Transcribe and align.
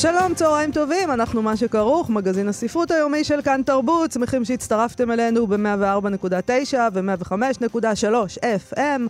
שלום, 0.00 0.34
צהריים 0.34 0.72
טובים, 0.72 1.10
אנחנו 1.10 1.42
מה 1.42 1.56
שכרוך, 1.56 2.10
מגזין 2.10 2.48
הספרות 2.48 2.90
היומי 2.90 3.24
של 3.24 3.42
כאן 3.42 3.60
תרבות, 3.66 4.12
שמחים 4.12 4.44
שהצטרפתם 4.44 5.10
אלינו 5.10 5.46
ב-104.9 5.46 6.74
ו-105.3 6.94 8.38
FM. 8.72 9.00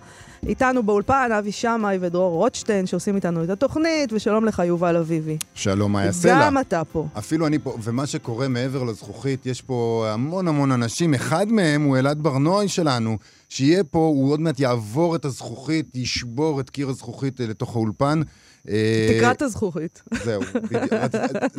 איתנו 0.47 0.83
באולפן 0.83 1.31
אבי 1.39 1.53
שמאי 1.53 1.99
ודרור 2.01 2.33
רוטשטיין 2.33 2.87
שעושים 2.87 3.17
איתנו 3.17 3.45
את 3.45 3.51
התוכנית, 3.51 4.13
ושלום 4.13 4.45
לך 4.45 4.63
יובל 4.65 4.97
אביבי. 4.97 5.37
שלום, 5.55 5.93
מה 5.93 6.05
יעשה 6.05 6.35
לה? 6.35 6.47
גם 6.47 6.59
אתה 6.59 6.83
פה. 6.93 7.07
אפילו 7.19 7.47
אני 7.47 7.59
פה, 7.59 7.77
ומה 7.83 8.07
שקורה 8.07 8.49
מעבר 8.49 8.85
לזכוכית, 8.85 9.47
יש 9.47 9.63
פה 9.63 10.07
המון 10.13 10.49
המון 10.49 10.73
אנשים, 10.73 11.15
אחד 11.15 11.53
מהם 11.53 11.83
הוא 11.83 11.97
אלעד 11.97 12.23
ברנועי 12.23 12.69
שלנו, 12.69 13.19
שיהיה 13.49 13.85
פה, 13.85 13.99
הוא 13.99 14.33
עוד 14.33 14.41
מעט 14.41 14.61
יעבור 14.61 15.17
את 15.17 15.25
הזכוכית, 15.25 15.97
ישבור 15.97 16.61
את 16.61 16.71
קיר 16.71 16.89
הזכוכית 16.89 17.41
לתוך 17.41 17.77
האולפן. 17.77 18.23
אה, 18.69 19.17
תקרת 19.19 19.43
הזכוכית. 19.43 20.03
זהו, 20.25 20.43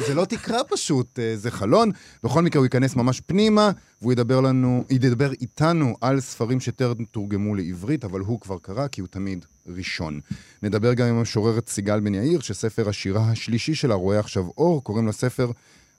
זה 0.08 0.14
לא 0.14 0.26
תקרה 0.26 0.64
פשוט, 0.64 1.20
אה, 1.20 1.38
זה 1.38 1.52
חלון. 1.52 1.92
בכל 2.24 2.42
מקרה, 2.42 2.60
הוא 2.60 2.66
ייכנס 2.66 2.96
ממש 2.96 3.22
פנימה, 3.22 3.72
והוא 4.02 4.12
ידבר 4.12 4.42
לנו, 4.42 4.84
ידבר 4.90 5.32
איתנו 5.32 5.96
על 6.02 6.20
ספרים 6.20 6.60
שטרם 6.60 7.06
תורגמו 7.12 7.56
לעברית, 7.56 8.06
אבל 8.06 8.20
הוא 8.20 8.40
כבר 8.40 8.58
קרא, 8.62 8.88
כי 8.88 9.02
הוא 9.02 9.08
תמיד 9.08 9.46
ראשון. 9.68 10.20
נדבר 10.64 10.94
גם 10.94 11.08
עם 11.08 11.16
המשוררת 11.16 11.70
סיגל 11.70 12.00
בן 12.00 12.16
יאיר, 12.16 12.40
שספר 12.40 12.90
השירה 12.90 13.32
השלישי 13.32 13.76
שלה 13.76 13.96
רואה 13.96 14.20
עכשיו 14.20 14.48
אור, 14.58 14.84
קוראים 14.84 15.08
לספר 15.08 15.52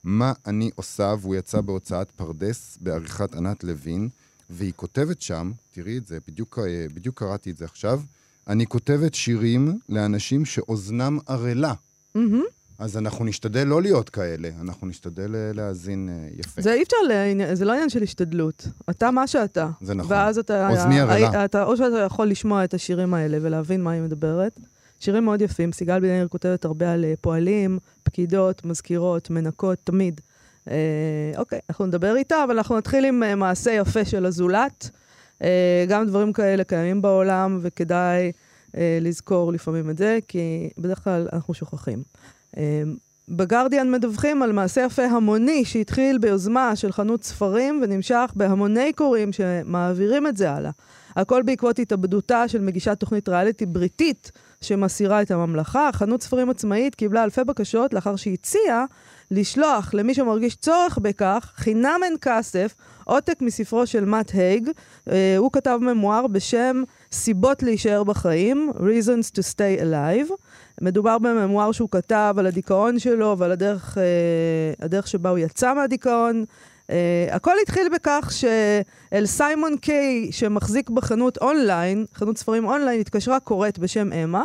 מה 0.04 0.32
אני 0.46 0.70
עושה, 0.74 1.14
והוא 1.20 1.36
יצא 1.36 1.60
בהוצאת 1.60 2.10
פרדס 2.10 2.78
בעריכת 2.80 3.34
ענת 3.34 3.64
לוין, 3.64 4.08
והיא 4.50 4.72
כותבת 4.76 5.22
שם, 5.22 5.52
תראי 5.70 5.98
את 5.98 6.06
זה, 6.06 6.18
בדיוק, 6.28 6.58
אה, 6.58 6.86
בדיוק 6.94 7.18
קראתי 7.18 7.50
את 7.50 7.56
זה 7.56 7.64
עכשיו, 7.64 8.00
אני 8.48 8.66
כותבת 8.66 9.14
שירים 9.14 9.78
לאנשים 9.88 10.44
שאוזנם 10.44 11.18
ערלה. 11.26 11.72
Mm-hmm. 12.16 12.20
אז 12.78 12.96
אנחנו 12.96 13.24
נשתדל 13.24 13.66
לא 13.66 13.82
להיות 13.82 14.10
כאלה, 14.10 14.48
אנחנו 14.60 14.86
נשתדל 14.86 15.34
אה, 15.36 15.50
להאזין 15.54 16.08
אה, 16.08 16.28
יפה. 16.38 16.62
זה 16.62 16.72
אי 16.72 16.82
אפשר, 16.82 16.96
זה 17.54 17.64
לא 17.64 17.72
עניין 17.72 17.88
של 17.88 18.02
השתדלות. 18.02 18.66
אתה 18.90 19.10
מה 19.10 19.26
שאתה. 19.26 19.68
זה 19.80 19.94
נכון. 19.94 20.12
ואז 20.12 20.38
אתה... 20.38 20.68
אוזני 20.68 21.00
ערלה. 21.00 21.44
אתה, 21.44 21.64
או 21.64 21.76
שאתה 21.76 21.98
יכול 21.98 22.28
לשמוע 22.28 22.64
את 22.64 22.74
השירים 22.74 23.14
האלה 23.14 23.38
ולהבין 23.40 23.82
מה 23.82 23.90
היא 23.90 24.02
מדברת. 24.02 24.60
שירים 25.00 25.24
מאוד 25.24 25.42
יפים. 25.42 25.72
סיגל 25.72 26.00
בן 26.00 26.06
יאיר 26.06 26.28
כותבת 26.28 26.64
הרבה 26.64 26.92
על 26.92 27.04
אה, 27.04 27.14
פועלים, 27.20 27.78
פקידות, 28.02 28.64
מזכירות, 28.64 29.30
מנקות, 29.30 29.78
תמיד. 29.84 30.20
אה, 30.70 31.32
אוקיי, 31.36 31.58
אנחנו 31.70 31.86
נדבר 31.86 32.16
איתה, 32.16 32.44
אבל 32.44 32.56
אנחנו 32.56 32.78
נתחיל 32.78 33.04
עם 33.04 33.38
מעשה 33.38 33.70
יפה 33.70 34.04
של 34.04 34.26
הזולת. 34.26 34.90
אה, 35.42 35.84
גם 35.88 36.06
דברים 36.06 36.32
כאלה 36.32 36.64
קיימים 36.64 37.02
בעולם, 37.02 37.58
וכדאי 37.62 38.32
אה, 38.76 38.98
לזכור 39.00 39.52
לפעמים 39.52 39.90
את 39.90 39.98
זה, 39.98 40.18
כי 40.28 40.70
בדרך 40.78 41.04
כלל 41.04 41.28
אנחנו 41.32 41.54
שוכחים. 41.54 42.02
אה, 42.56 42.82
בגרדיאן 43.28 43.90
מדווחים 43.90 44.42
על 44.42 44.52
מעשה 44.52 44.80
יפה 44.80 45.04
המוני 45.04 45.64
שהתחיל 45.64 46.18
ביוזמה 46.18 46.76
של 46.76 46.92
חנות 46.92 47.24
ספרים 47.24 47.80
ונמשך 47.82 48.32
בהמוני 48.36 48.92
קוראים 48.92 49.32
שמעבירים 49.32 50.26
את 50.26 50.36
זה 50.36 50.50
הלאה. 50.50 50.70
הכל 51.16 51.42
בעקבות 51.42 51.78
התאבדותה 51.78 52.48
של 52.48 52.60
מגישת 52.60 52.96
תוכנית 53.00 53.28
ריאליטי 53.28 53.66
בריטית 53.66 54.32
שמסירה 54.60 55.22
את 55.22 55.30
הממלכה. 55.30 55.90
חנות 55.92 56.22
ספרים 56.22 56.50
עצמאית 56.50 56.94
קיבלה 56.94 57.24
אלפי 57.24 57.44
בקשות 57.44 57.94
לאחר 57.94 58.16
שהציעה 58.16 58.84
לשלוח 59.30 59.94
למי 59.94 60.14
שמרגיש 60.14 60.56
צורך 60.56 60.98
בכך, 60.98 61.52
חינם 61.56 62.00
אין 62.04 62.16
כסף, 62.20 62.74
עותק 63.04 63.42
מספרו 63.42 63.86
של 63.86 64.04
מאט 64.04 64.30
הייג. 64.34 64.68
Uh, 64.68 65.12
הוא 65.38 65.52
כתב 65.52 65.78
ממואר 65.82 66.26
בשם 66.26 66.82
סיבות 67.12 67.62
להישאר 67.62 68.04
בחיים, 68.04 68.70
Reasons 68.76 69.36
to 69.36 69.42
Stay 69.54 69.82
Alive. 69.82 70.32
מדובר 70.80 71.18
בממואר 71.18 71.72
שהוא 71.72 71.88
כתב 71.90 72.34
על 72.38 72.46
הדיכאון 72.46 72.98
שלו 72.98 73.38
ועל 73.38 73.52
הדרך, 73.52 73.98
uh, 73.98 74.84
הדרך 74.84 75.08
שבה 75.08 75.30
הוא 75.30 75.38
יצא 75.38 75.74
מהדיכאון. 75.74 76.44
Uh, 76.88 76.92
הכל 77.30 77.54
התחיל 77.62 77.88
בכך 77.94 78.30
שאל 78.32 79.26
סיימון 79.26 79.76
קיי, 79.76 80.32
שמחזיק 80.32 80.90
בחנות 80.90 81.38
אונליין, 81.38 82.04
חנות 82.14 82.38
ספרים 82.38 82.64
אונליין, 82.64 83.00
התקשרה 83.00 83.40
קוראת 83.40 83.78
בשם 83.78 84.12
אמה, 84.12 84.44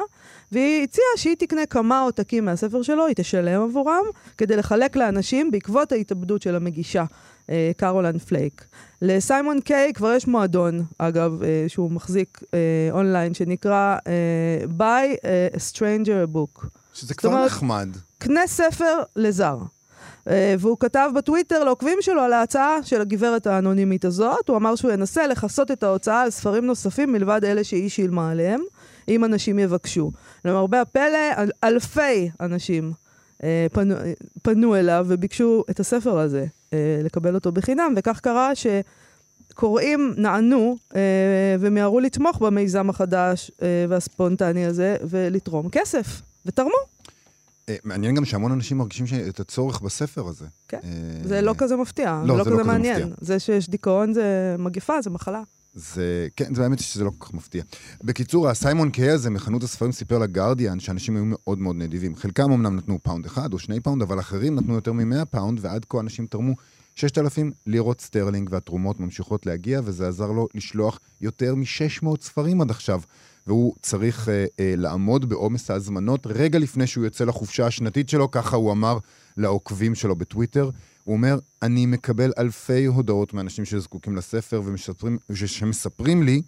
והיא 0.56 0.84
הציעה 0.84 1.08
שהיא 1.18 1.36
תקנה 1.40 1.66
כמה 1.66 2.02
עותקים 2.02 2.46
מהספר 2.46 2.82
שלו, 2.82 3.08
היא 3.08 3.16
תשלם 3.16 3.62
עבורם, 3.62 4.04
כדי 4.38 4.56
לחלק 4.56 4.96
לאנשים 4.96 5.52
בעקבות 5.52 5.92
ההתאבדות 5.92 6.42
של 6.42 6.56
המגישה, 6.56 7.04
אה, 7.50 7.72
קרוליין 7.78 8.18
פלאק. 8.18 8.66
לסיימון 9.02 9.62
קיי 9.62 9.94
כבר 9.94 10.14
יש 10.14 10.28
מועדון, 10.28 10.80
אגב, 10.98 11.44
אה, 11.44 11.66
שהוא 11.68 11.92
מחזיק 11.92 12.40
אה, 12.54 12.60
אונליין, 12.92 13.34
שנקרא 13.34 13.98
אה, 14.08 14.66
Buy 14.78 15.16
a 15.16 15.58
Stranger 15.58 16.34
a 16.34 16.36
Book. 16.36 16.66
שזה 16.94 17.14
כבר 17.14 17.30
אומרת, 17.30 17.46
נחמד. 17.46 17.90
קנה 18.18 18.48
ספר 18.48 19.04
לזר. 19.16 19.58
Uh, 20.26 20.28
והוא 20.60 20.78
כתב 20.80 21.10
בטוויטר 21.16 21.64
לעוקבים 21.64 21.98
שלו 22.02 22.22
על 22.22 22.34
ההצעה 22.34 22.84
של 22.84 23.02
הגברת 23.02 23.48
האנונימית 23.48 24.06
הזאת. 24.06 24.50
הוא 24.50 24.58
אמר 24.58 24.76
שהוא 24.76 24.92
ינסה 24.92 25.28
לכסות 25.28 25.72
את 25.72 25.84
ההוצאה 25.84 26.22
על 26.22 26.30
ספרים 26.30 26.66
נוספים 26.66 27.12
מלבד 27.12 27.46
אלה 27.46 27.64
שהיא 27.64 27.90
שילמה 27.90 28.32
עליהם. 28.32 28.62
אם 29.08 29.26
אנשים 29.26 29.60
יבקשו. 29.60 30.12
למרבה 30.46 30.82
הפלא, 30.82 31.34
אל, 31.38 31.50
אלפי 31.64 32.30
אנשים 32.42 32.92
אה, 33.44 33.68
פנו, 33.72 33.96
פנו 34.42 34.76
אליו 34.76 35.06
וביקשו 35.10 35.64
את 35.70 35.80
הספר 35.80 36.20
הזה, 36.20 36.46
אה, 36.74 37.00
לקבל 37.04 37.36
אותו 37.36 37.52
בחינם, 37.52 37.94
וכך 37.98 38.20
קרה 38.20 38.52
שקוראים 38.56 40.14
נענו 40.18 40.78
אה, 40.96 41.02
ומיהרו 41.60 42.00
לתמוך 42.00 42.42
במיזם 42.42 42.90
החדש 42.90 43.52
אה, 43.62 43.86
והספונטני 43.90 44.66
הזה 44.66 44.98
ולתרום 45.10 45.70
כסף, 45.70 46.22
ותרמו. 46.46 46.96
אה, 47.70 47.76
מעניין 47.84 48.16
גם 48.16 48.26
שהמון 48.26 48.52
אנשים 48.52 48.78
מרגישים 48.78 49.06
את 49.30 49.40
הצורך 49.40 49.82
בספר 49.82 50.28
הזה. 50.28 50.46
כן, 50.68 50.80
אה, 50.84 50.90
זה 51.24 51.42
לא 51.42 51.54
כזה 51.58 51.76
מפתיע, 51.76 52.22
לא, 52.26 52.44
זה 52.44 52.50
לא 52.50 52.56
כזה 52.56 52.64
מעניין. 52.64 53.14
זה 53.22 53.40
שיש 53.40 53.70
דיכאון 53.70 54.14
זה 54.14 54.56
מגפה, 54.60 55.02
זה 55.02 55.10
מחלה. 55.10 55.42
זה, 55.76 56.28
כן, 56.36 56.54
זה 56.56 56.64
האמת 56.64 56.80
שזה 56.80 57.04
לא 57.04 57.12
כל 57.18 57.26
כך 57.26 57.34
מפתיע. 57.34 57.64
בקיצור, 58.04 58.50
הסיימון 58.50 58.90
קיי 58.90 59.10
הזה 59.10 59.30
מחנות 59.30 59.64
הספרים 59.64 59.92
סיפר 59.92 60.18
לגרדיאן 60.20 60.80
שאנשים 60.80 61.16
היו 61.16 61.24
מאוד 61.26 61.60
מאוד 61.60 61.76
נדיבים. 61.76 62.16
חלקם 62.16 62.52
אמנם 62.52 62.76
נתנו 62.76 63.00
פאונד 63.04 63.26
אחד 63.26 63.54
או 63.54 63.60
שני 63.60 63.80
פאונד, 63.80 64.02
אבל 64.02 64.20
אחרים 64.20 64.56
נתנו 64.56 64.74
יותר 64.74 64.94
מ-100 64.94 65.26
פאונד, 65.26 65.60
ועד 65.62 65.86
כה 65.90 66.00
אנשים 66.00 66.28
תרמו 66.28 66.54
6,000 66.96 67.52
לירות 67.68 68.02
סטרלינג, 68.02 68.50
והתרומות 68.52 69.00
ממשיכות 69.00 69.46
להגיע, 69.46 69.82
וזה 69.84 70.08
עזר 70.08 70.32
לו 70.32 70.48
לשלוח 70.54 71.00
יותר 71.22 71.56
מ-600 71.56 72.22
ספרים 72.22 72.62
עד 72.62 72.70
עכשיו. 72.70 73.02
והוא 73.48 73.76
צריך 73.82 74.30
אה, 74.30 74.46
אה, 74.60 74.74
לעמוד 74.78 75.30
בעומס 75.30 75.72
ההזמנות 75.72 76.28
רגע 76.28 76.60
לפני 76.60 76.88
שהוא 76.88 77.04
יוצא 77.04 77.26
לחופשה 77.26 77.68
השנתית 77.68 78.10
שלו, 78.10 78.32
ככה 78.32 78.56
הוא 78.56 78.72
אמר 78.72 78.98
לעוקבים 79.38 79.96
שלו 79.96 80.16
בטוויטר. 80.16 80.70
הוא 81.06 81.16
אומר, 81.16 81.40
אני 81.62 81.86
מקבל 81.86 82.32
אלפי 82.38 82.86
הודעות 82.86 83.34
מאנשים 83.34 83.66
שזקוקים 83.66 84.16
לספר 84.16 84.62
ושמספרים 85.30 86.24
לי 86.24 86.42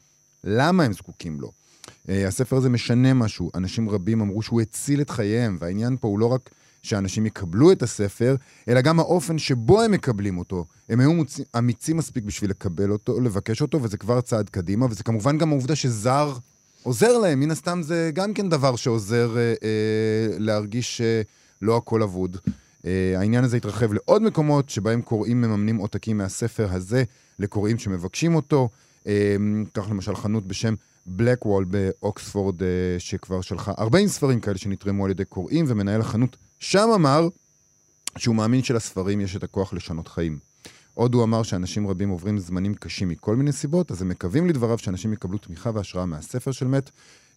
למה 0.43 0.83
הם 0.83 0.93
זקוקים 0.93 1.41
לו. 1.41 1.51
Uh, 1.87 2.11
הספר 2.27 2.55
הזה 2.55 2.69
משנה 2.69 3.13
משהו, 3.13 3.51
אנשים 3.55 3.89
רבים 3.89 4.21
אמרו 4.21 4.41
שהוא 4.41 4.61
הציל 4.61 5.01
את 5.01 5.09
חייהם, 5.09 5.57
והעניין 5.59 5.97
פה 5.97 6.07
הוא 6.07 6.19
לא 6.19 6.25
רק 6.25 6.49
שאנשים 6.81 7.25
יקבלו 7.25 7.71
את 7.71 7.83
הספר, 7.83 8.35
אלא 8.67 8.81
גם 8.81 8.99
האופן 8.99 9.37
שבו 9.37 9.81
הם 9.81 9.91
מקבלים 9.91 10.37
אותו. 10.37 10.65
הם 10.89 10.99
היו 10.99 11.13
מוצ... 11.13 11.39
אמיצים 11.57 11.97
מספיק 11.97 12.23
בשביל 12.23 12.49
לקבל 12.49 12.91
אותו, 12.91 13.19
לבקש 13.19 13.61
אותו, 13.61 13.83
וזה 13.83 13.97
כבר 13.97 14.21
צעד 14.21 14.49
קדימה, 14.49 14.85
וזה 14.85 15.03
כמובן 15.03 15.37
גם 15.37 15.49
העובדה 15.49 15.75
שזר 15.75 16.33
עוזר 16.83 17.17
להם, 17.17 17.39
מן 17.39 17.51
הסתם 17.51 17.81
זה 17.83 18.11
גם 18.13 18.33
כן 18.33 18.49
דבר 18.49 18.75
שעוזר 18.75 19.35
uh, 19.35 19.59
uh, 19.59 19.63
להרגיש 20.39 21.01
שלא 21.01 21.75
uh, 21.75 21.77
הכל 21.77 22.03
אבוד. 22.03 22.37
Uh, 22.87 23.17
העניין 23.17 23.43
הזה 23.43 23.57
התרחב 23.57 23.93
לעוד 23.93 24.21
מקומות 24.21 24.69
שבהם 24.69 25.01
קוראים 25.01 25.41
מממנים 25.41 25.77
עותקים 25.77 26.17
מהספר 26.17 26.67
הזה 26.71 27.03
לקוראים 27.39 27.79
שמבקשים 27.79 28.35
אותו. 28.35 28.69
Uh, 29.03 29.07
כך 29.73 29.89
למשל 29.89 30.15
חנות 30.15 30.47
בשם 30.47 30.75
בלק 31.05 31.45
וול 31.45 31.65
באוקספורד, 31.65 32.61
uh, 32.61 32.65
שכבר 32.99 33.41
שלחה 33.41 33.73
40 33.77 34.07
ספרים 34.07 34.39
כאלה 34.39 34.57
שנתרמו 34.57 35.05
על 35.05 35.11
ידי 35.11 35.25
קוראים, 35.25 35.65
ומנהל 35.67 36.01
החנות 36.01 36.37
שם 36.59 36.89
אמר 36.95 37.27
שהוא 38.17 38.35
מאמין 38.35 38.63
שלספרים 38.63 39.21
יש 39.21 39.35
את 39.35 39.43
הכוח 39.43 39.73
לשנות 39.73 40.07
חיים. 40.07 40.39
עוד 40.93 41.13
הוא 41.13 41.23
אמר 41.23 41.43
שאנשים 41.43 41.87
רבים 41.87 42.09
עוברים 42.09 42.37
זמנים 42.37 42.73
קשים 42.73 43.09
מכל 43.09 43.35
מיני 43.35 43.51
סיבות, 43.51 43.91
אז 43.91 44.01
הם 44.01 44.09
מקווים 44.09 44.47
לדבריו 44.47 44.77
שאנשים 44.77 45.13
יקבלו 45.13 45.37
תמיכה 45.37 45.71
והשראה 45.73 46.05
מהספר 46.05 46.51
של 46.51 46.67
מת. 46.67 46.91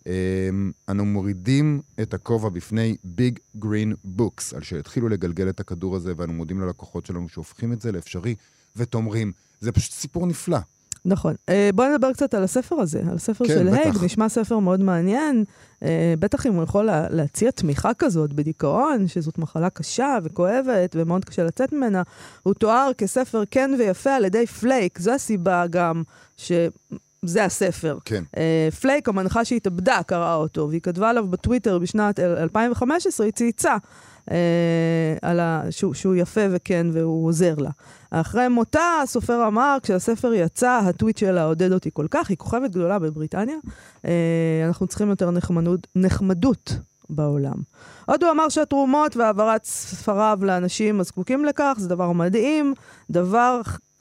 אמ, 0.06 0.72
אנו 0.88 1.04
מורידים 1.04 1.80
את 2.02 2.14
הכובע 2.14 2.48
בפני 2.48 2.96
Big 3.04 3.38
Green 3.56 3.94
Books, 4.04 4.54
על 4.54 4.62
שהתחילו 4.62 5.08
לגלגל 5.08 5.48
את 5.48 5.60
הכדור 5.60 5.96
הזה, 5.96 6.12
ואנו 6.16 6.32
מודים 6.32 6.60
ללקוחות 6.60 7.06
שלנו 7.06 7.28
שהופכים 7.28 7.72
את 7.72 7.80
זה 7.80 7.92
לאפשרי 7.92 8.34
ואתם 8.76 8.97
אומרים, 8.97 9.32
זה 9.60 9.72
פשוט 9.72 9.92
סיפור 9.92 10.26
נפלא. 10.26 10.58
נכון. 11.04 11.34
אה, 11.48 11.70
בואי 11.74 11.88
נדבר 11.88 12.12
קצת 12.12 12.34
על 12.34 12.42
הספר 12.42 12.76
הזה, 12.76 13.02
על 13.10 13.16
הספר 13.16 13.44
כן, 13.46 13.54
של. 13.54 13.68
הייג, 13.68 13.94
נשמע 14.02 14.28
ספר 14.28 14.58
מאוד 14.58 14.80
מעניין. 14.80 15.44
אה, 15.82 16.14
בטח 16.18 16.46
אם 16.46 16.54
הוא 16.54 16.62
יכול 16.62 16.84
לה, 16.84 17.06
להציע 17.10 17.50
תמיכה 17.50 17.94
כזאת 17.94 18.32
בדיכאון, 18.32 19.08
שזאת 19.08 19.38
מחלה 19.38 19.70
קשה 19.70 20.18
וכואבת 20.24 20.96
ומאוד 20.98 21.24
קשה 21.24 21.44
לצאת 21.44 21.72
ממנה. 21.72 22.02
הוא 22.42 22.54
תואר 22.54 22.90
כספר 22.98 23.42
כן 23.50 23.70
ויפה 23.78 24.10
על 24.10 24.24
ידי 24.24 24.46
פלאק, 24.46 24.98
זו 24.98 25.12
הסיבה 25.12 25.66
גם 25.66 26.02
שזה 27.24 27.44
הספר. 27.44 27.98
כן. 28.04 28.24
אה, 28.36 28.68
פלאק, 28.80 29.08
המנחה 29.08 29.44
שהתאבדה, 29.44 30.00
קראה 30.06 30.34
אותו, 30.34 30.68
והיא 30.68 30.80
כתבה 30.80 31.10
עליו 31.10 31.26
בטוויטר 31.26 31.78
בשנת 31.78 32.20
2015, 32.20 33.26
היא 33.26 33.32
צייצה 33.32 33.76
אה, 34.30 34.36
על 35.22 35.40
ה... 35.40 35.62
שהוא, 35.70 35.94
שהוא 35.94 36.14
יפה 36.14 36.40
וכן, 36.50 36.86
והוא 36.92 37.26
עוזר 37.26 37.54
לה. 37.58 37.70
אחרי 38.10 38.48
מותה, 38.48 39.00
הסופר 39.02 39.46
אמר, 39.46 39.76
כשהספר 39.82 40.34
יצא, 40.34 40.80
הטוויט 40.84 41.18
שלה 41.18 41.44
עודד 41.44 41.72
אותי 41.72 41.90
כל 41.92 42.06
כך, 42.10 42.28
היא 42.28 42.36
כוכבת 42.36 42.70
גדולה 42.70 42.98
בבריטניה, 42.98 43.56
אה, 44.04 44.64
אנחנו 44.66 44.86
צריכים 44.86 45.10
יותר 45.10 45.30
נחמדות, 45.30 45.86
נחמדות 45.96 46.72
בעולם. 47.10 47.56
עוד 48.06 48.22
הוא 48.22 48.30
אמר 48.30 48.48
שהתרומות 48.48 49.16
והעברת 49.16 49.64
ספריו 49.64 50.38
לאנשים 50.42 51.00
הזקוקים 51.00 51.44
לכך 51.44 51.74
זה 51.78 51.88
דבר 51.88 52.12
מדהים, 52.12 52.74
דבר 53.10 53.60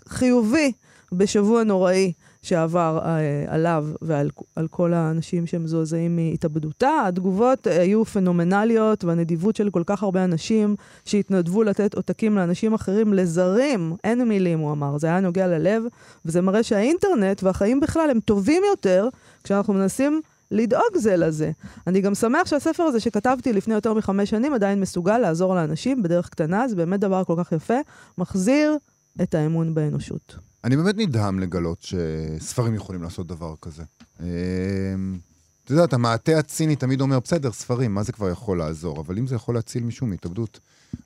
חיובי 0.10 0.72
בשבוע 1.12 1.64
נוראי 1.64 2.14
שעבר 2.42 3.00
אה, 3.06 3.46
עליו 3.48 3.86
ועל 4.02 4.30
על 4.56 4.68
כל 4.68 4.94
האנשים 4.94 5.48
שמזועזעים 5.48 6.16
מהתאבדותה. 6.16 7.04
התגובות 7.08 7.68
אה, 7.68 7.82
היו 7.82 8.06
פנומנליות, 8.06 9.04
והנדיבות 9.04 9.56
של 9.56 9.70
כל 9.70 9.84
כך 9.86 10.04
הרבה 10.04 10.24
אנשים 10.24 10.76
שהתנדבו 11.06 11.64
לתת 11.64 11.94
עותקים 11.94 12.36
לאנשים 12.36 12.74
אחרים, 12.74 13.14
לזרים, 13.14 13.96
אין 14.04 14.28
מילים, 14.28 14.60
הוא 14.60 14.72
אמר. 14.72 14.98
זה 14.98 15.08
היה 15.08 15.20
נוגע 15.20 15.48
ללב, 15.48 15.84
וזה 16.26 16.42
מראה 16.42 16.64
שהאינטרנט 16.64 17.44
והחיים 17.44 17.80
בכלל 17.80 18.10
הם 18.10 18.20
טובים 18.20 18.64
יותר 18.70 19.10
כשאנחנו 19.44 19.74
מנסים 19.74 20.22
לדאוג 20.52 20.96
זה 20.96 21.18
לזה. 21.18 21.52
אני 21.88 22.02
גם 22.02 22.16
שמח 22.16 22.48
שהספר 22.48 22.84
הזה 22.84 23.00
שכתבתי 23.00 23.54
לפני 23.54 23.74
יותר 23.74 23.94
מחמש 23.94 24.30
שנים 24.30 24.54
עדיין 24.54 24.80
מסוגל 24.80 25.18
לעזור 25.18 25.56
לאנשים 25.56 26.04
בדרך 26.04 26.30
קטנה, 26.30 26.68
זה 26.68 26.76
באמת 26.76 27.00
דבר 27.00 27.24
כל 27.24 27.36
כך 27.38 27.52
יפה, 27.52 27.78
מחזיר 28.18 28.78
את 29.22 29.36
האמון 29.36 29.74
באנושות. 29.74 30.49
אני 30.64 30.78
באמת 30.78 30.98
נדהם 30.98 31.40
לגלות 31.40 31.82
שספרים 31.82 32.76
יכולים 32.76 33.04
לעשות 33.04 33.28
דבר 33.28 33.54
כזה. 33.62 33.84
אמ, 34.20 34.26
את 35.66 35.70
יודעת, 35.70 35.94
המעטה 35.94 36.38
הציני 36.38 36.76
תמיד 36.76 37.02
אומר, 37.02 37.20
בסדר, 37.20 37.52
ספרים, 37.52 37.94
מה 37.94 38.04
זה 38.04 38.12
כבר 38.12 38.30
יכול 38.30 38.58
לעזור? 38.58 39.02
אבל 39.02 39.18
אם 39.18 39.28
זה 39.28 39.36
יכול 39.36 39.56
להציל 39.56 39.84
מישהו 39.84 40.08
מהתאבדות, 40.08 40.60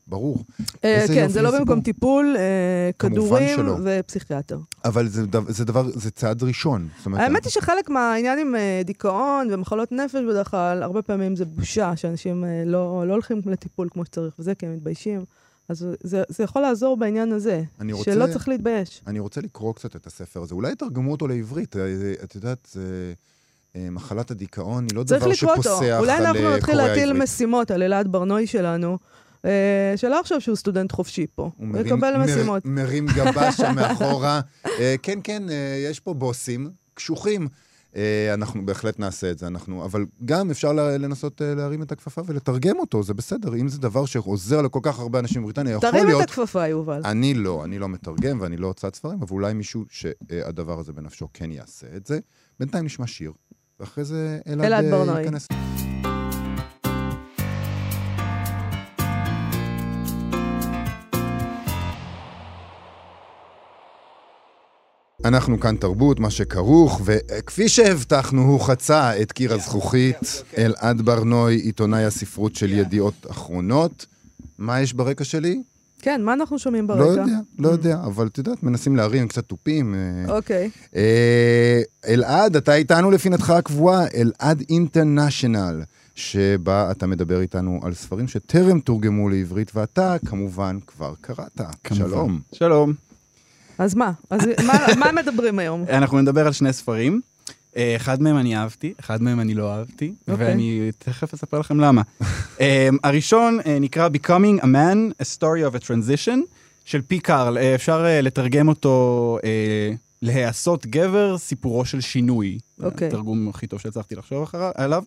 ברור. 0.07 0.43
אה, 0.83 1.05
כן, 1.07 1.27
זה 1.27 1.41
לא. 1.41 1.59
במקום 1.59 1.81
טיפול, 1.81 2.35
אה, 2.37 2.89
כדורים. 2.99 3.59
ופסיכיאטר. 3.83 4.59
אבל 4.85 5.07
זה, 5.07 5.65
דבר, 5.65 5.89
זה 5.93 6.11
צעד 6.11 6.43
ראשון. 6.43 6.87
האמת 7.05 7.43
היא 7.43 7.51
שחלק 7.51 7.89
מהעניין 7.89 8.39
עם 8.39 8.55
אה, 8.55 8.81
דיכאון 8.85 9.47
ומחלות 9.51 9.91
נפש 9.91 10.21
בדרך 10.29 10.51
כלל, 10.51 10.83
הרבה 10.83 11.01
פעמים 11.01 11.35
זה 11.35 11.45
בושה 11.45 11.95
שאנשים 11.95 12.43
אה, 12.45 12.63
לא 12.65 13.03
לא 13.07 13.13
הולכים 13.13 13.41
לטיפול 13.45 13.87
כמו 13.91 14.05
שצריך, 14.05 14.33
וזה 14.39 14.55
כי 14.55 14.65
הם 14.65 14.73
מתביישים. 14.73 15.25
אז 15.73 15.85
זה, 16.03 16.23
זה 16.29 16.43
יכול 16.43 16.61
לעזור 16.61 16.97
בעניין 16.97 17.31
הזה, 17.31 17.63
רוצה- 17.91 18.11
שלא 18.13 18.25
צריך 18.33 18.47
להתבייש. 18.47 19.01
אני 19.07 19.19
רוצה 19.19 19.41
לקרוא 19.41 19.73
קצת 19.73 19.95
את 19.95 20.07
הספר 20.07 20.41
הזה. 20.41 20.55
אולי 20.55 20.75
תרגמו 20.75 21.11
אותו 21.11 21.27
לעברית. 21.27 21.75
אה, 21.75 21.95
זה- 21.95 22.15
את 22.23 22.35
יודעת, 22.35 22.67
זה... 22.71 23.13
אה, 23.75 23.87
מחלת 23.91 24.31
הדיכאון 24.31 24.85
היא 24.89 24.95
לא 24.97 25.03
צריך 25.03 25.21
דבר 25.21 25.31
לקרוא 25.31 25.51
אותו. 25.51 25.61
שפוסח 25.63 25.99
אולי 25.99 26.11
על 26.11 26.25
אנחנו 26.25 26.39
אה, 26.49 26.57
נתחיל 26.57 26.73
קוראי 26.75 26.87
להטיל 26.87 27.03
העברית. 27.09 27.23
משימות 27.23 27.71
על 27.71 27.83
אלעד 27.83 28.07
ברנועי 28.11 28.47
שלנו, 28.47 28.97
אה, 29.45 29.49
שלא 29.95 30.15
יחשוב 30.21 30.39
שהוא 30.39 30.55
סטודנט 30.55 30.91
חופשי 30.91 31.25
פה. 31.35 31.49
הוא 31.57 31.67
מרים- 31.67 31.85
יקבל 31.87 32.17
מר- 32.17 32.25
משימות. 32.25 32.65
מרים 32.65 33.05
גבה 33.15 33.51
שם 33.51 33.75
מאחורה. 33.75 34.41
אה, 34.79 34.95
כן, 35.03 35.19
כן, 35.23 35.43
אה, 35.49 35.55
יש 35.89 35.99
פה 35.99 36.13
בוסים 36.13 36.69
קשוחים. 36.93 37.47
אה, 37.95 38.33
אנחנו 38.33 38.65
בהחלט 38.65 38.99
נעשה 38.99 39.31
את 39.31 39.37
זה, 39.37 39.47
אנחנו, 39.47 39.85
אבל 39.85 40.05
גם 40.25 40.51
אפשר 40.51 40.73
לנסות 40.73 41.41
אה, 41.41 41.55
להרים 41.55 41.81
את 41.81 41.91
הכפפה 41.91 42.21
ולתרגם 42.25 42.79
אותו, 42.79 43.03
זה 43.03 43.13
בסדר. 43.13 43.55
אם 43.55 43.67
זה 43.67 43.79
דבר 43.79 44.05
שעוזר 44.05 44.61
לכל 44.61 44.79
כך 44.83 44.99
הרבה 44.99 45.19
אנשים 45.19 45.41
בבריטניה, 45.41 45.73
יכול 45.73 45.91
תרים 45.91 46.05
להיות... 46.05 46.23
את 46.23 46.29
הכפפה, 46.29 46.67
יובל. 46.67 47.01
אני 47.05 47.33
לא, 47.33 47.63
אני 47.63 47.79
לא 47.79 47.89
מתרגם 47.89 48.41
ואני 48.41 48.57
לא 48.57 48.67
הוצאת 48.67 48.95
ספרים, 48.95 49.21
אבל 49.21 49.31
אולי 49.31 49.53
מישהו 49.53 49.85
שהדבר 49.89 50.79
הזה 50.79 50.93
בנפשו 50.93 51.27
כן 51.33 51.51
יעשה 51.51 51.87
את 51.95 52.05
זה. 52.05 52.19
בינתיים 52.59 52.85
נשמע 52.85 53.07
שיר, 53.07 53.31
ואחרי 53.79 54.03
זה 54.03 54.39
אלעד 54.47 54.65
אלעד 54.65 55.09
אה. 55.09 55.21
ייכנס. 55.21 55.47
אנחנו 65.25 65.59
כאן 65.59 65.75
תרבות, 65.75 66.19
מה 66.19 66.29
שכרוך, 66.29 67.01
וכפי 67.05 67.69
שהבטחנו, 67.69 68.41
הוא 68.41 68.59
חצה 68.59 69.21
את 69.21 69.31
קיר 69.31 69.53
הזכוכית. 69.53 70.43
אלעד 70.57 71.01
ברנועי, 71.01 71.55
עיתונאי 71.55 72.05
הספרות 72.05 72.55
של 72.55 72.71
ידיעות 72.71 73.13
אחרונות. 73.31 74.05
מה 74.57 74.81
יש 74.81 74.93
ברקע 74.93 75.23
שלי? 75.23 75.61
כן, 76.01 76.21
מה 76.23 76.33
אנחנו 76.33 76.59
שומעים 76.59 76.89
לא 76.89 76.95
ברקע? 76.95 77.21
יודע, 77.21 77.37
לא 77.59 77.69
יודע, 77.69 77.97
אבל 78.03 78.27
את 78.27 78.37
יודעת, 78.37 78.63
מנסים 78.63 78.95
להרים 78.95 79.27
קצת 79.27 79.45
תופים. 79.45 79.95
אה. 79.95 80.35
אוקיי. 80.35 80.69
אה, 80.95 81.81
אלעד, 82.07 82.55
אתה 82.55 82.75
איתנו 82.75 83.11
לפינתך 83.11 83.49
הקבועה, 83.49 84.05
אלעד 84.15 84.63
אינטרנשיונל, 84.69 85.81
שבה 86.15 86.91
אתה 86.91 87.07
מדבר 87.07 87.41
איתנו 87.41 87.79
על 87.83 87.93
ספרים 87.93 88.27
שטרם 88.27 88.79
תורגמו 88.79 89.29
לעברית, 89.29 89.71
ואתה 89.75 90.15
כמובן 90.25 90.77
כבר 90.87 91.13
קראת. 91.21 91.61
כמובן. 91.83 92.09
שלום. 92.09 92.39
שלום. 92.51 92.93
אז 93.77 93.95
מה? 93.95 94.11
אז 94.29 94.41
מה- 94.67 94.87
מה 94.97 95.11
מדברים 95.11 95.59
היום? 95.59 95.85
אנחנו 95.97 96.21
נדבר 96.21 96.47
על 96.47 96.53
שני 96.53 96.73
ספרים. 96.73 97.21
אה, 97.77 97.95
אחד 97.95 98.21
מהם 98.21 98.37
אני 98.37 98.57
אהבתי, 98.57 98.93
אחד 98.99 99.21
מהם 99.21 99.39
אני 99.39 99.53
לא 99.53 99.73
אהבתי, 99.73 100.13
אוקיי. 100.27 100.45
ואני 100.47 100.89
תכף 100.97 101.33
אספר 101.33 101.59
לכם 101.59 101.79
למה. 101.79 102.01
אה, 102.61 102.89
הראשון 103.03 103.59
אה, 103.65 103.77
נקרא 103.79 104.09
Becoming 104.09 104.61
a 104.61 104.65
Man, 104.65 105.21
a 105.21 105.39
Story 105.39 105.73
of 105.73 105.81
a 105.81 105.85
Transition, 105.85 106.37
של 106.85 107.01
פי 107.01 107.19
קארל. 107.19 107.57
אפשר 107.57 108.05
לתרגם 108.21 108.67
אותו 108.67 109.37
להיעשות 110.21 110.85
גבר, 110.85 111.37
סיפורו 111.37 111.85
של 111.85 112.01
שינוי. 112.01 112.57
אוקיי. 112.83 113.07
התרגום 113.07 113.47
הכי 113.49 113.67
טוב 113.67 113.79
שהצלחתי 113.79 114.15
לחשוב 114.15 114.49
עליו. 114.75 115.03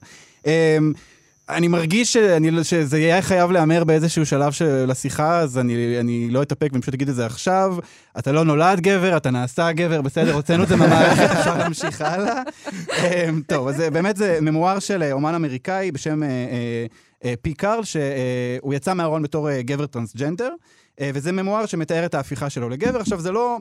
אה, 1.51 1.57
אני 1.57 1.69
מרגיש 1.69 2.13
שאני, 2.13 2.65
שזה 2.65 2.99
יהיה 2.99 3.23
חייב 3.23 3.51
להיאמר 3.51 3.85
באיזשהו 3.85 4.27
שלב 4.27 4.53
של 4.53 4.91
השיחה, 4.91 5.39
אז 5.39 5.59
אני, 5.59 6.01
אני 6.01 6.31
לא 6.31 6.43
אתאפק 6.43 6.69
ואני 6.73 6.83
פשוט 6.83 6.95
אגיד 6.95 7.09
את 7.09 7.15
זה 7.15 7.27
עכשיו. 7.27 7.77
אתה 8.19 8.33
לא 8.33 8.45
נולד 8.45 8.81
גבר, 8.81 9.17
אתה 9.17 9.31
נעשה 9.31 9.73
גבר, 9.73 10.03
בסדר, 10.03 10.35
הוצאנו 10.35 10.63
את 10.63 10.69
זה 10.69 10.77
מהמערכת, 10.77 11.37
אפשר 11.39 11.59
להמשיך 11.59 12.01
הלאה. 12.01 12.43
אמ, 12.99 13.43
טוב, 13.47 13.69
אז 13.69 13.77
זה 13.77 13.91
באמת 13.91 14.17
זה 14.17 14.39
ממואר 14.43 14.79
של 14.79 15.03
אה, 15.03 15.13
אומן 15.13 15.35
אמריקאי 15.35 15.93
בשם 15.93 16.23
אה, 16.23 16.29
אה, 16.29 16.87
אה, 17.25 17.35
פי 17.43 17.55
קארל, 17.55 17.85
שהוא 17.85 18.75
יצא 18.75 18.95
מהארון 18.95 19.23
בתור 19.23 19.51
אה, 19.51 19.63
גבר 19.63 19.87
טרנסג'נדר, 19.87 20.51
אה, 21.01 21.11
וזה 21.15 21.33
ממואר 21.33 21.67
שמתאר 21.67 22.07
את 22.07 22.15
ההפיכה 22.15 22.51
שלו 22.51 22.69
לגבר. 22.69 23.01
עכשיו, 23.01 23.21
זה 23.21 23.33
לא... 23.33 23.59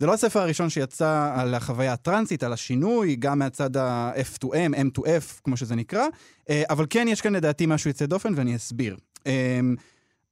זה 0.00 0.06
לא 0.06 0.14
הספר 0.14 0.40
הראשון 0.40 0.70
שיצא 0.70 1.32
על 1.36 1.54
החוויה 1.54 1.92
הטרנסית, 1.92 2.42
על 2.42 2.52
השינוי, 2.52 3.16
גם 3.16 3.38
מהצד 3.38 3.76
ה-F 3.76 4.44
to 4.44 4.48
M, 4.48 4.74
M 4.74 4.98
to 4.98 5.02
F, 5.02 5.40
כמו 5.44 5.56
שזה 5.56 5.74
נקרא, 5.74 6.06
אה, 6.50 6.62
אבל 6.70 6.86
כן, 6.90 7.06
יש 7.08 7.20
כאן 7.20 7.32
לדעתי 7.36 7.66
משהו 7.66 7.90
יוצא 7.90 8.06
דופן, 8.06 8.32
ואני 8.36 8.56
אסביר. 8.56 8.96
אה, 9.26 9.60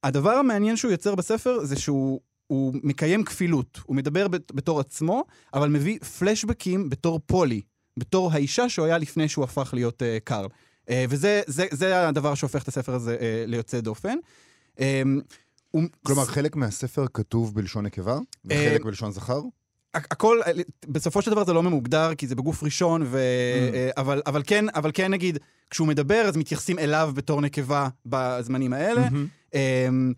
הדבר 0.04 0.30
המעניין 0.30 0.76
שהוא 0.76 0.90
יוצר 0.92 1.14
בספר 1.14 1.64
זה 1.64 1.76
שהוא 1.76 2.20
הוא 2.46 2.74
מקיים 2.82 3.24
כפילות. 3.24 3.80
הוא 3.86 3.96
מדבר 3.96 4.28
בת- 4.28 4.52
בתור 4.54 4.80
עצמו, 4.80 5.24
אבל 5.54 5.68
מביא 5.68 5.98
פלשבקים 5.98 6.90
בתור 6.90 7.20
פולי, 7.26 7.60
בתור 7.98 8.32
האישה 8.32 8.68
שהוא 8.68 8.86
היה 8.86 8.98
לפני 8.98 9.28
שהוא 9.28 9.44
הפך 9.44 9.70
להיות 9.72 10.02
uh, 10.02 10.20
קארל. 10.24 10.46
Uh, 10.46 10.92
וזה 11.08 11.42
זה, 11.46 11.66
זה 11.70 12.08
הדבר 12.08 12.34
שהופך 12.34 12.62
את 12.62 12.68
הספר 12.68 12.94
הזה 12.94 13.16
uh, 13.16 13.20
ליוצא 13.50 13.80
דופן. 13.80 14.16
Um, 14.78 14.80
הוא, 15.78 15.88
כלומר, 16.02 16.24
חלק 16.24 16.56
מהספר 16.56 17.06
כתוב 17.14 17.54
בלשון 17.54 17.86
נקבה, 17.86 18.18
וחלק 18.44 18.84
בלשון 18.84 19.10
זכר? 19.12 19.40
הכ- 19.96 20.06
הכל, 20.10 20.40
בסופו 20.88 21.22
של 21.22 21.30
דבר 21.30 21.44
זה 21.44 21.52
לא 21.52 21.62
ממוגדר, 21.62 22.14
כי 22.14 22.26
זה 22.26 22.34
בגוף 22.34 22.62
ראשון, 22.62 23.02
ו... 23.06 23.18
אה, 23.74 23.90
אבל, 23.96 24.22
אבל, 24.26 24.42
כן, 24.46 24.64
אבל 24.74 24.90
כן, 24.94 25.10
נגיד, 25.10 25.38
כשהוא 25.70 25.88
מדבר, 25.88 26.24
אז 26.28 26.36
מתייחסים 26.36 26.78
אליו 26.78 27.10
בתור 27.14 27.40
נקבה 27.40 27.88
בזמנים 28.06 28.72
האלה. 28.72 29.08
אמ, 29.54 30.12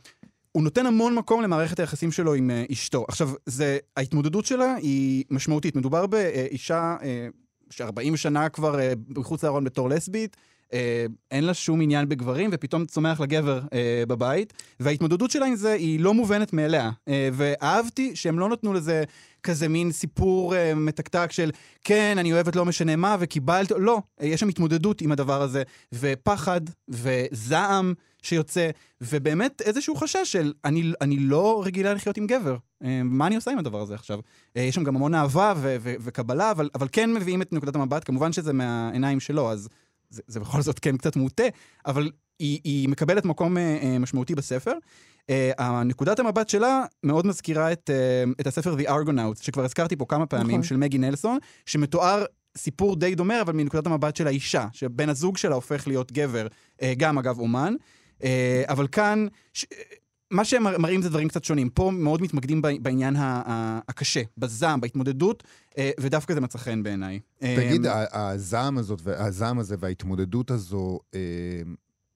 הוא 0.52 0.62
נותן 0.62 0.86
המון 0.86 1.14
מקום 1.14 1.42
למערכת 1.42 1.80
היחסים 1.80 2.12
שלו 2.12 2.34
עם 2.34 2.50
אה, 2.50 2.64
אשתו. 2.72 3.04
עכשיו, 3.08 3.30
זה, 3.46 3.78
ההתמודדות 3.96 4.46
שלה 4.46 4.74
היא 4.74 5.24
משמעותית. 5.30 5.76
מדובר 5.76 6.06
באישה 6.06 6.96
אה, 7.02 7.28
ש-40 7.70 8.16
שנה 8.16 8.48
כבר 8.48 8.80
אה, 8.80 8.92
מחוץ 9.08 9.44
לארון 9.44 9.64
בתור 9.64 9.88
לסבית, 9.88 10.36
אה, 10.72 11.06
אין 11.30 11.44
לה 11.44 11.54
שום 11.54 11.80
עניין 11.80 12.08
בגברים, 12.08 12.50
ופתאום 12.52 12.84
צומח 12.84 13.20
לה 13.20 13.26
גבר 13.26 13.60
אה, 13.72 14.02
בבית, 14.08 14.52
וההתמודדות 14.80 15.30
שלה 15.30 15.46
עם 15.46 15.54
זה 15.54 15.72
היא 15.72 16.00
לא 16.00 16.14
מובנת 16.14 16.52
מאליה. 16.52 16.90
אה, 17.08 17.28
ואהבתי 17.32 18.16
שהם 18.16 18.38
לא 18.38 18.48
נתנו 18.48 18.72
לזה 18.72 19.04
כזה 19.42 19.68
מין 19.68 19.92
סיפור 19.92 20.56
אה, 20.56 20.74
מתקתק 20.74 21.32
של 21.32 21.50
כן, 21.84 22.16
אני 22.18 22.32
אוהבת 22.32 22.56
לא 22.56 22.64
משנה 22.64 22.96
מה, 22.96 23.16
וקיבלת, 23.20 23.72
לא, 23.76 24.00
אה, 24.20 24.26
יש 24.26 24.40
שם 24.40 24.48
התמודדות 24.48 25.00
עם 25.00 25.12
הדבר 25.12 25.42
הזה, 25.42 25.62
ופחד, 25.94 26.60
וזעם 26.88 27.94
שיוצא, 28.22 28.70
ובאמת 29.00 29.62
איזשהו 29.62 29.96
חשש 29.96 30.32
של 30.32 30.52
אני, 30.64 30.92
אני 31.00 31.16
לא 31.16 31.62
רגילה 31.66 31.94
לחיות 31.94 32.16
עם 32.16 32.26
גבר. 32.26 32.56
אה, 32.84 33.00
מה 33.04 33.26
אני 33.26 33.36
עושה 33.36 33.50
עם 33.50 33.58
הדבר 33.58 33.80
הזה 33.80 33.94
עכשיו? 33.94 34.18
אה, 34.56 34.62
יש 34.62 34.74
שם 34.74 34.84
גם 34.84 34.96
המון 34.96 35.14
אהבה 35.14 35.52
וקבלה, 35.80 36.50
אבל, 36.50 36.68
אבל 36.74 36.88
כן 36.92 37.12
מביאים 37.14 37.42
את 37.42 37.52
נקודת 37.52 37.74
המבט, 37.74 38.04
כמובן 38.04 38.32
שזה 38.32 38.52
מהעיניים 38.52 39.20
שלו, 39.20 39.50
אז 39.50 39.68
זה, 40.10 40.22
זה 40.26 40.40
בכל 40.40 40.62
זאת 40.62 40.78
כן 40.78 40.96
קצת 40.96 41.16
מוטה, 41.16 41.42
אבל 41.86 42.10
היא, 42.38 42.60
היא 42.64 42.88
מקבלת 42.88 43.24
מקום 43.24 43.58
אה, 43.58 43.78
אה, 43.82 43.98
משמעותי 43.98 44.34
בספר. 44.34 44.72
אה, 45.30 45.82
נקודת 45.84 46.18
המבט 46.18 46.48
שלה 46.48 46.84
מאוד 47.04 47.26
מזכירה 47.26 47.72
את, 47.72 47.90
אה, 47.90 48.24
את 48.40 48.46
הספר 48.46 48.76
The 48.76 48.88
Argonauts, 48.88 49.42
שכבר 49.42 49.64
הזכרתי 49.64 49.96
פה 49.96 50.04
כמה 50.08 50.26
פעמים, 50.26 50.50
נכון. 50.50 50.62
של 50.62 50.76
מגי 50.76 50.98
נלסון, 50.98 51.38
שמתואר 51.66 52.24
סיפור 52.56 52.96
די 52.96 53.14
דומה, 53.14 53.40
אבל 53.40 53.52
מנקודת 53.52 53.86
המבט 53.86 54.16
של 54.16 54.26
האישה, 54.26 54.66
שבן 54.72 55.08
הזוג 55.08 55.36
שלה 55.36 55.54
הופך 55.54 55.86
להיות 55.86 56.12
גבר, 56.12 56.46
אה, 56.82 56.92
גם 56.96 57.18
אגב 57.18 57.38
אומן. 57.38 57.74
אה, 58.24 58.62
אבל 58.68 58.86
כאן, 58.86 59.26
ש... 59.54 59.64
מה 60.30 60.44
שהם 60.44 60.62
מראים 60.62 61.02
זה 61.02 61.08
דברים 61.08 61.28
קצת 61.28 61.44
שונים. 61.44 61.70
פה 61.70 61.90
מאוד 61.90 62.22
מתמקדים 62.22 62.62
בעניין 62.62 63.16
הקשה, 63.18 64.22
בזעם, 64.38 64.80
בהתמודדות, 64.80 65.42
אה, 65.78 65.90
ודווקא 66.00 66.34
זה 66.34 66.40
מצא 66.40 66.58
חן 66.58 66.82
בעיניי. 66.82 67.20
תגיד, 67.38 67.86
אה, 67.86 68.30
הזעם 68.30 68.78
הזאת, 68.78 69.00
הזעם 69.06 69.58
הזה 69.58 69.76
וההתמודדות 69.78 70.50
הזו, 70.50 71.00
אה, 71.14 71.20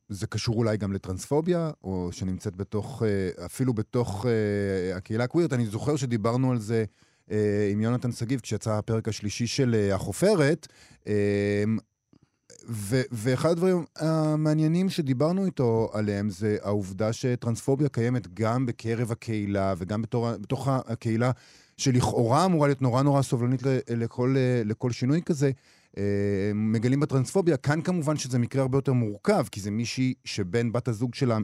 זה 0.08 0.26
קשור 0.26 0.56
אולי 0.56 0.76
גם 0.76 0.92
לטרנספוביה, 0.92 1.70
או 1.84 2.08
שנמצאת 2.12 2.56
בתוך, 2.56 3.02
אפילו 3.44 3.74
בתוך 3.74 4.26
הקהילה 4.94 5.24
הקווירית. 5.24 5.52
אני 5.52 5.66
זוכר 5.66 5.96
שדיברנו 5.96 6.50
על 6.50 6.58
זה 6.58 6.84
עם 7.72 7.80
יונתן 7.80 8.12
שגיב, 8.12 8.40
כשיצא 8.40 8.72
הפרק 8.72 9.08
השלישי 9.08 9.46
של 9.46 9.90
החופרת, 9.92 10.68
ו- 12.68 13.02
ואחד 13.12 13.50
הדברים 13.50 13.84
המעניינים 13.96 14.90
שדיברנו 14.90 15.46
איתו 15.46 15.90
עליהם 15.92 16.30
זה 16.30 16.56
העובדה 16.62 17.12
שטרנספוביה 17.12 17.88
קיימת 17.88 18.34
גם 18.34 18.66
בקרב 18.66 19.12
הקהילה 19.12 19.74
וגם 19.78 20.02
בתור, 20.02 20.36
בתוך 20.36 20.68
הקהילה 20.68 21.30
שלכאורה 21.76 22.44
אמורה 22.44 22.68
להיות 22.68 22.82
נורא 22.82 23.02
נורא 23.02 23.22
סובלנית 23.22 23.62
ל- 23.62 23.78
לכל, 23.88 24.36
לכל 24.64 24.90
שינוי 24.90 25.22
כזה. 25.22 25.50
אה, 25.98 26.02
מגלים 26.54 27.00
בטרנספוביה. 27.00 27.56
כאן 27.56 27.80
כמובן 27.82 28.16
שזה 28.16 28.38
מקרה 28.38 28.62
הרבה 28.62 28.78
יותר 28.78 28.92
מורכב, 28.92 29.44
כי 29.50 29.60
זה 29.60 29.70
מישהי 29.70 30.14
שבן 30.24 30.72
בת 30.72 30.88
הזוג 30.88 31.14
שלה, 31.14 31.38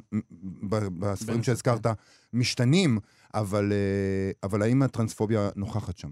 בספרים 0.98 1.42
שהזכרת, 1.42 1.86
משתנים, 2.32 2.98
אבל, 3.34 3.72
אה, 3.72 4.30
אבל 4.42 4.62
האם 4.62 4.82
הטרנספוביה 4.82 5.48
נוכחת 5.56 5.98
שם? 5.98 6.10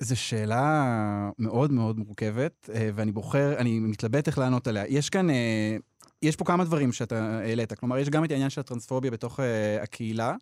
זו 0.00 0.16
שאלה 0.16 1.30
מאוד 1.38 1.72
מאוד 1.72 1.98
מורכבת, 1.98 2.70
אה, 2.74 2.90
ואני 2.94 3.12
בוחר, 3.12 3.54
אני 3.58 3.78
מתלבט 3.78 4.26
איך 4.26 4.38
לענות 4.38 4.66
עליה. 4.66 4.84
יש 4.88 5.10
כאן, 5.10 5.30
אה, 5.30 5.76
יש 6.22 6.36
פה 6.36 6.44
כמה 6.44 6.64
דברים 6.64 6.92
שאתה 6.92 7.38
העלית. 7.38 7.72
כלומר, 7.72 7.98
יש 7.98 8.10
גם 8.10 8.24
את 8.24 8.30
העניין 8.30 8.50
של 8.50 8.60
הטרנספוביה 8.60 9.10
בתוך 9.10 9.40
אה, 9.40 9.82
הקהילה, 9.82 10.34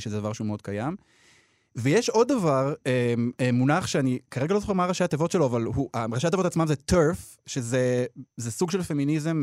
שזה 0.00 0.18
דבר 0.20 0.32
שהוא 0.32 0.46
מאוד 0.46 0.62
קיים. 0.62 0.96
ויש 1.76 2.08
עוד 2.08 2.28
דבר, 2.28 2.74
מונח 3.52 3.86
שאני 3.86 4.18
כרגע 4.30 4.54
לא 4.54 4.60
זוכר 4.60 4.72
מה 4.72 4.86
ראשי 4.86 5.04
התיבות 5.04 5.30
שלו, 5.30 5.46
אבל 5.46 5.62
הוא, 5.62 5.88
ראשי 6.12 6.26
התיבות 6.26 6.46
עצמם 6.46 6.66
זה 6.66 6.74
TERF, 6.90 7.38
שזה 7.46 8.06
זה 8.36 8.50
סוג 8.50 8.70
של 8.70 8.82
פמיניזם 8.82 9.42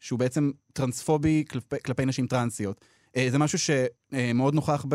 שהוא 0.00 0.18
בעצם 0.18 0.50
טרנספובי 0.72 1.44
כלפי, 1.50 1.76
כלפי 1.84 2.06
נשים 2.06 2.26
טרנסיות. 2.26 2.84
אה, 3.16 3.28
זה 3.30 3.38
משהו 3.38 3.58
שמאוד 3.58 4.54
נוכח 4.54 4.86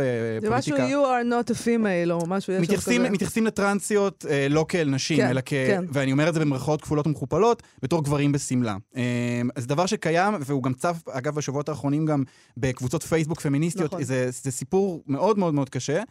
זה 0.42 0.50
משהו 0.50 0.76
בפוליטיקה. 0.76 0.88
you 0.88 1.06
are 1.06 1.50
not 1.50 1.52
a 1.52 1.56
female, 1.56 2.12
או 2.12 2.26
משהו, 2.28 2.54
יש 2.54 2.62
מתייחסים, 2.62 3.02
כזה. 3.02 3.10
מתייחסים 3.10 3.46
לטרנסיות 3.46 4.26
אה, 4.30 4.48
לא 4.50 4.66
כאל 4.70 4.90
נשים, 4.90 5.18
כן, 5.18 5.28
אלא 5.28 5.42
כ... 5.46 5.50
כן. 5.50 5.84
ואני 5.92 6.12
אומר 6.12 6.30
את 6.30 6.34
זה 6.34 6.40
במרכאות 6.40 6.82
כפולות 6.82 7.08
ומכופלות, 7.08 7.64
בתור 7.82 8.04
גברים 8.04 8.32
בשמלה. 8.32 8.78
אה, 8.96 9.42
זה 9.58 9.68
דבר 9.68 9.86
שקיים, 9.86 10.34
והוא 10.40 10.64
גם 10.64 10.74
צף, 10.74 10.98
אגב, 11.12 11.36
בשבועות 11.36 11.70
האחרונים 11.70 12.06
גם 12.06 12.24
בקבוצות 12.58 13.04
פייסבוק 13.04 13.40
פמיניסטיות. 13.40 13.94
נכון. 13.94 14.04
זה, 14.04 14.30
זה 14.32 14.52
סיפור 14.52 15.04
מאוד 15.08 15.40
מאוד 15.40 15.54
מאוד 15.54 15.70
קשה. 15.70 16.02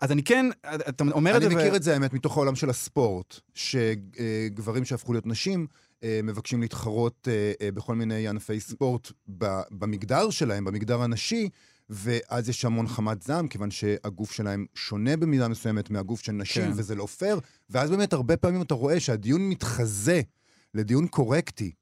אז 0.00 0.12
אני 0.12 0.22
כן, 0.22 0.46
אתה 0.88 1.04
אומר 1.12 1.36
את 1.36 1.42
אני 1.42 1.48
זה... 1.48 1.56
מכיר 1.56 1.76
את 1.76 1.82
זה, 1.82 1.94
האמת, 1.94 2.12
מתוך 2.12 2.36
העולם 2.36 2.54
של 2.54 2.70
הספורט, 2.70 3.40
שגברים 3.54 4.84
שהפכו 4.84 5.12
להיות 5.12 5.26
נשים, 5.26 5.60
אה, 5.70 5.85
מבקשים 6.02 6.60
להתחרות 6.60 7.28
אה, 7.30 7.52
אה, 7.60 7.72
בכל 7.72 7.94
מיני 7.94 8.28
ענפי 8.28 8.60
ספורט 8.60 9.12
במגדר 9.70 10.30
שלהם, 10.30 10.64
במגדר 10.64 11.02
הנשי, 11.02 11.48
ואז 11.90 12.48
יש 12.48 12.64
המון 12.64 12.86
חמת 12.86 13.22
זעם, 13.22 13.48
כיוון 13.48 13.70
שהגוף 13.70 14.32
שלהם 14.32 14.66
שונה 14.74 15.16
במידה 15.16 15.48
מסוימת 15.48 15.90
מהגוף 15.90 16.20
של 16.20 16.32
נשים, 16.32 16.64
כן. 16.64 16.72
וזה 16.76 16.94
לא 16.94 17.06
פייר, 17.06 17.40
ואז 17.70 17.90
באמת 17.90 18.12
הרבה 18.12 18.36
פעמים 18.36 18.62
אתה 18.62 18.74
רואה 18.74 19.00
שהדיון 19.00 19.48
מתחזה 19.48 20.20
לדיון 20.74 21.06
קורקטי, 21.06 21.72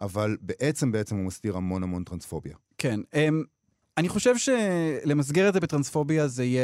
אבל 0.00 0.36
בעצם 0.40 0.92
בעצם 0.92 1.16
הוא 1.16 1.24
מסתיר 1.24 1.56
המון 1.56 1.82
המון 1.82 2.04
טרנספוביה. 2.04 2.56
כן. 2.78 3.00
אמ, 3.14 3.42
אני 3.96 4.08
חושב 4.08 4.34
שלמסגר 4.36 5.48
את 5.48 5.54
זה 5.54 5.60
בטרנספוביה 5.60 6.28
זה 6.28 6.44
יהיה... 6.44 6.62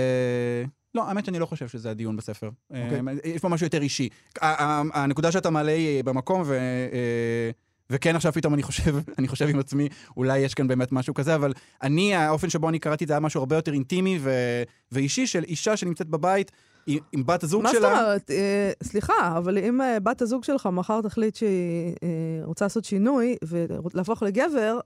לא, 0.99 1.09
האמת 1.09 1.25
שאני 1.25 1.39
לא 1.39 1.47
חושב 1.47 1.69
שזה 1.69 1.91
הדיון 1.91 2.17
בספר. 2.17 2.51
אוקיי. 2.71 3.01
אמ, 3.01 3.09
יש 3.25 3.41
פה 3.41 3.49
משהו 3.49 3.67
יותר 3.67 3.83
אישי. 3.83 4.09
הנקודה 4.41 5.33
שאתה 5.33 5.51
מעלה 5.51 5.73
היא 5.73 6.05
במקום, 6.05 6.43
ו... 6.47 6.53
אה, 6.93 7.51
וכן, 7.91 8.17
עכשיו 8.17 8.33
פתאום 8.33 8.55
אני 8.55 8.63
חושב, 8.63 8.97
אני 9.19 9.29
חושב 9.29 9.49
עם 9.49 9.59
עצמי, 9.59 9.89
אולי 10.17 10.39
יש 10.39 10.55
כאן 10.55 10.69
באמת 10.69 10.93
משהו 10.93 11.15
כזה, 11.15 11.35
אבל 11.35 11.53
אני, 11.83 12.15
האופן 12.15 12.51
שבו 12.51 12.69
אני 12.69 12.79
קראתי 12.79 13.05
את 13.05 13.09
זה 13.09 13.15
היה 13.15 13.21
משהו 13.21 13.41
הרבה 13.41 13.57
יותר 13.57 13.73
אינטימי 13.73 14.19
ו... 14.21 14.31
ואישי 14.93 15.27
של 15.27 15.45
אישה 15.45 15.77
שנמצאת 15.77 16.07
בבית 16.07 16.53
עם, 16.87 16.99
עם 17.13 17.27
בת 17.27 17.43
הזוג 17.43 17.63
מה 17.63 17.71
שלה. 17.71 17.81
זאת 17.81 17.91
אומרת? 17.91 18.31
אה, 18.31 18.71
סליחה, 18.83 19.39
אבל 19.39 19.59
אם 19.59 19.81
אה, 19.81 20.01
בת 20.01 20.23
הזוג 20.23 20.45
שלך 20.45 20.69
מחר 20.73 21.01
תחליט 21.01 21.37
שהיא 21.37 21.95
אה, 22.03 22.09
רוצה 22.45 22.65
לעשות 22.65 22.85
שינוי 22.85 23.37
ולהפוך 23.45 24.23
לגבר, 24.23 24.79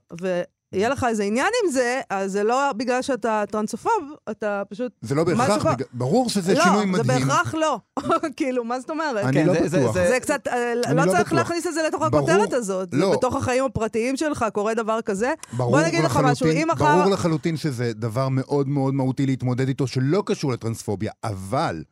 ויהיה 0.73 0.89
לך 0.89 1.05
איזה 1.09 1.23
עניין 1.23 1.47
עם 1.65 1.71
זה, 1.71 2.01
אז 2.09 2.31
זה 2.31 2.43
לא 2.43 2.71
בגלל 2.77 3.01
שאתה 3.01 3.43
טרנסופוב, 3.51 3.91
אתה 4.31 4.63
פשוט... 4.69 4.91
זה 5.01 5.15
לא 5.15 5.23
בהכרח, 5.23 5.63
פה- 5.63 5.71
בג... 5.75 5.83
ברור 5.93 6.29
שזה 6.29 6.53
לא, 6.53 6.63
שינוי 6.63 6.79
זה 6.79 6.85
מדהים. 6.85 7.27
בהכרח 7.27 7.55
לא. 7.55 7.79
כאילו, 8.37 8.63
מה 8.63 8.79
זאת 8.79 8.89
אומרת? 8.89 9.25
אני 9.25 9.33
כן, 9.33 9.45
לא 9.47 9.53
זה- 9.53 9.67
זה- 9.67 9.79
בטוח. 9.79 9.93
זה- 9.93 10.07
זה 10.09 10.19
קצת, 10.19 10.47
אה, 10.47 10.73
לא 10.75 11.05
לא 11.05 11.11
צריך 11.11 11.19
בטוח. 11.27 11.33
להכניס 11.33 11.67
את 11.67 11.73
זה 11.73 11.81
לתוך 11.87 12.01
ברור, 12.01 12.17
הכותרת 12.17 12.53
הזאת. 12.53 12.91
זה 12.91 12.97
לא. 12.97 13.11
בתוך 13.13 13.35
החיים 13.35 13.65
הפרטיים 13.65 14.17
שלך 14.17 14.45
קורה 14.53 14.73
דבר 14.73 15.01
כזה. 15.01 15.33
ברור 15.57 15.71
בוא 15.71 15.81
נגיד 15.87 16.03
לך 16.03 16.17
משהו, 16.23 16.47
אם 16.47 16.67
מחר... 16.71 16.95
ברור 16.97 17.11
לחלוטין 17.13 17.57
שזה 17.57 17.93
דבר 17.93 18.29
מאוד 18.29 18.67
מאוד 18.67 18.93
מהותי 18.93 19.25
להתמודד 19.25 19.67
איתו, 19.67 19.87
שלא 19.87 20.23
קשור 20.25 20.51
לטרנספוביה, 20.53 21.11
אבל 21.23 21.83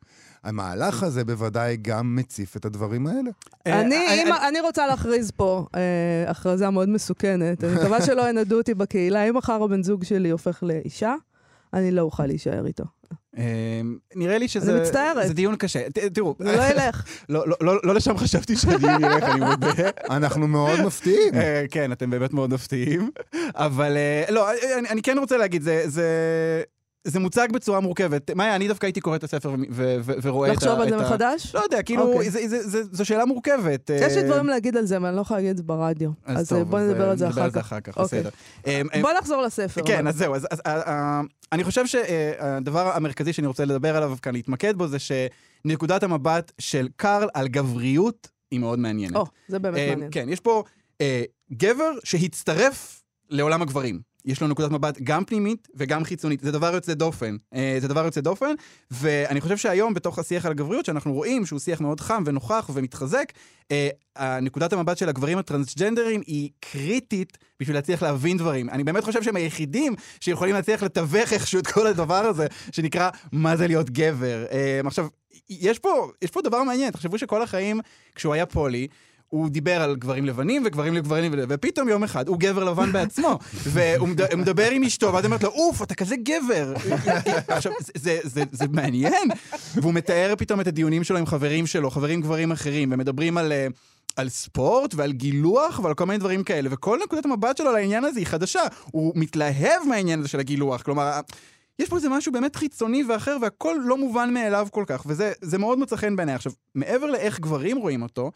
המהלך 0.44 1.02
הזה 1.02 1.24
בוודאי 1.24 1.76
גם 1.82 2.16
מציף 2.16 2.56
את 2.56 2.64
הדברים 2.64 3.06
האלה. 3.06 3.30
אה, 3.66 3.80
אני, 3.80 3.96
אני- 4.08 4.22
אם, 4.22 4.32
אני 4.48 4.60
רוצה 4.60 4.86
להכריז 4.86 5.30
פה 5.30 5.66
אה, 5.74 5.80
הכרזה 6.30 6.70
מאוד 6.70 6.88
מסוכנת. 6.88 7.64
אני 7.64 7.74
מקווה 7.74 8.02
שלא 8.06 8.28
ינדו 8.28 8.58
אותי 8.58 8.74
בקהילה. 8.74 9.22
אם 9.28 9.36
מחר 9.36 9.62
הבן 9.62 9.82
זוג 9.82 10.04
שלי 10.04 10.30
הופך 10.30 10.62
לאישה, 10.62 11.14
אני 11.74 11.90
לא 11.90 12.02
אוכל 12.02 12.26
להישאר 12.26 12.66
איתו. 12.66 12.84
נראה 14.16 14.38
לי 14.38 14.48
שזה... 14.48 14.72
אני 14.72 14.80
מצטערת. 14.80 15.26
זה 15.26 15.34
דיון 15.34 15.56
קשה. 15.56 15.80
תראו, 16.14 16.34
זה 16.38 16.56
לא 16.56 16.62
ילך. 16.62 17.04
לא, 17.28 17.48
לא, 17.48 17.56
לא, 17.60 17.80
לא 17.84 17.94
לשם 17.94 18.16
חשבתי 18.18 18.56
שאני 18.56 18.74
אלך, 19.06 19.22
אני 19.24 19.40
מודה. 19.40 19.68
אנחנו 20.16 20.48
מאוד 20.48 20.80
מפתיעים. 20.80 21.34
אה, 21.34 21.64
כן, 21.70 21.92
אתם 21.92 22.10
באמת 22.10 22.32
מאוד 22.32 22.50
מפתיעים. 22.54 23.10
אבל 23.54 23.96
אה, 23.96 24.24
לא, 24.30 24.48
אני 24.90 25.02
כן 25.02 25.18
רוצה 25.18 25.36
להגיד, 25.36 25.62
זה, 25.62 25.82
זה, 27.04 27.20
מוצג 27.20 27.48
בצורה 27.52 27.80
מורכבת. 27.80 28.30
מאיה, 28.30 28.56
אני 28.56 28.68
דווקא 28.68 28.86
הייתי 28.86 29.00
קורא 29.00 29.16
את 29.16 29.24
הספר 29.24 29.54
ורואה 30.22 30.52
את 30.52 30.52
ה... 30.52 30.56
לחשוב 30.56 30.80
על 30.80 30.88
זה 30.88 30.96
מחדש? 30.96 31.54
לא 31.54 31.60
יודע, 31.60 31.82
כאילו, 31.82 32.12
אוקיי. 32.12 32.30
זו 32.92 33.04
שאלה 33.04 33.24
מורכבת. 33.24 33.90
יש 33.90 34.12
לי 34.12 34.22
אה, 34.22 34.26
דברים 34.26 34.46
להגיד 34.46 34.76
על 34.76 34.86
זה, 34.86 34.96
אבל 34.96 35.06
אני 35.06 35.16
לא 35.16 35.20
יכולה 35.20 35.38
להגיד 35.38 35.50
את 35.50 35.56
זה 35.56 35.62
ברדיו. 35.62 36.10
אז 36.24 36.52
אה, 36.52 36.64
בוא 36.64 36.80
נדבר 36.80 37.10
על 37.10 37.16
זה 37.16 37.28
אחר 37.28 37.80
כך. 37.80 37.98
אוקיי. 37.98 38.20
בסדר. 38.20 38.30
אה, 38.66 38.82
אה, 38.94 39.02
בוא 39.02 39.10
נחזור 39.18 39.42
לספר. 39.42 39.82
כן. 39.86 40.06
אז 40.06 40.16
זהו, 40.16 40.34
אה, 40.34 40.40
אה, 40.66 41.20
אני 41.52 41.64
חושב 41.64 41.86
שהדבר 41.86 42.96
המרכזי 42.96 43.32
שאני 43.32 43.46
רוצה 43.46 43.64
לדבר 43.64 43.96
עליו 43.96 44.16
כאן, 44.22 44.32
להתמקד 44.32 44.76
בו, 44.76 44.88
זה 44.88 44.96
שנקודת 44.98 46.02
המבט 46.02 46.52
של 46.58 46.88
קארל 46.96 47.28
על 47.34 47.48
גבריות 47.48 48.28
היא 48.50 48.60
מאוד 48.60 48.78
מעניינת. 48.78 49.16
או, 49.16 49.26
זה 49.48 49.58
באמת 49.58 49.78
אה, 49.78 49.90
מעניין. 49.90 50.10
כן, 50.12 50.28
יש 50.28 50.40
פה 50.40 50.62
אה, 51.00 51.22
גבר 51.52 51.92
שהצטרף 52.04 53.02
לעולם 53.30 53.62
הגברים. 53.62 54.11
יש 54.24 54.40
לו 54.40 54.48
נקודת 54.48 54.70
מבט 54.70 54.98
גם 55.02 55.24
פנימית 55.24 55.68
וגם 55.74 56.04
חיצונית. 56.04 56.40
זה 56.40 56.52
דבר 56.52 56.74
יוצא 56.74 56.94
דופן. 56.94 57.36
אה, 57.54 57.76
זה 57.80 57.88
דבר 57.88 58.04
יוצא 58.04 58.20
דופן, 58.20 58.54
ואני 58.90 59.40
חושב 59.40 59.56
שהיום 59.56 59.94
בתוך 59.94 60.18
השיח 60.18 60.46
על 60.46 60.52
הגבריות, 60.52 60.84
שאנחנו 60.84 61.12
רואים 61.12 61.46
שהוא 61.46 61.58
שיח 61.58 61.80
מאוד 61.80 62.00
חם 62.00 62.22
ונוכח 62.26 62.70
ומתחזק, 62.74 63.32
אה, 63.70 64.40
נקודת 64.42 64.72
המבט 64.72 64.98
של 64.98 65.08
הגברים 65.08 65.38
הטרנסג'נדרים 65.38 66.20
היא 66.26 66.50
קריטית 66.60 67.38
בשביל 67.60 67.76
להצליח 67.76 68.02
להבין 68.02 68.36
דברים. 68.36 68.70
אני 68.70 68.84
באמת 68.84 69.04
חושב 69.04 69.22
שהם 69.22 69.36
היחידים 69.36 69.94
שיכולים 70.20 70.54
להצליח 70.54 70.82
לתווך 70.82 71.32
איכשהו 71.32 71.60
את 71.60 71.66
כל 71.66 71.86
הדבר 71.86 72.14
הזה, 72.14 72.46
שנקרא 72.72 73.10
מה 73.32 73.56
זה 73.56 73.66
להיות 73.66 73.90
גבר. 73.90 74.44
אה, 74.52 74.80
עכשיו, 74.86 75.06
יש 75.50 75.78
פה, 75.78 76.10
יש 76.22 76.30
פה 76.30 76.42
דבר 76.42 76.62
מעניין, 76.62 76.90
תחשבו 76.90 77.18
שכל 77.18 77.42
החיים, 77.42 77.80
כשהוא 78.14 78.34
היה 78.34 78.46
פולי, 78.46 78.88
הוא 79.32 79.48
דיבר 79.50 79.82
על 79.82 79.96
גברים 79.96 80.24
לבנים 80.26 80.62
וגברים 80.66 80.94
לגברים, 80.94 81.32
ופתאום 81.48 81.88
יום 81.88 82.04
אחד 82.04 82.28
הוא 82.28 82.36
גבר 82.38 82.64
לבן 82.64 82.92
בעצמו, 82.92 83.38
והוא 83.54 84.08
מד- 84.08 84.34
מדבר 84.34 84.70
עם 84.70 84.84
אשתו, 84.84 85.12
ואז 85.12 85.24
אומרת 85.24 85.42
לו, 85.42 85.50
אוף, 85.50 85.82
אתה 85.82 85.94
כזה 85.94 86.16
גבר. 86.16 86.74
עכשיו, 87.48 87.72
זה, 87.94 88.18
זה, 88.22 88.42
זה, 88.52 88.64
מעניין. 88.72 89.28
והוא 89.74 89.94
מתאר 89.94 90.34
פתאום 90.38 90.60
את 90.60 90.66
הדיונים 90.66 91.04
שלו 91.04 91.18
עם 91.18 91.26
חברים 91.26 91.66
שלו, 91.66 91.90
חברים 91.90 92.20
גברים 92.20 92.52
אחרים, 92.52 92.92
ומדברים 92.92 93.38
על... 93.38 93.52
אה, 93.52 93.66
על 94.16 94.28
ספורט 94.28 94.94
ועל 94.94 95.12
גילוח 95.12 95.80
ועל 95.82 95.94
כל 95.94 96.04
מיני 96.06 96.18
דברים 96.18 96.44
כאלה, 96.44 96.68
וכל 96.72 96.98
נקודת 97.04 97.24
המבט 97.24 97.56
שלו 97.56 97.68
על 97.68 97.76
העניין 97.76 98.04
הזה 98.04 98.18
היא 98.18 98.26
חדשה. 98.26 98.60
הוא 98.90 99.12
מתלהב 99.16 99.82
מהעניין 99.88 100.20
הזה 100.20 100.28
של 100.28 100.40
הגילוח, 100.40 100.82
כלומר, 100.82 101.20
יש 101.78 101.88
פה 101.88 101.96
איזה 101.96 102.08
משהו 102.08 102.32
באמת 102.32 102.56
חיצוני 102.56 103.04
ואחר, 103.04 103.36
והכל 103.42 103.76
לא 103.84 103.96
מובן 103.96 104.34
מאליו 104.34 104.68
כל 104.70 104.84
כך, 104.86 105.02
וזה 105.06 105.32
זה 105.40 105.58
מאוד 105.58 105.78
מוצא 105.78 105.96
חן 105.96 106.16
בעיניי. 106.16 106.34
עכשיו, 106.34 106.52
מעבר 106.74 107.06
לאיך 107.06 107.40
גברים 107.40 107.76
רואים 107.76 108.02
אותו, 108.02 108.30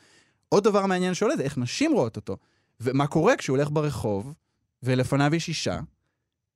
עוד 0.49 0.65
דבר 0.65 0.87
מעניין 0.87 1.15
שעולה 1.15 1.37
זה 1.37 1.43
איך 1.43 1.59
נשים 1.59 1.93
רואות 1.93 2.17
אותו. 2.17 2.37
ומה 2.81 3.07
קורה 3.07 3.37
כשהוא 3.37 3.57
הולך 3.57 3.71
ברחוב, 3.71 4.35
ולפניו 4.83 5.35
יש 5.35 5.49
אישה, 5.49 5.81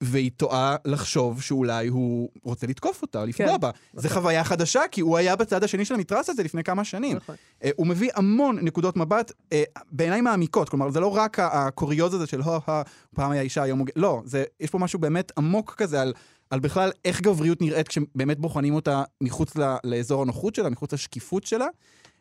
והיא 0.00 0.30
טועה 0.36 0.76
לחשוב 0.84 1.42
שאולי 1.42 1.88
הוא 1.88 2.28
רוצה 2.42 2.66
לתקוף 2.66 3.02
אותה, 3.02 3.20
או 3.20 3.26
לפגוע 3.26 3.52
כן, 3.52 3.60
בה. 3.60 3.70
זו 3.94 4.08
חוויה 4.08 4.44
חדשה, 4.44 4.80
כי 4.90 5.00
הוא 5.00 5.16
היה 5.16 5.36
בצד 5.36 5.64
השני 5.64 5.84
של 5.84 5.94
המתרס 5.94 6.30
הזה 6.30 6.42
לפני 6.42 6.64
כמה 6.64 6.84
שנים. 6.84 7.16
נכון. 7.16 7.34
אה, 7.64 7.70
הוא 7.76 7.86
מביא 7.86 8.10
המון 8.14 8.58
נקודות 8.62 8.96
מבט, 8.96 9.32
אה, 9.52 9.62
בעיניי 9.92 10.20
מעמיקות, 10.20 10.68
כלומר, 10.68 10.90
זה 10.90 11.00
לא 11.00 11.16
רק 11.16 11.38
הקוריוז 11.38 12.14
הזה 12.14 12.26
של 12.26 12.42
הו, 12.42 12.52
הו, 12.52 12.74
פעם 13.14 13.30
היה 13.30 13.42
אישה, 13.42 13.62
היום 13.62 13.78
הוא... 13.78 13.86
ג-" 13.86 13.90
לא, 13.96 14.22
זה, 14.24 14.44
יש 14.60 14.70
פה 14.70 14.78
משהו 14.78 14.98
באמת 14.98 15.32
עמוק 15.38 15.74
כזה 15.74 16.02
על, 16.02 16.12
על 16.50 16.60
בכלל 16.60 16.90
איך 17.04 17.20
גבריות 17.20 17.62
נראית 17.62 17.88
כשבאמת 17.88 18.38
בוחנים 18.38 18.74
אותה 18.74 19.02
מחוץ 19.20 19.56
ל, 19.56 19.76
לאזור 19.84 20.22
הנוחות 20.22 20.54
שלה, 20.54 20.70
מחוץ 20.70 20.92
לשקיפות 20.92 21.46
שלה. 21.46 21.66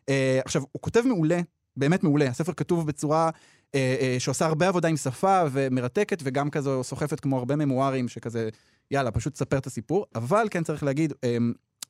אה, 0.08 0.40
עכשיו, 0.44 0.62
הוא 0.72 0.82
כותב 0.82 1.02
מעולה, 1.06 1.40
באמת 1.80 2.04
מעולה. 2.04 2.28
הספר 2.28 2.52
כתוב 2.52 2.86
בצורה 2.86 3.30
אה, 3.74 3.96
אה, 4.00 4.16
שעושה 4.18 4.46
הרבה 4.46 4.68
עבודה 4.68 4.88
עם 4.88 4.96
שפה 4.96 5.42
ומרתקת, 5.52 6.18
וגם 6.22 6.50
כזו 6.50 6.84
סוחפת 6.84 7.20
כמו 7.20 7.38
הרבה 7.38 7.56
ממוארים, 7.56 8.08
שכזה, 8.08 8.48
יאללה, 8.90 9.10
פשוט 9.10 9.32
תספר 9.32 9.58
את 9.58 9.66
הסיפור. 9.66 10.06
אבל 10.14 10.46
כן 10.50 10.64
צריך 10.64 10.82
להגיד, 10.82 11.12
אה, 11.24 11.36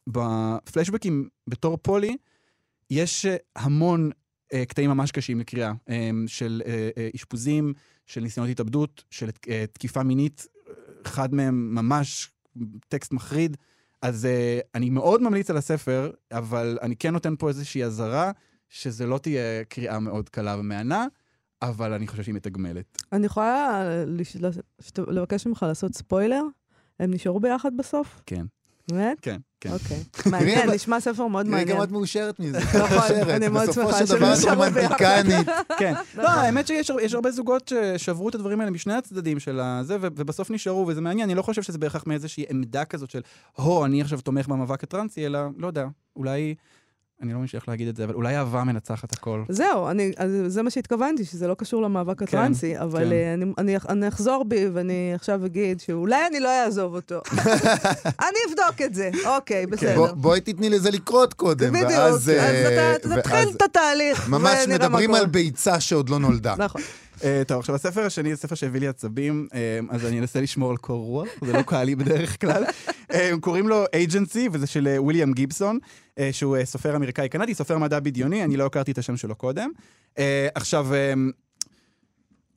בפלשבקים 0.07 1.29
בתור 1.47 1.79
פולי, 1.83 2.17
יש 2.91 3.27
אה, 3.27 3.37
המון 3.57 4.11
אה, 4.53 4.65
קטעים 4.65 4.91
ממש 4.91 5.11
קשים 5.11 5.41
לקריאה, 5.41 5.73
אה, 5.89 6.11
של 6.27 6.63
אה, 6.67 6.91
אה, 6.97 7.09
אשפוזים, 7.17 7.73
של 8.07 8.21
ניסיונות 8.21 8.51
התאבדות, 8.51 9.05
של 9.11 9.31
אה, 9.49 9.65
תקיפה 9.73 10.03
מינית, 10.03 10.47
אה, 10.69 10.73
אחד 11.07 11.35
מהם 11.35 11.75
ממש 11.75 12.31
טקסט 12.89 13.13
מחריד. 13.13 13.57
אז 14.03 14.27
אה, 14.27 14.61
אני 14.75 14.91
מאוד 14.91 15.23
ממליץ 15.23 15.51
על 15.51 15.57
הספר, 15.57 16.11
אבל 16.33 16.79
אני 16.83 16.97
כן 16.97 17.13
נותן 17.13 17.35
פה 17.39 17.49
איזושהי 17.49 17.85
אזהרה, 17.85 18.33
שזה 18.71 19.07
לא 19.07 19.19
תהיה 19.19 19.43
קריאה 19.69 19.99
מאוד 19.99 20.29
קלה 20.29 20.57
ומהנה, 20.59 21.07
אבל 21.63 21.93
אני 21.93 22.07
חושב 22.07 22.23
שהיא 22.23 22.35
מתגמלת. 22.35 23.03
אני 23.13 23.27
יכולה 23.27 23.83
לש- 24.07 24.37
לש- 24.37 24.59
לבקש 25.09 25.47
ממך 25.47 25.67
לעשות 25.69 25.95
ספוילר? 25.95 26.43
הם 27.01 27.15
נשארו 27.15 27.41
ביחד 27.41 27.71
בסוף? 27.77 28.23
כן. 28.27 28.45
באמת? 28.91 29.21
כן, 29.23 29.37
כן. 29.61 29.71
אוקיי. 29.73 30.03
מעניין, 30.33 30.71
נשמע 30.71 31.01
ספר 31.01 31.27
מאוד 31.27 31.47
מעניין. 31.47 31.77
גם 31.77 31.83
את 31.83 31.91
מאושרת 31.91 32.41
מזה. 32.41 32.59
נכון. 32.59 32.99
אני 33.31 33.49
מאוד 33.49 33.69
בסופו 33.69 33.87
שמחה 33.93 34.07
של 34.07 34.15
דבר 34.15 34.33
את 34.33 34.39
שהם 34.41 34.53
נשארו 34.53 34.73
ביחד. 34.75 35.05
רומנטיקנית. 35.05 35.47
כן. 35.81 35.93
נכון. 35.93 36.23
לא, 36.25 36.29
האמת 36.31 36.67
שיש 36.67 36.91
הר- 36.91 37.01
יש 37.01 37.15
הרבה 37.15 37.31
זוגות 37.31 37.73
ששברו 37.97 38.29
את 38.29 38.35
הדברים 38.35 38.61
האלה 38.61 38.71
משני 38.71 38.95
הצדדים 38.95 39.39
של 39.41 39.61
הזה, 39.61 39.97
ובסוף 40.01 40.51
נשארו, 40.51 40.87
וזה 40.87 41.01
מעניין. 41.01 41.29
אני 41.29 41.37
לא 41.37 41.43
חושב 41.43 41.63
שזה 41.63 41.79
בהכרח 41.79 42.05
מאיזושהי 42.07 42.45
עמדה 42.51 42.85
כזאת 42.85 43.11
של, 43.11 43.21
הו, 43.57 43.85
אני 43.85 44.03
עכשיו 44.03 44.21
תומך 44.21 44.49
במאבק 44.49 44.85
הטרנסי, 44.85 45.27
אלא, 45.27 45.41
לא 45.59 45.67
יודע, 45.67 45.87
אולי, 46.17 46.55
אני 47.23 47.33
לא 47.33 47.39
מבין 47.39 47.49
איך 47.55 47.69
להגיד 47.69 47.89
את 47.89 47.97
זה, 47.97 48.05
אבל 48.05 48.15
אולי 48.15 48.37
אהבה 48.37 48.65
מנצחת 48.65 49.13
הכל. 49.13 49.43
זהו, 49.49 49.89
אני, 49.91 50.13
אז 50.17 50.31
זה 50.47 50.63
מה 50.63 50.71
שהתכוונתי, 50.71 51.25
שזה 51.25 51.49
לא 51.49 51.55
קשור 51.55 51.83
למאבק 51.83 52.23
הטרנסי, 52.23 52.79
אבל 52.79 53.05
כן. 53.05 53.13
אה, 53.13 53.35
אני, 53.35 53.45
אני, 53.59 53.77
אני 53.89 54.09
אחזור 54.09 54.45
בי 54.49 54.67
ואני 54.73 55.13
עכשיו 55.15 55.47
אגיד 55.47 55.81
שאולי 55.81 56.27
אני 56.31 56.41
לא 56.41 56.49
אעזוב 56.65 56.95
אותו. 56.95 57.21
אני 58.29 58.39
אבדוק 58.49 58.83
את 58.85 58.95
זה, 58.95 59.11
אוקיי, 59.27 59.67
בוא- 59.67 59.77
בסדר. 59.77 60.15
בואי 60.15 60.41
תתני 60.41 60.71
לזה 60.71 60.91
לקרות 60.91 61.35
קודם, 61.35 61.73
בדיוק, 61.73 61.91
ואז... 61.91 62.15
אז 62.15 62.29
אה, 62.31 62.69
אתה 62.99 63.09
ואז- 63.09 63.19
תתחיל 63.19 63.49
את 63.57 63.63
התהליך, 63.63 64.29
ממש 64.29 64.59
מדברים. 64.69 65.15
על 65.15 65.27
ביצה 65.27 65.81
שעוד 65.81 66.09
לא 66.09 66.19
נולדה. 66.19 66.55
נכון. 66.59 66.81
אה, 67.25 67.43
טוב, 67.47 67.59
עכשיו 67.59 67.75
הספר 67.75 68.07
השני 68.07 68.35
זה 68.35 68.41
ספר 68.41 68.55
שהביא 68.55 68.81
לי 68.81 68.89
עצבים, 68.89 69.49
אה, 69.55 69.81
אז 69.91 70.07
אני 70.07 70.21
אנסה 70.21 70.41
לשמור 70.41 70.71
על 70.71 70.77
קור 70.77 71.05
רוח, 71.05 71.29
זה 71.45 71.53
לא 71.53 71.63
קל 71.63 71.85
לי 71.85 71.95
בדרך 71.95 72.41
כלל. 72.41 72.65
אה, 73.15 73.31
קוראים 73.41 73.69
לו 73.69 73.85
אייג'נסי, 73.93 74.49
וזה 74.53 74.67
של 74.67 74.89
וויליאם 74.99 75.33
גיבסון, 75.33 75.79
שהוא 76.33 76.57
סופר 76.65 76.97
אמריקאי 76.97 77.29
קנדי, 77.29 77.55
סופר 77.55 77.79
מדע 77.79 78.01
בדיוני, 78.01 78.45
אני 78.45 78.57
לא 78.57 78.67
הכרתי 78.67 78.93
את 78.93 78.99
השם 78.99 79.17
שלו 79.17 79.35
קודם. 79.35 79.71
עכשיו, 80.55 80.87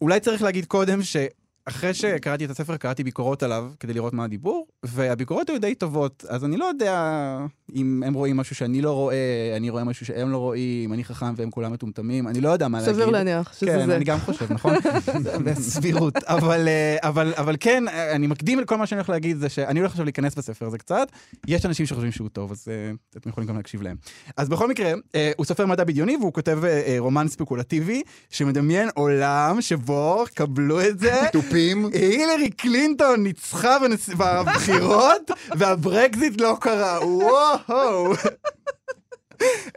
אולי 0.02 0.20
צריך 0.20 0.42
להגיד 0.42 0.66
קודם 0.66 1.04
ש... 1.04 1.18
אחרי 1.66 1.94
שקראתי 1.94 2.46
את 2.46 2.50
הספר, 2.50 2.78
קראתי 2.78 3.04
ביקורות 3.04 3.44
עליו 3.44 3.72
כדי 3.80 3.94
לראות 3.94 4.14
מה 4.14 4.24
הדיבור, 4.24 4.68
והביקורות 4.84 5.50
היו 5.50 5.62
די 5.62 5.76
טובות, 5.76 6.26
אז 6.30 6.46
אני 6.46 6.58
לא 6.58 6.66
יודע 6.66 7.38
אם 7.76 8.04
הם 8.06 8.14
רואים 8.14 8.38
משהו 8.38 8.56
שאני 8.56 8.82
לא 8.82 8.92
רואה, 8.92 9.54
אני 9.58 9.70
רואה 9.70 9.84
משהו 9.84 10.06
שהם 10.06 10.32
לא 10.32 10.38
רואים, 10.38 10.94
אני 10.94 11.04
חכם 11.04 11.34
והם 11.36 11.52
כולם 11.52 11.74
מטומטמים, 11.74 12.28
אני 12.28 12.42
לא 12.42 12.50
יודע 12.50 12.68
מה 12.68 12.80
להגיד. 12.80 12.94
סביר 12.94 13.10
להניח 13.10 13.54
שזה 13.54 13.66
כן, 13.66 13.86
זה. 13.86 13.96
אני 13.96 14.04
גם 14.04 14.20
חושב, 14.20 14.54
נכון? 14.54 14.74
בסבירות. 15.46 16.24
אבל, 16.24 16.68
אה, 16.68 16.98
אבל, 17.02 17.34
אבל 17.38 17.56
כן, 17.60 17.88
אה, 17.88 18.16
אני 18.16 18.28
מקדים 18.28 18.60
את 18.60 18.68
כל 18.68 18.78
מה 18.78 18.88
שאני 18.88 19.00
הולך 19.00 19.10
להגיד, 19.10 19.38
זה 19.38 19.50
שאני 19.50 19.80
הולך 19.80 19.92
עכשיו 19.92 20.06
להיכנס 20.06 20.36
בספר 20.36 20.66
הזה 20.66 20.78
קצת. 20.78 21.08
יש 21.48 21.66
אנשים 21.66 21.86
שחושבים 21.86 22.12
שהוא 22.12 22.30
טוב, 22.30 22.52
אז 22.52 22.68
אה, 22.68 22.92
אתם 23.18 23.30
יכולים 23.30 23.50
גם 23.50 23.56
להקשיב 23.56 23.82
להם. 23.82 23.96
אז 24.38 24.50
בכל 24.50 24.68
מקרה, 24.68 24.94
הוא 25.38 25.46
סופר 25.46 25.66
מדע 25.66 25.84
בדיוני, 25.84 26.16
והוא 26.16 26.34
כותב 26.34 26.60
רומן 26.98 27.28
ספקולטיבי, 27.28 28.02
שמדמיין 28.30 28.90
עולם 28.94 29.62
שבו, 29.62 30.24
קבלו 30.34 30.82
את 30.82 31.00
זה, 31.00 31.22
תופים. 31.54 31.90
הילרי 31.94 32.50
קלינטון 32.50 33.24
ניצחה. 33.24 33.78
בבחירות, 34.18 35.32
והברקזיט 35.58 36.42
לא 36.42 36.58
קרה. 36.62 37.00
וואו. 37.08 38.14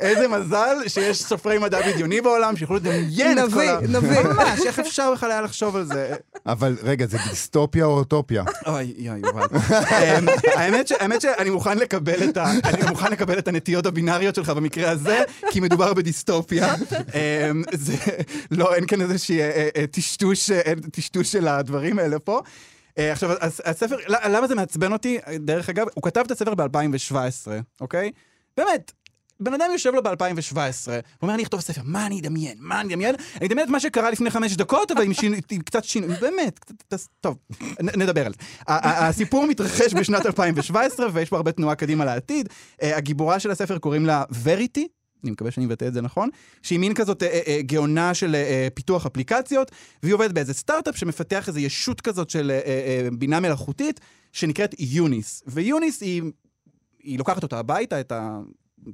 איזה 0.01 0.29
מזל 0.29 0.77
שיש 0.89 1.23
סופרי 1.23 1.59
מדע 1.59 1.81
בדיוני 1.93 2.21
בעולם 2.21 2.57
שיכולו 2.57 2.79
לדמיין 2.79 3.39
את 3.39 3.53
כל 3.53 3.69
ה... 3.69 3.81
נביא, 3.81 3.99
נביא. 3.99 4.21
ממש, 4.33 4.61
איך 4.67 4.79
אפשר 4.79 5.13
בכלל 5.13 5.31
היה 5.31 5.41
לחשוב 5.41 5.77
על 5.77 5.85
זה? 5.85 6.15
אבל 6.47 6.77
רגע, 6.83 7.07
זה 7.07 7.19
דיסטופיה 7.31 7.85
או 7.85 7.99
אוטופיה? 7.99 8.45
אוי, 8.67 8.95
יואי, 8.99 9.19
יובל. 9.19 9.47
אמ, 9.73 10.27
האמת 11.01 11.21
שאני 11.21 11.51
מוכן 11.51 11.79
לקבל 11.79 12.29
את 12.29 12.37
ה- 12.37 12.51
אני 12.65 12.91
מוכן 12.91 13.13
לקבל 13.13 13.39
את 13.39 13.49
הנטיות 13.49 13.87
הבינאריות 13.87 14.35
שלך 14.35 14.49
במקרה 14.51 14.91
הזה, 14.91 15.23
כי 15.51 15.61
מדובר 15.61 15.95
בדיסטופיה. 15.95 16.75
אמ, 16.75 17.63
זה, 17.73 17.95
לא, 18.51 18.75
אין 18.75 18.87
כאן 18.87 19.01
איזושהי 19.01 19.41
אה, 19.41 19.51
אה, 19.51 19.69
אה, 19.77 19.85
טשטוש 20.93 21.33
של 21.33 21.49
הדברים 21.49 21.99
האלה 21.99 22.19
פה. 22.19 22.41
עכשיו, 22.99 23.31
הספר, 23.65 23.97
למה 24.09 24.47
זה 24.47 24.55
מעצבן 24.55 24.93
אותי? 24.93 25.19
דרך 25.39 25.69
אגב, 25.69 25.87
הוא 25.95 26.03
כתב 26.03 26.23
את 26.27 26.31
הספר 26.31 26.55
ב-2017, 26.55 27.49
אוקיי? 27.81 28.11
באמת. 28.57 28.93
בן 29.41 29.55
אדם 29.55 29.67
יושב 29.73 29.91
לו 29.95 30.03
ב-2017, 30.03 30.57
הוא 30.87 30.93
אומר, 31.23 31.35
אני 31.35 31.43
אכתוב 31.43 31.61
ספר, 31.61 31.81
מה 31.85 32.07
אני 32.07 32.21
אדמיין? 32.21 32.57
מה 32.61 32.81
אני 32.81 32.95
אדמיין? 32.95 33.15
אני 33.41 33.47
אדמיין 33.47 33.67
את 33.67 33.73
מה 33.73 33.81
שקרה 33.81 34.11
לפני 34.11 34.31
חמש 34.31 34.57
דקות, 34.57 34.91
אבל 34.91 35.03
עם, 35.03 35.13
קצת 35.65 35.85
שינוי, 35.85 36.15
באמת, 36.21 36.59
קצת, 36.59 37.01
טוב, 37.21 37.37
נ- 37.83 38.03
נדבר 38.03 38.27
על 38.27 38.33
זה. 38.33 38.39
ה- 38.69 38.89
ה- 38.89 39.09
הסיפור 39.09 39.47
מתרחש 39.47 39.95
בשנת 39.95 40.27
2017, 40.37 41.07
ויש 41.13 41.29
פה 41.29 41.37
הרבה 41.37 41.53
תנועה 41.53 41.75
קדימה 41.75 42.05
לעתיד. 42.05 42.49
אה, 42.83 42.97
הגיבורה 42.97 43.41
של 43.41 43.51
הספר 43.51 43.79
קוראים 43.79 44.07
לה 44.07 44.25
וריטי, 44.43 44.89
אני 45.25 45.31
מקווה 45.33 45.51
שאני 45.51 45.67
מבטא 45.67 45.85
את 45.85 45.95
זה 45.95 46.01
נכון, 46.03 46.29
שהיא 46.63 46.79
מין 46.79 46.95
כזאת 46.95 47.23
אה, 47.23 47.41
אה, 47.47 47.63
גאונה 47.63 48.15
של 48.15 48.35
אה, 48.35 48.41
אה, 48.41 48.69
פיתוח 48.75 49.07
אפליקציות, 49.07 49.71
והיא 50.03 50.15
עובדת 50.15 50.33
באיזה 50.33 50.55
סטארט-אפ 50.55 50.97
שמפתח 50.97 51.49
איזו 51.49 51.59
ישות 51.59 52.01
כזאת 52.01 52.31
של 52.31 52.51
אה, 52.51 52.61
אה, 52.67 53.09
בינה 53.19 53.41
מלאכותית, 53.41 54.01
שנקראת 54.33 54.75
יוניס. 54.79 55.43
ויוניס 55.47 56.01
היא, 56.01 56.23
היא 57.03 57.19
לוקחת 57.19 57.43
אותה 57.43 57.59
הביתה, 57.59 58.01
את 58.01 58.13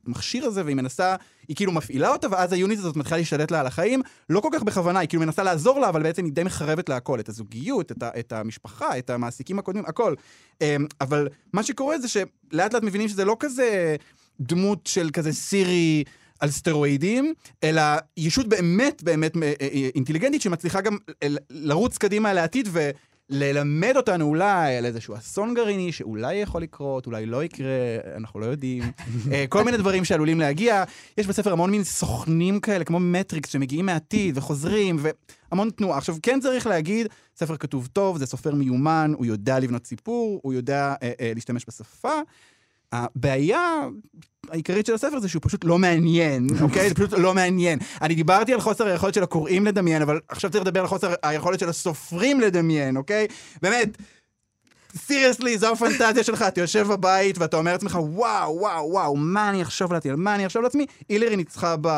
המכשיר 0.06 0.44
הזה, 0.44 0.64
והיא 0.64 0.76
מנסה, 0.76 1.16
היא 1.48 1.56
כאילו 1.56 1.72
מפעילה 1.72 2.08
אותה, 2.08 2.26
ואז 2.30 2.52
היוניס 2.52 2.78
הזאת 2.78 2.96
מתחילה 2.96 3.18
להשתלט 3.18 3.50
לה 3.50 3.60
על 3.60 3.66
החיים, 3.66 4.02
לא 4.30 4.40
כל 4.40 4.48
כך 4.52 4.62
בכוונה, 4.62 4.98
היא 4.98 5.08
כאילו 5.08 5.22
מנסה 5.22 5.42
לעזור 5.42 5.80
לה, 5.80 5.88
אבל 5.88 6.02
בעצם 6.02 6.24
היא 6.24 6.32
די 6.32 6.42
מחרבת 6.42 6.88
לה 6.88 6.96
הכל, 6.96 7.20
את 7.20 7.28
הזוגיות, 7.28 7.92
את, 7.92 8.02
ה, 8.02 8.10
את 8.18 8.32
המשפחה, 8.32 8.98
את 8.98 9.10
המעסיקים 9.10 9.58
הקודמים, 9.58 9.84
הכל. 9.86 10.14
אמ, 10.60 10.86
אבל 11.00 11.28
מה 11.52 11.62
שקורה 11.62 11.98
זה 11.98 12.08
שלאט 12.08 12.74
לאט 12.74 12.82
מבינים 12.82 13.08
שזה 13.08 13.24
לא 13.24 13.36
כזה 13.40 13.96
דמות 14.40 14.86
של 14.86 15.10
כזה 15.12 15.32
סירי 15.32 16.04
על 16.40 16.50
סטרואידים, 16.50 17.34
אלא 17.64 17.82
ישות 18.16 18.48
באמת 18.48 19.02
באמת 19.02 19.36
אה, 19.36 19.52
אה, 19.60 19.88
אינטליגנטית 19.94 20.42
שמצליחה 20.42 20.80
גם 20.80 20.96
לרוץ 21.50 21.98
קדימה 21.98 22.32
לעתיד 22.32 22.68
ו... 22.72 22.90
ללמד 23.30 23.92
אותנו 23.96 24.24
אולי 24.24 24.76
על 24.76 24.86
איזשהו 24.86 25.14
אסון 25.14 25.54
גרעיני 25.54 25.92
שאולי 25.92 26.34
יכול 26.34 26.62
לקרות, 26.62 27.06
אולי 27.06 27.26
לא 27.26 27.44
יקרה, 27.44 27.66
אנחנו 28.16 28.40
לא 28.40 28.46
יודעים. 28.46 28.82
אה, 29.32 29.44
כל 29.48 29.64
מיני 29.64 29.76
דברים 29.76 30.04
שעלולים 30.04 30.40
להגיע. 30.40 30.84
יש 31.18 31.26
בספר 31.26 31.52
המון 31.52 31.70
מין 31.70 31.84
סוכנים 31.84 32.60
כאלה, 32.60 32.84
כמו 32.84 33.00
מטריקס, 33.00 33.50
שמגיעים 33.50 33.86
מהעתיד 33.86 34.38
וחוזרים, 34.38 34.96
והמון 35.00 35.70
תנועה. 35.70 35.98
עכשיו, 35.98 36.16
כן 36.22 36.40
צריך 36.40 36.66
להגיד, 36.66 37.06
ספר 37.36 37.56
כתוב 37.56 37.88
טוב, 37.92 38.18
זה 38.18 38.26
סופר 38.26 38.54
מיומן, 38.54 39.12
הוא 39.16 39.26
יודע 39.26 39.58
לבנות 39.58 39.86
סיפור, 39.86 40.40
הוא 40.42 40.52
יודע 40.52 40.94
אה, 41.02 41.12
אה, 41.20 41.32
להשתמש 41.34 41.64
בשפה. 41.68 42.14
הבעיה 42.92 43.88
העיקרית 44.50 44.86
של 44.86 44.94
הספר 44.94 45.20
זה 45.20 45.28
שהוא 45.28 45.42
פשוט 45.44 45.64
לא 45.64 45.78
מעניין, 45.78 46.46
אוקיי? 46.60 46.88
זה 46.88 46.94
פשוט 46.94 47.12
לא 47.12 47.34
מעניין. 47.34 47.78
אני 48.02 48.14
דיברתי 48.14 48.52
על 48.52 48.60
חוסר 48.60 48.86
היכולת 48.86 49.14
של 49.14 49.22
הקוראים 49.22 49.66
לדמיין, 49.66 50.02
אבל 50.02 50.20
עכשיו 50.28 50.50
צריך 50.50 50.64
לדבר 50.64 50.80
על 50.80 50.86
חוסר 50.86 51.14
היכולת 51.22 51.60
של 51.60 51.68
הסופרים 51.68 52.40
לדמיין, 52.40 52.96
אוקיי? 52.96 53.26
באמת. 53.62 53.88
סיריוסלי, 54.96 55.58
זו 55.58 55.72
הפנטזיה 55.72 56.24
שלך, 56.24 56.42
אתה 56.42 56.60
יושב 56.60 56.86
בבית 56.86 57.38
ואתה 57.38 57.56
אומר 57.56 57.72
לעצמך, 57.72 57.98
וואו, 58.00 58.56
וואו, 58.60 58.90
וואו, 58.90 59.16
מה 59.16 59.50
אני 59.50 59.62
אחשוב 59.62 59.92
לעצמי, 59.92 60.12
מה 60.16 60.34
אני 60.34 60.46
אחשוב 60.46 60.62
לעצמי? 60.62 60.86
הילרי 61.08 61.36
ניצחה 61.36 61.76
ב... 61.80 61.88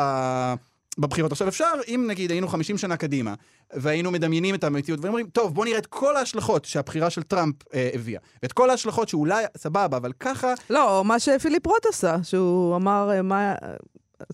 בבחירות. 0.97 1.31
עכשיו 1.31 1.47
אפשר, 1.47 1.71
אם 1.87 2.05
נגיד 2.09 2.31
היינו 2.31 2.47
50 2.47 2.77
שנה 2.77 2.97
קדימה, 2.97 3.33
והיינו 3.73 4.11
מדמיינים 4.11 4.55
את 4.55 4.63
המציאות, 4.63 4.99
ואומרים, 5.03 5.27
טוב, 5.27 5.53
בוא 5.55 5.65
נראה 5.65 5.77
את 5.77 5.85
כל 5.85 6.17
ההשלכות 6.17 6.65
שהבחירה 6.65 7.09
של 7.09 7.23
טראמפ 7.23 7.55
אה, 7.73 7.89
הביאה, 7.93 8.19
ואת 8.43 8.51
כל 8.53 8.69
ההשלכות 8.69 9.09
שאולי, 9.09 9.43
סבבה, 9.57 9.97
אבל 9.97 10.11
ככה... 10.19 10.53
לא, 10.69 11.03
מה 11.05 11.19
שפיליפ 11.19 11.67
רוט 11.67 11.85
עשה, 11.85 12.15
שהוא 12.23 12.75
אמר, 12.75 13.09
אה, 13.13 13.21
מה... 13.21 13.55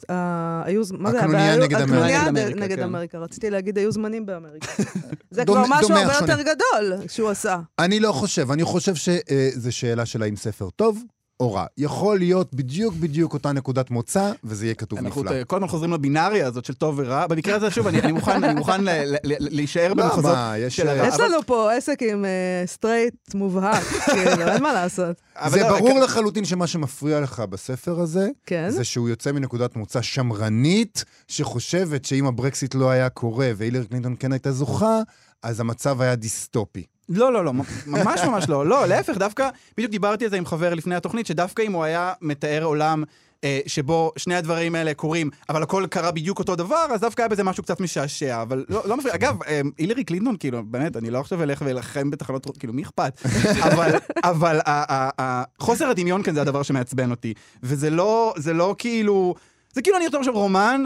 אה, 0.10 0.62
היו, 0.66 0.82
מה 0.92 1.12
זה? 1.12 1.20
הקנוניה 1.20 1.58
נגד 1.58 1.82
הקנוניה 1.82 2.28
אמריקה. 2.30 2.50
נגד- 2.50 2.58
נגד 2.64 2.76
כן. 2.76 2.84
אמריקה. 2.84 3.18
רציתי 3.20 3.50
להגיד, 3.50 3.78
היו 3.78 3.92
זמנים 3.92 4.26
באמריקה. 4.26 4.68
זה 5.32 5.46
כבר 5.46 5.64
משהו 5.70 5.88
דומה, 5.88 6.02
הרבה 6.02 6.14
שונה. 6.14 6.32
יותר 6.34 6.42
גדול 6.54 7.08
שהוא 7.08 7.30
עשה. 7.30 7.60
אני 7.80 8.00
לא 8.00 8.12
חושב, 8.12 8.52
אני 8.52 8.64
חושב 8.64 8.94
שזו 8.96 9.72
שאלה 9.72 10.06
של 10.06 10.24
האם 10.24 10.36
ספר 10.36 10.70
טוב 10.70 11.04
או 11.42 11.54
רע. 11.54 11.66
יכול 11.78 12.18
להיות 12.18 12.54
בדיוק 12.54 12.94
בדיוק 12.96 13.34
אותה 13.34 13.52
נקודת 13.52 13.92
מוצא, 13.92 14.32
וזה 14.44 14.66
יהיה 14.66 14.74
כתוב 14.76 15.00
אנחנו 15.00 15.24
נפלא. 15.24 15.36
אה, 15.36 15.44
כל 15.46 15.56
הזמן 15.56 15.68
חוזרים 15.68 15.94
לבינאריה 15.94 16.48
הזאת 16.48 16.66
של 16.66 16.74
טוב 16.74 16.96
ורע. 16.98 17.28
במקרה 17.28 17.56
הזה, 17.56 17.72
שוב, 17.72 17.88
אני, 17.88 18.00
אני 18.02 18.12
מוכן, 18.12 18.44
אני 18.44 18.54
מוכן 18.54 18.84
ל, 18.84 18.90
ל, 18.90 19.16
ל, 19.24 19.36
להישאר 19.40 19.94
לא, 19.94 20.04
במחוזות 20.04 20.34
מה, 20.36 20.54
יש- 20.58 20.76
של 20.76 20.88
הרע. 20.88 21.08
יש 21.08 21.14
אבל- 21.14 21.26
לנו 21.26 21.38
פה 21.46 21.74
עסק 21.74 21.98
עם 22.12 22.26
סטרייט 22.66 23.16
מובהק, 23.36 23.84
כאילו, 24.06 24.48
אין 24.48 24.64
מה 24.64 24.74
לעשות. 24.74 25.16
זה 25.48 25.60
לא, 25.62 25.80
ברור 25.80 26.00
לחלוטין 26.00 26.46
שמה 26.46 26.68
שמפריע 26.68 27.20
לך 27.20 27.40
בספר 27.40 28.00
הזה, 28.00 28.28
כן? 28.46 28.70
זה 28.70 28.84
שהוא 28.84 29.10
יוצא 29.10 29.32
מנקודת 29.32 29.76
מוצא 29.76 30.02
שמרנית, 30.02 31.06
שחושבת 31.28 32.06
שאם 32.06 32.26
הברקסיט 32.26 32.76
לא 32.76 32.90
היה 32.90 33.10
קורה 33.10 33.50
והילרי 33.58 33.86
קלינטון 33.86 34.16
כן 34.20 34.32
הייתה 34.32 34.52
זוכה, 34.52 35.00
אז 35.44 35.60
המצב 35.60 36.02
היה 36.02 36.16
דיסטופי. 36.16 36.84
לא, 37.14 37.34
לא, 37.34 37.46
לא, 37.46 37.54
ממש 37.88 38.22
ממש 38.24 38.50
לא. 38.50 38.66
לא, 38.66 38.86
להפך, 38.88 39.18
דווקא, 39.18 39.50
בדיוק 39.78 39.92
דיברתי 39.92 40.24
על 40.24 40.30
זה 40.30 40.38
עם 40.38 40.46
חבר 40.46 40.74
לפני 40.74 40.96
התוכנית, 40.96 41.26
שדווקא 41.26 41.62
אם 41.62 41.72
הוא 41.72 41.84
היה 41.84 42.14
מתאר 42.22 42.64
עולם 42.64 43.04
אה, 43.44 43.60
שבו 43.68 44.12
שני 44.18 44.36
הדברים 44.36 44.76
האלה 44.76 44.94
קורים, 44.94 45.30
אבל 45.50 45.64
הכל 45.64 45.86
קרה 45.90 46.12
בדיוק 46.12 46.40
אותו 46.40 46.56
דבר, 46.56 46.86
אז 46.94 47.02
דווקא 47.02 47.22
היה 47.22 47.30
בזה 47.30 47.44
משהו 47.44 47.64
קצת 47.64 47.80
משעשע, 47.80 48.42
אבל 48.42 48.66
לא, 48.70 48.82
לא 48.86 48.98
מפריע. 48.98 49.16
אגב, 49.16 49.44
אה, 49.44 49.62
הילרי 49.78 50.04
קלינטון, 50.04 50.36
כאילו, 50.40 50.64
באמת, 50.66 50.98
אני 50.98 51.10
לא 51.10 51.20
עכשיו 51.20 51.44
אלך 51.44 51.62
ואלחם 51.66 52.10
בתחנות, 52.12 52.58
כאילו, 52.58 52.74
מי 52.74 52.82
אכפת? 52.84 53.22
אבל, 53.72 53.92
אבל 54.24 54.60
ה- 54.66 54.94
ה- 54.94 55.10
ה- 55.22 55.44
חוסר 55.60 55.88
הדמיון 55.90 56.24
כאן 56.24 56.34
זה 56.34 56.42
הדבר 56.42 56.64
שמעצבן 56.64 57.12
אותי. 57.12 57.34
וזה 57.64 57.90
לא, 57.90 58.34
זה 58.38 58.54
לא 58.54 58.76
כאילו... 58.78 59.36
זה 59.74 59.82
כאילו 59.82 59.98
אני 59.98 60.06
אכתוב 60.06 60.20
עכשיו 60.20 60.34
רומן, 60.34 60.84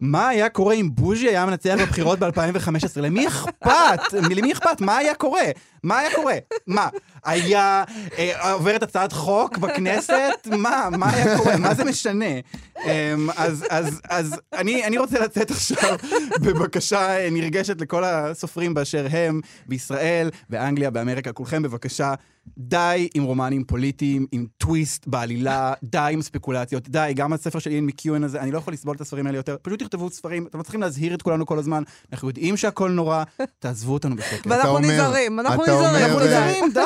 מה 0.00 0.28
היה 0.28 0.48
קורה 0.48 0.74
אם 0.74 0.88
בוז'י 0.92 1.28
היה 1.28 1.46
מנצח 1.46 1.74
בבחירות 1.80 2.18
ב-2015? 2.18 3.00
למי 3.00 3.26
אכפת? 3.26 4.12
למי 4.12 4.52
אכפת? 4.52 4.80
מה 4.80 4.96
היה 4.96 5.14
קורה? 5.14 5.42
מה 5.82 5.98
היה 5.98 6.10
קורה? 6.14 6.34
מה? 6.66 6.88
היה 7.24 7.84
אה, 8.18 8.52
עוברת 8.52 8.82
הצעת 8.82 9.12
חוק 9.12 9.58
בכנסת? 9.58 10.48
מה? 10.56 10.88
מה 10.98 11.10
היה 11.10 11.38
קורה? 11.38 11.56
מה 11.56 11.74
זה 11.74 11.84
משנה? 11.84 12.34
אה, 12.78 13.14
אז, 13.36 13.64
אז, 13.70 14.00
אז 14.08 14.40
אני, 14.52 14.84
אני 14.84 14.98
רוצה 14.98 15.20
לצאת 15.20 15.50
עכשיו 15.50 15.96
בבקשה 16.40 17.18
אה, 17.18 17.28
נרגשת 17.30 17.80
לכל 17.80 18.04
הסופרים 18.04 18.74
באשר 18.74 19.06
הם, 19.10 19.40
בישראל, 19.66 20.30
באנגליה, 20.50 20.90
באמריקה, 20.90 21.32
כולכם 21.32 21.62
בבקשה, 21.62 22.14
די 22.58 23.08
עם 23.14 23.22
רומנים 23.22 23.64
פוליטיים, 23.64 24.26
עם 24.32 24.46
טוויסט 24.56 25.06
בעלילה, 25.06 25.72
די 25.82 26.10
עם 26.12 26.22
ספקולציות, 26.22 26.88
די, 26.88 27.12
גם 27.16 27.32
הספר 27.32 27.58
של 27.58 27.70
איין 27.70 27.86
מקיואן 27.86 28.24
הזה, 28.24 28.40
אני 28.40 28.52
לא 28.52 28.58
יכול 28.58 28.72
לסבול 28.72 28.96
את 28.96 29.00
הספרים 29.00 29.26
האלה 29.26 29.37
יותר, 29.38 29.56
פשוט 29.62 29.82
תכתבו 29.82 30.10
ספרים, 30.10 30.46
אתם 30.46 30.58
לא 30.58 30.62
צריכים 30.62 30.80
להזהיר 30.80 31.14
את 31.14 31.22
כולנו 31.22 31.46
כל 31.46 31.58
הזמן, 31.58 31.82
אנחנו 32.12 32.28
יודעים 32.28 32.56
שהכל 32.56 32.90
נורא, 32.90 33.24
תעזבו 33.58 33.92
אותנו 33.92 34.16
בשקט. 34.16 34.46
ואנחנו 34.46 34.78
נזהרים, 34.78 35.40
אנחנו 35.40 35.62
נזהרים. 35.62 36.04
אנחנו 36.04 36.18
אה, 36.20 36.24
נזהרים, 36.26 36.64
די, 36.74 36.82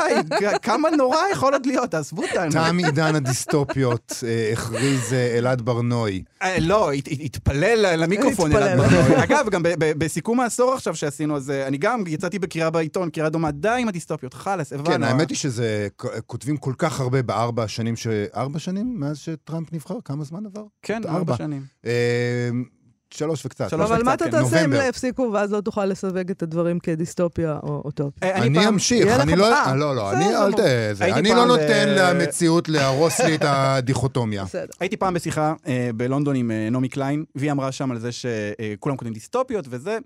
כמה 0.62 0.88
נורא 0.90 1.16
יכול 1.32 1.52
עוד 1.52 1.66
להיות, 1.66 1.90
תעזבו 1.90 2.22
אותנו. 2.22 2.50
תם 2.52 2.78
עידן 2.78 3.14
הדיסטופיות, 3.14 4.12
אה, 4.26 4.50
הכריז 4.52 5.12
אה, 5.12 5.38
אלעד 5.38 5.62
ברנועי. 5.62 6.22
אה, 6.42 6.56
לא, 6.60 6.92
הת- 6.92 7.08
הת- 7.12 7.18
התפלל 7.24 7.94
למיקרופון. 7.98 8.52
אלעד 8.56 8.78
ברנועי. 8.78 9.22
אגב, 9.24 9.48
גם 9.50 9.62
בסיכום 9.78 10.40
העשור 10.40 10.72
עכשיו 10.74 10.94
שעשינו, 10.96 11.36
אז 11.36 11.50
אני 11.50 11.78
גם 11.78 12.04
יצאתי 12.06 12.38
בקריאה 12.38 12.70
בעיתון, 12.70 13.10
קריאה 13.10 13.28
דומה, 13.28 13.50
די 13.50 13.76
עם 13.78 13.88
הדיסטופיות, 13.88 14.34
חלאס, 14.34 14.72
הבנו. 14.72 14.84
כן, 14.86 15.02
האמת 15.02 15.28
היא 15.30 15.36
שזה, 15.38 15.88
כותבים 16.26 16.56
כל 16.56 16.72
כך 16.78 17.00
הרבה 17.00 17.22
בארבע 17.22 17.62
השנים. 17.64 17.94
ארבע 18.36 18.58
שנים 18.58 18.94
מאז 19.00 19.18
שטראמפ 19.18 19.72
נבחר? 19.72 19.94
כמה 20.04 20.24
זמן 20.24 20.46
עבר? 20.46 20.62
כן. 20.82 21.02
ארבע 21.08 21.36
שנים. 21.36 21.62
אה, 22.50 22.62
שלוש 23.14 23.46
וקצת. 23.46 23.70
שלוש 23.70 23.90
אבל 23.90 24.02
מה 24.02 24.14
אתה 24.14 24.24
כן, 24.24 24.30
תעשה 24.30 24.64
אם. 24.64 24.72
לא 24.72 24.82
יפסיקו 24.82 25.30
ואז 25.32 25.52
לא 25.52 25.60
תוכל 25.60 25.86
לסווג 25.86 26.30
את 26.30 26.42
הדברים 26.42 26.78
כדיסטופיה 26.78 27.58
או 27.62 27.82
אוטופיה? 27.84 28.28
אה, 28.28 28.36
אני 28.36 28.68
אמשיך, 28.68 29.08
אני 29.08 29.36
לא... 29.36 29.54
אה, 29.54 29.76
לא, 29.76 29.96
לא, 29.96 30.10
בסדר 30.10 30.12
אני... 30.12 30.36
אל 30.36 30.52
גמור. 30.52 30.60
ת... 30.60 30.62
זה, 30.92 31.04
הייתי 31.04 31.20
אני 31.20 31.28
לא 31.28 31.46
נותן 31.46 31.88
למציאות 31.88 32.68
להרוס 32.68 33.20
לי 33.20 33.34
את 33.34 33.42
הדיכוטומיה. 33.44 34.44
בסדר. 34.44 34.72
הייתי 34.80 34.96
פעם 34.96 35.14
בשיחה 35.14 35.54
אה, 35.66 35.90
בלונדון 35.94 36.36
עם 36.36 36.50
אה, 36.50 36.68
נעמי 36.70 36.88
קליין, 36.88 37.24
והיא 37.34 37.52
אמרה 37.52 37.72
שם 37.72 37.90
על 37.90 37.98
זה 37.98 38.10
שכולם 38.12 38.96
כותבים 38.96 39.14
דיסטופיות 39.14 39.64
וזה. 39.70 39.98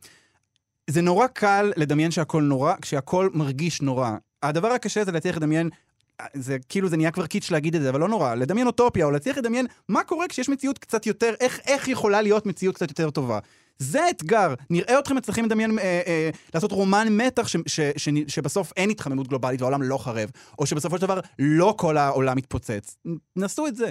זה 0.90 1.00
נורא 1.00 1.26
קל 1.26 1.72
לדמיין 1.76 2.10
שהכל 2.10 2.42
נורא, 2.42 2.74
כשהכל 2.82 3.28
מרגיש 3.34 3.82
נורא. 3.82 4.10
הדבר 4.42 4.68
הקשה 4.68 5.04
זה 5.04 5.12
להצליח 5.12 5.36
לדמיין, 5.36 5.66
אה, 5.66 5.85
זה 6.34 6.56
כאילו 6.68 6.88
זה 6.88 6.96
נהיה 6.96 7.10
כבר 7.10 7.26
קיץ' 7.26 7.50
להגיד 7.50 7.74
את 7.74 7.82
זה, 7.82 7.90
אבל 7.90 8.00
לא 8.00 8.08
נורא, 8.08 8.34
לדמיין 8.34 8.66
אוטופיה, 8.66 9.06
או 9.06 9.10
להצליח 9.10 9.38
לדמיין 9.38 9.66
מה 9.88 10.04
קורה 10.04 10.28
כשיש 10.28 10.48
מציאות 10.48 10.78
קצת 10.78 11.06
יותר, 11.06 11.34
איך, 11.40 11.60
איך 11.66 11.88
יכולה 11.88 12.22
להיות 12.22 12.46
מציאות 12.46 12.74
קצת 12.74 12.88
יותר 12.88 13.10
טובה. 13.10 13.38
זה 13.78 14.04
האתגר. 14.04 14.54
נראה 14.70 14.98
אתכם 14.98 15.16
מצליחים 15.16 15.44
לדמיין, 15.44 15.78
אה, 15.78 16.02
אה, 16.06 16.30
לעשות 16.54 16.72
רומן 16.72 17.06
מתח 17.10 17.48
ש, 17.48 17.56
ש, 17.66 17.80
ש, 17.96 18.08
שבסוף 18.28 18.72
אין 18.76 18.90
התחממות 18.90 19.28
גלובלית 19.28 19.60
והעולם 19.60 19.82
לא 19.82 19.98
חרב, 19.98 20.30
או 20.58 20.66
שבסופו 20.66 20.96
של 20.96 21.02
דבר 21.02 21.20
לא 21.38 21.74
כל 21.78 21.96
העולם 21.96 22.36
מתפוצץ. 22.36 22.96
נסו 23.36 23.66
את 23.66 23.76
זה. 23.76 23.90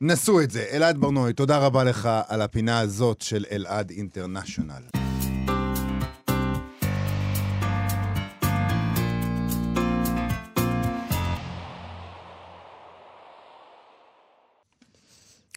נסו 0.00 0.40
את 0.40 0.50
זה. 0.50 0.64
אלעד 0.72 0.98
ברנועי, 0.98 1.32
תודה 1.32 1.58
רבה 1.58 1.84
לך 1.84 2.08
על 2.28 2.42
הפינה 2.42 2.80
הזאת 2.80 3.20
של 3.20 3.44
אלעד 3.50 3.90
אינטרנשיונל. 3.90 4.82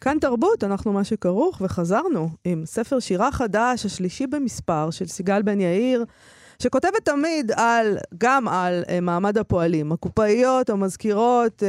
כאן 0.08 0.18
תרבות, 0.18 0.64
אנחנו 0.64 0.92
מה 0.92 1.04
שכרוך, 1.04 1.58
וחזרנו 1.64 2.28
עם 2.44 2.62
ספר 2.66 2.98
שירה 2.98 3.32
חדש, 3.32 3.86
השלישי 3.86 4.26
במספר, 4.26 4.90
של 4.90 5.06
סיגל 5.06 5.42
בן 5.42 5.60
יאיר, 5.60 6.04
שכותבת 6.62 7.04
תמיד 7.04 7.52
על, 7.56 7.98
גם 8.18 8.48
על 8.48 8.82
אה, 8.88 9.00
מעמד 9.00 9.38
הפועלים, 9.38 9.92
הקופאיות, 9.92 10.70
המזכירות, 10.70 11.62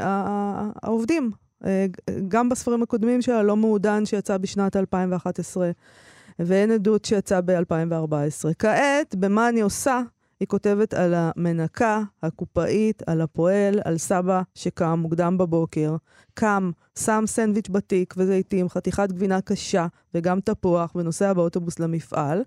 ה- 0.00 0.70
העובדים. 0.82 1.30
אה, 1.66 1.86
גם 2.28 2.48
בספרים 2.48 2.82
הקודמים 2.82 3.22
שלה, 3.22 3.42
לא 3.42 3.56
מעודן 3.56 4.06
שיצא 4.06 4.36
בשנת 4.38 4.76
2011, 4.76 5.70
ואין 6.38 6.70
עדות 6.70 7.04
שיצא 7.04 7.40
ב-2014. 7.44 8.48
כעת, 8.58 9.14
במה 9.14 9.48
אני 9.48 9.60
עושה? 9.60 10.00
היא 10.40 10.48
כותבת 10.48 10.94
על 10.94 11.14
המנקה, 11.16 12.02
הקופאית, 12.22 13.02
על 13.06 13.20
הפועל, 13.20 13.80
על 13.84 13.98
סבא 13.98 14.42
שקם 14.54 14.98
מוקדם 14.98 15.38
בבוקר, 15.38 15.96
קם, 16.34 16.70
שם 16.98 17.24
סנדוויץ' 17.26 17.68
בתיק 17.68 18.14
וזיתים, 18.16 18.68
חתיכת 18.68 19.12
גבינה 19.12 19.40
קשה 19.40 19.86
וגם 20.14 20.40
תפוח 20.40 20.92
ונוסע 20.94 21.32
באוטובוס 21.32 21.78
למפעל. 21.78 22.42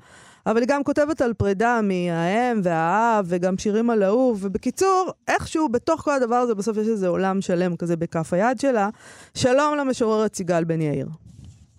אבל 0.46 0.60
היא 0.60 0.68
גם 0.68 0.84
כותבת 0.84 1.22
על 1.22 1.34
פרידה 1.34 1.80
מהאם 1.84 2.62
והאב 2.64 3.26
וגם 3.30 3.58
שירים 3.58 3.90
על 3.90 4.04
האהוב, 4.04 4.40
ובקיצור, 4.42 5.12
איכשהו 5.28 5.70
בתוך 5.70 6.02
כל 6.02 6.14
הדבר 6.14 6.36
הזה 6.36 6.56
בסוף 6.56 6.78
יש 6.78 6.88
איזה 6.88 7.08
עולם 7.08 7.42
שלם 7.42 7.76
כזה 7.76 7.96
בכף 7.96 8.34
היד 8.34 8.60
שלה. 8.60 8.90
שלום 9.34 9.78
למשוררת 9.78 10.36
סיגל 10.36 10.64
בן 10.64 10.82
יאיר. 10.82 11.29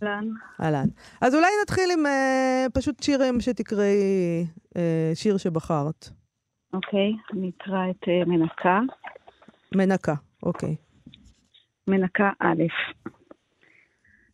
אהלן. 0.02 0.28
אהלן. 0.62 0.88
אז 1.20 1.34
אולי 1.34 1.48
נתחיל 1.62 1.90
עם 1.98 2.06
אה, 2.06 2.66
פשוט 2.74 3.02
שירים 3.02 3.40
שתקראי, 3.40 4.46
אה, 4.76 5.10
שיר 5.14 5.36
שבחרת. 5.36 6.08
אוקיי, 6.72 7.12
אני 7.32 7.50
אקרא 7.56 7.90
את 7.90 8.08
אה, 8.08 8.24
מנקה. 8.26 8.80
מנקה, 9.74 10.14
אוקיי. 10.42 10.76
מנקה 11.88 12.30
א'. 12.40 12.62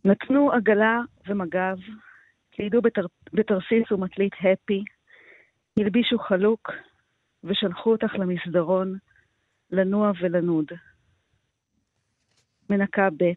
נתנו 0.04 0.52
עגלה 0.52 1.00
ומג"ב, 1.28 1.78
צעידו 2.56 2.82
בתר... 2.82 3.06
בתרסיס 3.32 3.92
ומטלית 3.92 4.32
הפי, 4.40 4.84
הלבישו 5.78 6.18
חלוק 6.18 6.70
ושלחו 7.44 7.92
אותך 7.92 8.14
למסדרון, 8.14 8.98
לנוע 9.70 10.12
ולנוד. 10.20 10.66
מנקה 12.70 13.08
ב' 13.16 13.32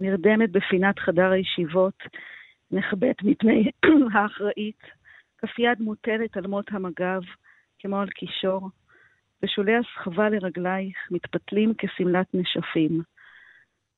נרדמת 0.00 0.52
בפינת 0.52 0.98
חדר 0.98 1.30
הישיבות, 1.30 2.02
נחבאת 2.70 3.16
מפני 3.22 3.70
האחראית, 4.14 4.82
כף 5.38 5.58
יד 5.58 5.80
מוטלת 5.80 6.36
על 6.36 6.46
מות 6.46 6.66
המג"ב, 6.70 7.22
כמו 7.78 8.00
על 8.00 8.08
קישור, 8.08 8.70
ושולי 9.42 9.72
הסחבה 9.76 10.28
לרגלייך 10.28 10.96
מתפתלים 11.10 11.72
כשמלת 11.78 12.26
נשפים. 12.34 13.02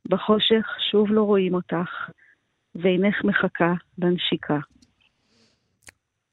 בחושך 0.08 0.66
שוב 0.90 1.10
לא 1.10 1.22
רואים 1.22 1.54
אותך, 1.54 2.10
ואינך 2.74 3.24
מחכה 3.24 3.72
לנשיקה. 3.98 4.58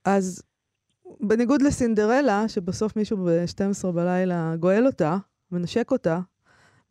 אז 0.06 0.43
בניגוד 1.19 1.62
לסינדרלה, 1.62 2.47
שבסוף 2.47 2.95
מישהו 2.95 3.17
ב-12 3.17 3.91
בלילה 3.91 4.56
גואל 4.60 4.86
אותה, 4.86 5.17
מנשק 5.51 5.91
אותה, 5.91 6.19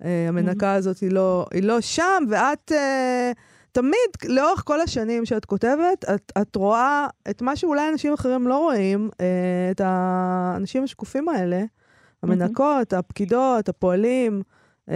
המנקה 0.00 0.72
הזאת 0.72 0.98
היא 0.98 1.10
לא, 1.10 1.46
היא 1.54 1.62
לא 1.62 1.80
שם, 1.80 2.24
ואת 2.28 2.72
uh, 2.72 3.38
תמיד, 3.72 4.10
לאורך 4.28 4.62
כל 4.66 4.80
השנים 4.80 5.24
שאת 5.24 5.44
כותבת, 5.44 6.04
את, 6.14 6.32
את 6.42 6.56
רואה 6.56 7.06
את 7.30 7.42
מה 7.42 7.56
שאולי 7.56 7.88
אנשים 7.92 8.12
אחרים 8.12 8.48
לא 8.48 8.58
רואים, 8.58 9.08
uh, 9.12 9.16
את 9.70 9.80
האנשים 9.84 10.84
השקופים 10.84 11.28
האלה, 11.28 11.62
המנקות, 12.22 12.92
הפקידות, 12.92 13.68
הפועלים, 13.68 14.42
uh, 14.88 14.92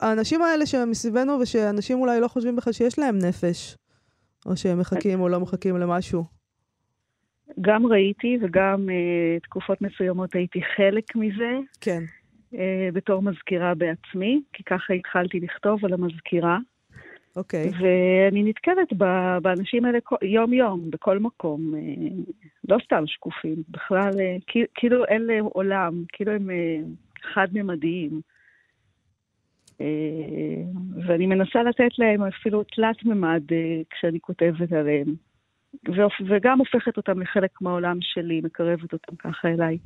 האנשים 0.00 0.42
האלה 0.42 0.66
שמסביבנו 0.66 1.38
ושאנשים 1.40 1.98
אולי 1.98 2.20
לא 2.20 2.28
חושבים 2.28 2.56
בכלל 2.56 2.72
שיש 2.72 2.98
להם 2.98 3.18
נפש, 3.18 3.76
או 4.46 4.56
שהם 4.56 4.78
מחכים 4.78 5.20
או 5.20 5.28
לא 5.28 5.40
מחכים 5.40 5.76
למשהו. 5.76 6.24
גם 7.60 7.86
ראיתי 7.86 8.38
וגם 8.42 8.88
uh, 8.88 9.42
תקופות 9.42 9.82
מסוימות 9.82 10.34
הייתי 10.34 10.60
חלק 10.76 11.16
מזה. 11.16 11.58
כן. 11.80 12.02
Uh, 12.54 12.58
בתור 12.92 13.22
מזכירה 13.22 13.74
בעצמי, 13.74 14.42
כי 14.52 14.62
ככה 14.64 14.94
התחלתי 14.94 15.40
לכתוב 15.40 15.84
על 15.84 15.92
המזכירה. 15.92 16.58
אוקיי. 17.36 17.70
Okay. 17.70 17.74
ואני 17.80 18.42
נתקלת 18.42 18.92
באנשים 19.42 19.84
האלה 19.84 19.98
יום-יום, 20.22 20.90
בכל 20.90 21.18
מקום. 21.18 21.74
Uh, 21.74 22.32
לא 22.68 22.76
סתם 22.84 23.06
שקופים, 23.06 23.62
בכלל, 23.68 24.10
uh, 24.10 24.58
כאילו 24.74 25.04
אין 25.04 25.22
להם 25.22 25.44
עולם, 25.44 26.02
כאילו 26.12 26.32
הם 26.32 26.50
uh, 26.50 27.22
חד-ממדיים. 27.34 28.20
Uh, 29.78 29.82
ואני 31.06 31.26
מנסה 31.26 31.62
לתת 31.62 31.98
להם 31.98 32.22
אפילו 32.22 32.62
תלת-ממד 32.62 33.42
uh, 33.48 33.84
כשאני 33.90 34.20
כותבת 34.20 34.72
עליהם. 34.72 35.14
וגם 36.28 36.58
הופכת 36.58 36.96
אותם 36.96 37.20
לחלק 37.20 37.50
מהעולם 37.60 37.98
שלי, 38.00 38.40
מקרבת 38.44 38.92
אותם 38.92 39.16
ככה 39.16 39.48
אליי. 39.48 39.78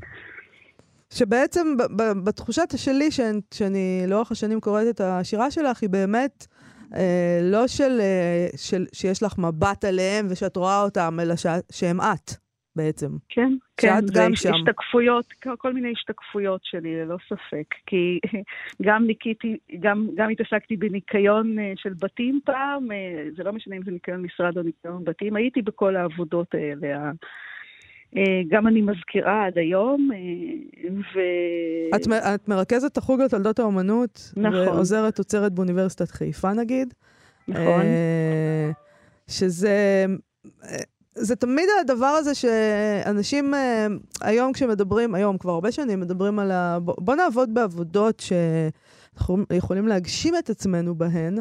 שבעצם 1.12 1.76
בתחושת 2.24 2.68
שלי, 2.76 3.10
שאני, 3.54 4.04
לאורך 4.08 4.32
השנים 4.32 4.60
קוראת 4.60 4.86
את 4.90 5.00
השירה 5.00 5.50
שלך, 5.50 5.82
היא 5.82 5.90
באמת 5.90 6.46
אה, 6.94 7.38
לא 7.42 7.66
של, 7.66 8.00
אה, 8.00 8.46
של 8.56 8.86
שיש 8.92 9.22
לך 9.22 9.38
מבט 9.38 9.84
עליהם 9.84 10.26
ושאת 10.30 10.56
רואה 10.56 10.82
אותם, 10.82 11.18
אלא 11.20 11.36
ש, 11.36 11.46
שהם 11.70 12.00
את. 12.00 12.30
בעצם. 12.76 13.06
כן, 13.28 13.52
כן, 13.76 14.06
זה 14.06 14.12
גם 14.16 14.34
שם. 14.34 14.54
השתקפויות, 14.54 15.24
כל 15.58 15.72
מיני 15.72 15.92
השתקפויות 15.92 16.60
שלי, 16.64 16.96
ללא 16.96 17.16
ספק. 17.28 17.74
כי 17.86 18.20
גם 18.86 19.06
ניקיתי, 19.06 19.56
גם, 19.80 20.08
גם 20.14 20.30
התעסקתי 20.30 20.76
בניקיון 20.76 21.58
אה, 21.58 21.72
של 21.76 21.92
בתים 22.00 22.40
פעם, 22.44 22.92
אה, 22.92 23.24
זה 23.36 23.42
לא 23.42 23.52
משנה 23.52 23.76
אם 23.76 23.82
זה 23.84 23.90
ניקיון 23.90 24.22
משרד 24.22 24.58
או 24.58 24.62
ניקיון 24.62 25.04
בתים, 25.04 25.36
הייתי 25.36 25.62
בכל 25.62 25.96
העבודות 25.96 26.54
האלה. 26.54 27.10
אה, 28.16 28.22
גם 28.48 28.66
אני 28.66 28.82
מזכירה 28.82 29.46
עד 29.46 29.58
היום, 29.58 30.10
ו... 31.14 31.18
את, 31.96 32.00
את 32.34 32.48
מרכזת 32.48 32.92
את 32.92 32.96
החוג 32.98 33.20
לתולדות 33.20 33.58
האומנות, 33.58 34.32
נכון. 34.36 34.68
ועוזרת 34.68 35.18
עוצרת 35.18 35.52
באוניברסיטת 35.52 36.10
חיפה 36.10 36.52
נגיד. 36.52 36.94
נכון. 37.48 37.82
שזה 39.28 40.06
זה 41.14 41.36
תמיד 41.36 41.64
הדבר 41.80 42.06
הזה 42.06 42.34
שאנשים 42.34 43.54
היום 44.20 44.52
כשמדברים, 44.52 45.14
היום 45.14 45.38
כבר 45.38 45.52
הרבה 45.52 45.72
שנים 45.72 46.00
מדברים 46.00 46.38
על 46.38 46.50
ה... 46.50 46.78
בוא, 46.80 47.14
נעבוד 47.14 47.54
בעבודות 47.54 48.20
שאנחנו 48.20 49.44
יכולים 49.52 49.88
להגשים 49.88 50.34
את 50.38 50.50
עצמנו 50.50 50.94
בהן. 50.94 51.38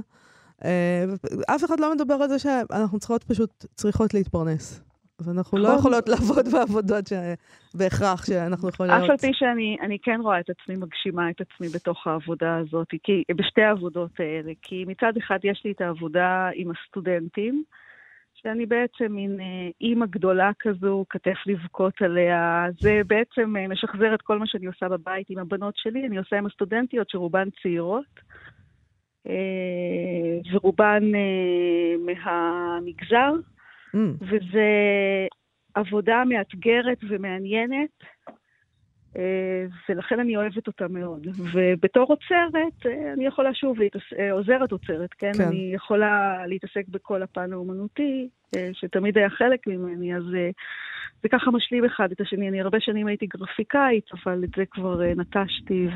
אף 1.47 1.65
אחד 1.65 1.79
לא 1.79 1.95
מדבר 1.95 2.13
על 2.13 2.29
זה 2.29 2.39
שאנחנו 2.39 2.99
צריכות 2.99 3.23
פשוט, 3.23 3.65
צריכות 3.75 4.13
להתפרנס. 4.13 4.81
ואנחנו 5.25 5.57
לא 5.57 5.63
נכון. 5.63 5.79
יכולות 5.79 6.09
לעבוד 6.09 6.45
בעבודות 6.53 7.05
שבהכרח 7.07 8.25
שאנחנו 8.25 8.69
יכולים 8.69 8.91
להיות. 8.91 9.03
אף 9.03 9.09
על 9.09 9.17
פי 9.17 9.31
שאני 9.33 9.97
כן 10.03 10.19
רואה 10.23 10.39
את 10.39 10.49
עצמי, 10.49 10.75
מגשימה 10.75 11.29
את 11.29 11.41
עצמי 11.41 11.67
בתוך 11.75 12.07
העבודה 12.07 12.57
הזאת, 12.57 12.87
כי, 13.03 13.23
בשתי 13.35 13.61
העבודות 13.61 14.11
האלה. 14.19 14.51
כי 14.61 14.85
מצד 14.87 15.13
אחד 15.17 15.39
יש 15.43 15.61
לי 15.65 15.71
את 15.71 15.81
העבודה 15.81 16.49
עם 16.53 16.71
הסטודנטים, 16.71 17.63
שאני 18.41 18.65
בעצם 18.65 19.05
מין 19.09 19.39
אה, 19.39 19.69
אימא 19.81 20.05
גדולה 20.05 20.51
כזו, 20.59 21.05
כתף 21.09 21.37
לבכות 21.45 22.01
עליה. 22.01 22.65
זה 22.79 23.01
בעצם 23.07 23.57
אה, 23.57 23.67
משחזר 23.67 24.13
את 24.13 24.21
כל 24.21 24.39
מה 24.39 24.47
שאני 24.47 24.65
עושה 24.65 24.89
בבית 24.89 25.29
עם 25.29 25.37
הבנות 25.37 25.73
שלי, 25.77 26.07
אני 26.07 26.17
עושה 26.17 26.37
עם 26.37 26.45
הסטודנטיות 26.45 27.09
שרובן 27.09 27.47
צעירות, 27.61 28.19
אה, 29.27 29.33
ורובן 30.53 31.03
מהמגזר, 32.05 33.31
mm. 33.95 33.97
וזה 34.21 34.67
עבודה 35.73 36.23
מאתגרת 36.25 36.97
ומעניינת. 37.09 38.03
אה, 39.17 39.65
ולכן 39.89 40.19
אני 40.19 40.37
אוהבת 40.37 40.67
אותה 40.67 40.87
מאוד. 40.87 41.27
ובתור 41.53 42.05
עוצרת, 42.09 42.85
אה, 42.85 43.13
אני 43.13 43.25
יכולה 43.25 43.53
שוב, 43.53 43.79
להתעס... 43.79 44.01
אה, 44.19 44.31
עוזרת 44.31 44.71
עוצרת, 44.71 45.13
כן? 45.13 45.31
כן? 45.37 45.43
אני 45.43 45.71
יכולה 45.75 46.43
להתעסק 46.47 46.87
בכל 46.87 47.23
הפן 47.23 47.53
האומנותי, 47.53 48.29
שתמיד 48.73 49.17
היה 49.17 49.29
חלק 49.29 49.67
ממני, 49.67 50.15
אז 50.15 50.23
זה 51.23 51.29
ככה 51.29 51.51
משלים 51.51 51.85
אחד 51.85 52.11
את 52.11 52.21
השני. 52.21 52.49
אני 52.49 52.61
הרבה 52.61 52.79
שנים 52.79 53.07
הייתי 53.07 53.25
גרפיקאית, 53.25 54.05
אבל 54.13 54.43
את 54.43 54.49
זה 54.57 54.63
כבר 54.71 55.01
נטשתי, 55.15 55.87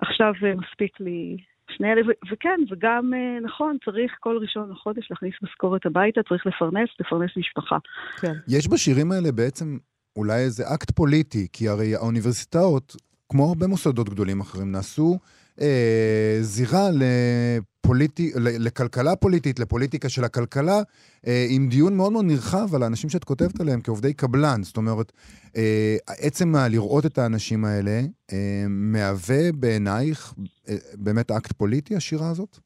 ועכשיו 0.00 0.32
מספיק 0.56 1.00
לי 1.00 1.36
שני 1.76 1.92
אלה, 1.92 2.02
וכן, 2.32 2.60
וגם, 2.70 3.12
נכון, 3.42 3.76
צריך 3.84 4.12
כל 4.20 4.38
ראשון 4.40 4.70
לחודש 4.70 5.10
להכניס 5.10 5.34
משכורת 5.42 5.86
הביתה, 5.86 6.20
צריך 6.28 6.46
לפרנס, 6.46 6.88
לפרנס 7.00 7.30
משפחה. 7.36 7.78
כן. 8.20 8.32
יש 8.48 8.68
בשירים 8.68 9.12
האלה 9.12 9.32
בעצם 9.32 9.78
אולי 10.16 10.40
איזה 10.40 10.64
אקט 10.74 10.90
פוליטי, 10.90 11.46
כי 11.52 11.68
הרי 11.68 11.94
האוניברסיטאות, 11.94 12.96
כמו 13.28 13.48
הרבה 13.48 13.66
מוסדות 13.66 14.08
גדולים 14.08 14.40
אחרים, 14.40 14.72
נעשו 14.72 15.18
אה, 15.60 16.36
זירה 16.40 16.88
לפוליטי, 16.90 18.30
לכלכלה 18.36 19.16
פוליטית, 19.16 19.58
לפוליטיקה 19.58 20.08
של 20.08 20.24
הכלכלה, 20.24 20.78
אה, 21.26 21.46
עם 21.50 21.68
דיון 21.68 21.96
מאוד 21.96 22.12
מאוד 22.12 22.24
נרחב 22.24 22.74
על 22.74 22.82
האנשים 22.82 23.10
שאת 23.10 23.24
כותבת 23.24 23.60
עליהם 23.60 23.80
כעובדי 23.80 24.14
קבלן. 24.14 24.62
זאת 24.62 24.76
אומרת, 24.76 25.12
אה, 25.56 25.96
עצם 26.26 26.52
לראות 26.70 27.06
את 27.06 27.18
האנשים 27.18 27.64
האלה, 27.64 28.00
אה, 28.32 28.64
מהווה 28.68 29.52
בעינייך 29.54 30.34
אה, 30.68 30.74
באמת 30.94 31.30
אקט 31.30 31.52
פוליטי, 31.52 31.96
השירה 31.96 32.30
הזאת? 32.30 32.58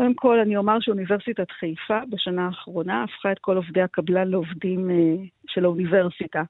קודם 0.00 0.14
כל, 0.14 0.38
אני 0.38 0.56
אומר 0.56 0.76
שאוניברסיטת 0.80 1.50
חיפה 1.50 1.98
בשנה 2.10 2.46
האחרונה 2.46 3.04
הפכה 3.04 3.32
את 3.32 3.38
כל 3.40 3.56
עובדי 3.56 3.82
הקבלן 3.82 4.28
לעובדים 4.28 4.90
אה, 4.90 5.24
של 5.46 5.64
האוניברסיטה. 5.64 6.42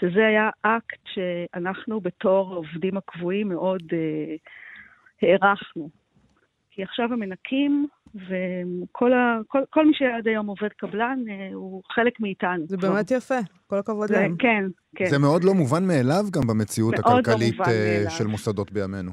שזה 0.00 0.26
היה 0.26 0.50
אקט 0.62 1.00
שאנחנו 1.14 2.00
בתור 2.00 2.52
העובדים 2.52 2.96
הקבועים 2.96 3.48
מאוד 3.48 3.82
אה, 3.92 4.36
הערכנו. 5.22 5.90
כי 6.76 6.82
עכשיו 6.82 7.12
המנקים, 7.12 7.86
וכל 8.14 9.12
ה, 9.12 9.38
כל, 9.46 9.58
כל 9.70 9.86
מי 9.86 9.92
שעד 9.94 10.28
היום 10.28 10.46
עובד 10.46 10.68
קבלן, 10.68 11.18
אה, 11.28 11.48
הוא 11.54 11.82
חלק 11.94 12.20
מאיתנו. 12.20 12.66
זה 12.66 12.76
כבר. 12.76 12.92
באמת 12.92 13.10
יפה, 13.10 13.38
כל 13.66 13.78
הכבוד 13.78 14.10
להם. 14.10 14.36
כן, 14.38 14.64
כן. 14.96 15.06
זה 15.06 15.18
מאוד 15.18 15.44
לא 15.44 15.54
מובן 15.54 15.86
מאליו 15.86 16.24
גם 16.32 16.46
במציאות 16.46 16.94
לא 16.98 16.98
הכלכלית 16.98 17.58
לא 17.58 18.10
של 18.10 18.26
מוסדות 18.26 18.72
בימינו. 18.72 19.10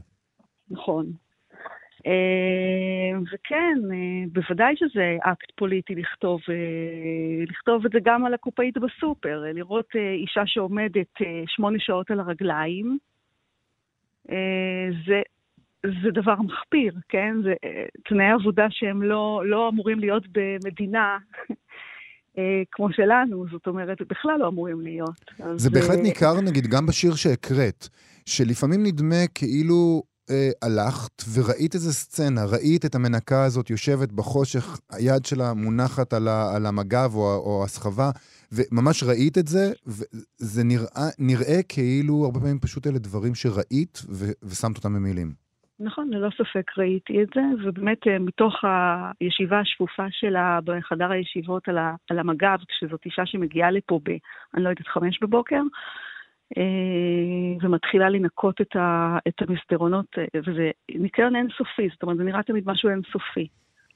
נכון. 0.69 1.05
אה, 2.07 3.19
וכן, 3.33 3.79
בוודאי 4.31 4.73
שזה 4.77 5.17
אקט 5.21 5.51
פוליטי 5.55 5.95
לכתוב, 5.95 6.41
לכתוב 7.47 7.85
את 7.85 7.91
זה 7.91 7.99
גם 8.03 8.25
על 8.25 8.33
הקופאית 8.33 8.77
בסופר, 8.77 9.43
לראות 9.53 9.89
אישה 9.95 10.41
שעומדת 10.45 11.13
שמונה 11.47 11.77
שעות 11.79 12.11
על 12.11 12.19
הרגליים, 12.19 12.97
זה, 15.07 15.21
זה 15.85 16.11
דבר 16.13 16.35
מחפיר, 16.35 16.93
כן? 17.09 17.35
זה 17.43 17.53
תנאי 18.09 18.31
עבודה 18.39 18.65
שהם 18.69 19.01
לא, 19.01 19.41
לא 19.45 19.69
אמורים 19.69 19.99
להיות 19.99 20.23
במדינה 20.31 21.17
כמו 22.71 22.93
שלנו, 22.93 23.45
זאת 23.51 23.67
אומרת, 23.67 23.97
בכלל 24.09 24.37
לא 24.39 24.47
אמורים 24.47 24.81
להיות. 24.81 25.31
זה 25.55 25.69
בהחלט 25.69 25.99
ניכר, 26.03 26.41
נגיד, 26.41 26.67
גם 26.67 26.85
בשיר 26.85 27.15
שהקראת, 27.15 27.87
שלפעמים 28.25 28.83
נדמה 28.83 29.27
כאילו 29.35 30.03
אה, 30.29 30.49
הלכת 30.61 31.23
וראית 31.33 31.75
איזה 31.75 31.93
סצנה, 31.93 32.45
ראית 32.45 32.85
את 32.85 32.95
המנקה 32.95 33.43
הזאת 33.43 33.69
יושבת 33.69 34.11
בחושך, 34.11 34.79
היד 34.91 35.25
שלה 35.25 35.53
מונחת 35.53 36.13
על, 36.13 36.27
ה, 36.27 36.55
על 36.55 36.65
המגב 36.65 37.15
או, 37.15 37.35
או 37.35 37.63
הסחבה, 37.65 38.11
וממש 38.51 39.03
ראית 39.03 39.37
את 39.37 39.47
זה, 39.47 39.71
וזה 39.87 40.63
נראה, 40.63 41.09
נראה 41.19 41.63
כאילו 41.69 42.25
הרבה 42.25 42.39
פעמים 42.39 42.59
פשוט 42.59 42.87
אלה 42.87 42.99
דברים 42.99 43.35
שראית 43.35 44.01
ו, 44.09 44.31
ושמת 44.43 44.77
אותם 44.77 44.93
במילים. 44.93 45.42
נכון, 45.83 46.09
ללא 46.13 46.29
ספק 46.37 46.71
ראיתי 46.77 47.23
את 47.23 47.27
זה, 47.35 47.41
ובאמת 47.63 48.07
אה, 48.07 48.19
מתוך 48.19 48.55
הישיבה 49.21 49.59
השפופה 49.59 50.03
שלה 50.11 50.59
בחדר 50.63 51.11
הישיבות 51.11 51.67
על, 51.67 51.77
ה, 51.77 51.95
על 52.09 52.19
המגב, 52.19 52.57
כשזאת 52.67 53.05
אישה 53.05 53.25
שמגיעה 53.25 53.71
לפה 53.71 53.99
ב, 54.03 54.09
אני 54.55 54.63
לא 54.63 54.69
יודעת, 54.69 54.87
חמש 54.87 55.19
בבוקר, 55.21 55.61
אה, 56.57 56.63
ומתחילה 57.61 58.09
לנקות 58.09 58.61
את, 58.61 58.75
ה, 58.75 59.17
את 59.27 59.41
המסדרונות, 59.41 60.05
אה, 60.17 60.25
וזה 60.47 60.71
ניקיון 60.95 61.35
אינסופי, 61.35 61.89
זאת 61.93 62.03
אומרת, 62.03 62.17
זה 62.17 62.23
נראה 62.23 62.43
תמיד 62.43 62.63
משהו 62.65 62.89
אינסופי. 62.89 63.47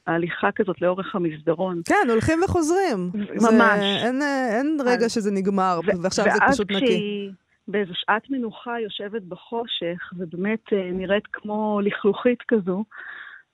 ההליכה 0.07 0.51
כזאת 0.51 0.81
לאורך 0.81 1.15
המסדרון. 1.15 1.81
כן, 1.85 2.09
הולכים 2.09 2.39
וחוזרים. 2.45 3.11
ממש. 3.13 3.79
זה, 3.79 4.07
אין, 4.07 4.21
אין 4.21 4.77
רגע 4.85 5.05
אז- 5.05 5.13
שזה 5.13 5.31
נגמר, 5.31 5.79
ו- 5.85 6.01
ועכשיו 6.03 6.25
זה 6.25 6.39
פשוט 6.51 6.71
נקי. 6.71 7.29
באיזו 7.67 7.93
שעת 7.95 8.29
מנוחה 8.29 8.79
יושבת 8.79 9.21
בחושך, 9.21 10.13
ובאמת 10.17 10.73
אה, 10.73 10.91
נראית 10.91 11.27
כמו 11.27 11.79
לכלוכית 11.83 12.41
כזו, 12.47 12.83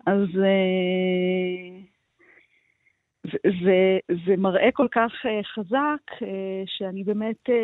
אז 0.05 0.27
אה, 0.43 1.79
זה, 3.23 3.37
זה, 3.63 3.99
זה 4.25 4.35
מראה 4.37 4.69
כל 4.73 4.87
כך 4.91 5.11
אה, 5.25 5.41
חזק, 5.43 6.21
אה, 6.21 6.63
שאני 6.65 7.03
באמת, 7.03 7.49
אה, 7.49 7.55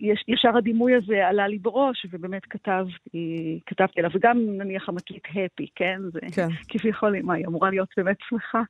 יש, 0.00 0.24
ישר 0.28 0.56
הדימוי 0.56 0.94
הזה 0.94 1.26
עלה 1.26 1.48
לי 1.48 1.58
בראש, 1.58 2.06
ובאמת 2.10 2.42
כתבתי, 2.44 3.60
כתבתי 3.66 4.00
עליו, 4.00 4.10
וגם 4.14 4.38
נניח 4.38 4.88
המקליט 4.88 5.22
הפי, 5.30 5.66
כן? 5.74 6.00
זה 6.12 6.20
כן. 6.34 6.48
כביכול, 6.68 7.22
מה, 7.22 7.34
היא 7.34 7.46
אמורה 7.46 7.70
להיות 7.70 7.88
באמת 7.96 8.16
שמחה. 8.28 8.62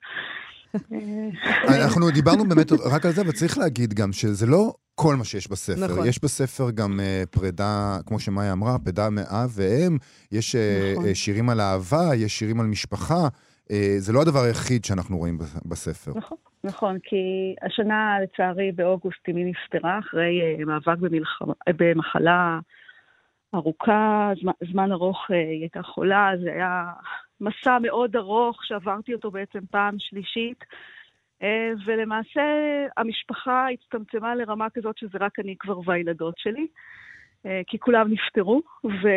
אה, 0.74 1.84
אנחנו 1.84 2.10
דיברנו 2.10 2.48
באמת 2.48 2.72
רק 2.72 3.06
על 3.06 3.12
זה, 3.12 3.20
אבל 3.20 3.32
צריך 3.32 3.58
להגיד 3.58 3.94
גם 3.94 4.12
שזה 4.12 4.46
לא 4.46 4.72
כל 4.94 5.16
מה 5.16 5.24
שיש 5.24 5.50
בספר. 5.50 5.84
נכון. 5.84 6.06
יש 6.06 6.22
בספר 6.22 6.70
גם 6.70 7.00
אה, 7.00 7.22
פרידה, 7.30 7.96
כמו 8.06 8.18
שמאיה 8.20 8.52
אמרה, 8.52 8.78
פרידה 8.78 9.10
מאב 9.10 9.50
ואם, 9.54 9.96
יש 10.32 10.54
אה, 10.56 10.92
נכון. 10.96 11.14
שירים 11.14 11.50
על 11.50 11.60
אהבה, 11.60 12.14
יש 12.14 12.38
שירים 12.38 12.60
על 12.60 12.66
משפחה. 12.66 13.28
אה, 13.70 13.94
זה 13.98 14.12
לא 14.12 14.22
הדבר 14.22 14.40
היחיד 14.42 14.84
שאנחנו 14.84 15.18
רואים 15.18 15.38
בס- 15.38 15.56
בספר. 15.66 16.12
נכון, 16.16 16.38
נכון, 16.64 16.98
כי 17.02 17.16
השנה, 17.66 18.16
לצערי, 18.22 18.72
באוגוסט 18.72 19.28
אמי 19.30 19.44
נפטרה 19.44 19.98
אחרי 19.98 20.40
אה, 20.58 20.64
מאבק 20.64 20.98
במלחמה, 21.00 21.52
אה, 21.68 21.72
במחלה 21.76 22.58
ארוכה, 23.54 24.30
זמן, 24.42 24.52
זמן 24.72 24.92
ארוך 24.92 25.18
היא 25.28 25.60
הייתה 25.60 25.80
חולה, 25.82 26.30
זה 26.44 26.50
היה 26.52 26.84
מסע 27.40 27.78
מאוד 27.82 28.16
ארוך 28.16 28.64
שעברתי 28.64 29.14
אותו 29.14 29.30
בעצם 29.30 29.60
פעם 29.70 29.94
שלישית, 29.98 30.64
אה, 31.42 31.70
ולמעשה 31.86 32.42
המשפחה 32.96 33.66
הצטמצמה 33.68 34.34
לרמה 34.34 34.70
כזאת 34.70 34.98
שזה 34.98 35.18
רק 35.20 35.38
אני 35.38 35.56
כבר 35.58 35.80
והילדות 35.84 36.38
שלי, 36.38 36.66
אה, 37.46 37.60
כי 37.66 37.78
כולם 37.78 38.12
נפטרו, 38.12 38.62
ו... 38.84 39.08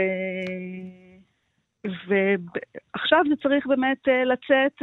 ועכשיו 2.07 3.23
זה 3.29 3.35
צריך 3.43 3.67
באמת 3.67 4.07
אה, 4.07 4.23
לצאת 4.23 4.81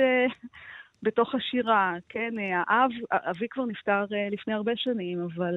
בתוך 1.03 1.35
השירה, 1.35 1.95
כן? 2.09 2.35
האב, 2.39 2.91
אבי 3.11 3.47
כבר 3.51 3.65
נפטר 3.65 4.05
לפני 4.31 4.55
הרבה 4.55 4.73
שנים, 4.77 5.19
אבל 5.21 5.55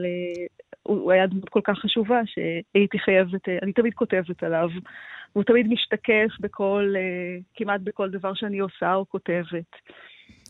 הוא 0.83 1.11
היה 1.11 1.27
דמות 1.27 1.49
כל 1.49 1.59
כך 1.63 1.77
חשובה 1.77 2.21
שהייתי 2.25 2.99
חייבת, 2.99 3.49
אני 3.61 3.73
תמיד 3.73 3.93
כותבת 3.93 4.43
עליו. 4.43 4.69
והוא 5.35 5.43
תמיד 5.43 5.67
משתקף 5.67 6.39
בכל, 6.39 6.93
אה, 6.97 7.39
כמעט 7.55 7.81
בכל 7.83 8.09
דבר 8.09 8.33
שאני 8.33 8.59
עושה 8.59 8.93
או 8.93 9.09
כותבת. 9.09 9.71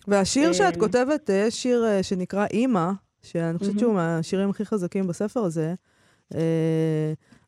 והשיר 0.07 0.53
שאת 0.53 0.73
אה, 0.73 0.79
כותבת, 0.79 1.29
אה, 1.29 1.35
יש 1.35 1.53
שיר 1.53 1.85
אה, 1.85 2.03
שנקרא 2.03 2.45
אימא, 2.53 2.91
שאני 3.23 3.57
חושבת. 3.57 3.79
שהוא 3.79 3.93
מהשירים 3.93 4.49
הכי 4.49 4.65
חזקים 4.65 5.07
בספר 5.07 5.39
הזה. 5.39 5.73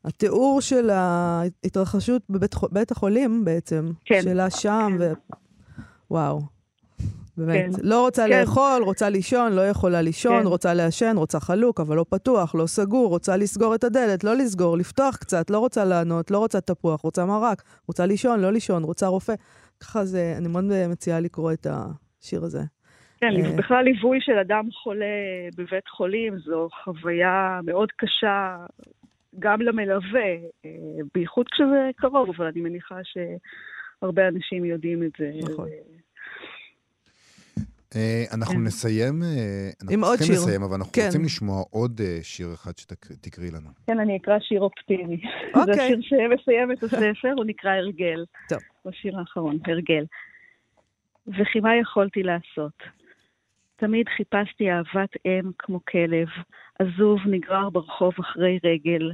התיאור 0.04 0.60
של 0.60 0.90
ההתרחשות 0.90 2.22
בבית 2.30 2.90
החולים 2.90 3.44
בעצם, 3.44 3.90
כן. 4.04 4.22
שלה 4.22 4.50
שם, 4.50 4.96
כן. 4.98 5.02
ו... 5.02 5.12
וואו. 6.10 6.53
באמת. 7.36 7.76
כן. 7.76 7.80
לא 7.82 8.00
רוצה 8.00 8.24
כן. 8.28 8.40
לאכול, 8.40 8.82
רוצה 8.84 9.08
לישון, 9.08 9.52
לא 9.52 9.68
יכולה 9.68 10.02
לישון, 10.02 10.40
כן. 10.42 10.46
רוצה 10.46 10.74
לעשן, 10.74 11.14
רוצה 11.16 11.40
חלוק, 11.40 11.80
אבל 11.80 11.96
לא 11.96 12.04
פתוח, 12.08 12.54
לא 12.54 12.66
סגור, 12.66 13.08
רוצה 13.08 13.36
לסגור 13.36 13.74
את 13.74 13.84
הדלת, 13.84 14.24
לא 14.24 14.34
לסגור, 14.34 14.76
לפתוח 14.76 15.16
קצת, 15.16 15.50
לא 15.50 15.58
רוצה 15.58 15.84
לענות, 15.84 16.30
לא 16.30 16.38
רוצה 16.38 16.60
תפוח, 16.60 17.00
רוצה 17.00 17.26
מרק, 17.26 17.62
רוצה 17.88 18.06
לישון, 18.06 18.40
לא 18.40 18.52
לישון, 18.52 18.84
רוצה 18.84 19.06
רופא. 19.06 19.34
ככה 19.80 20.04
זה, 20.04 20.34
אני 20.38 20.48
מאוד 20.48 20.64
מציעה 20.88 21.20
לקרוא 21.20 21.52
את 21.52 21.66
השיר 21.70 22.44
הזה. 22.44 22.60
כן, 23.20 23.30
אה. 23.44 23.56
בכלל 23.56 23.84
ליווי 23.84 24.18
של 24.20 24.38
אדם 24.38 24.64
חולה 24.70 25.06
בבית 25.56 25.88
חולים 25.88 26.38
זו 26.38 26.68
חוויה 26.84 27.60
מאוד 27.64 27.88
קשה 27.96 28.56
גם 29.38 29.60
למלווה, 29.60 30.30
אה, 30.64 30.70
בייחוד 31.14 31.46
כשזה 31.52 31.90
קרוב, 31.96 32.28
אבל 32.36 32.46
אני 32.46 32.60
מניחה 32.60 32.98
שהרבה 33.04 34.28
אנשים 34.28 34.64
יודעים 34.64 35.02
את 35.02 35.10
זה. 35.18 35.30
נכון. 35.42 35.68
אה, 37.96 38.24
אנחנו 38.34 38.54
כן. 38.54 38.64
נסיים, 38.64 39.22
אה, 39.22 39.70
אנחנו 39.82 39.94
עם 39.94 40.04
עוד 40.04 40.18
צריכים 40.18 40.36
שיר. 40.36 40.44
לסיים, 40.44 40.62
אבל 40.62 40.74
אנחנו 40.76 40.92
כן. 40.92 41.06
רוצים 41.06 41.24
לשמוע 41.24 41.62
עוד 41.70 42.00
אה, 42.00 42.18
שיר 42.22 42.48
אחד 42.54 42.72
שתקראי 42.76 43.50
לנו. 43.50 43.68
כן, 43.86 44.00
אני 44.00 44.16
אקרא 44.16 44.38
שיר 44.40 44.60
אופטימי. 44.60 45.20
אוקיי. 45.54 45.74
זה 45.74 45.82
השיר 45.82 46.00
שמסיים 46.02 46.72
את 46.72 46.82
הספר, 46.82 47.32
הוא 47.36 47.44
נקרא 47.44 47.70
הרגל. 47.70 48.24
טוב. 48.48 48.58
השיר 48.86 49.18
האחרון, 49.18 49.58
הרגל. 49.66 50.04
וכי 51.26 51.60
מה 51.60 51.76
יכולתי 51.76 52.22
לעשות? 52.22 52.82
תמיד 53.76 54.06
חיפשתי 54.16 54.70
אהבת 54.70 55.10
אם 55.26 55.50
כמו 55.58 55.80
כלב, 55.84 56.28
עזוב 56.78 57.18
נגרר 57.26 57.70
ברחוב 57.70 58.12
אחרי 58.20 58.58
רגל. 58.64 59.10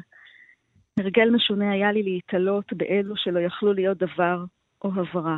הרגל 0.98 1.30
משונה 1.30 1.72
היה 1.72 1.92
לי 1.92 2.02
להתעלות 2.02 2.72
באלו 2.72 3.16
שלא 3.16 3.40
יכלו 3.40 3.72
להיות 3.72 3.98
דבר 3.98 4.44
או 4.84 4.90
הברה. 4.96 5.36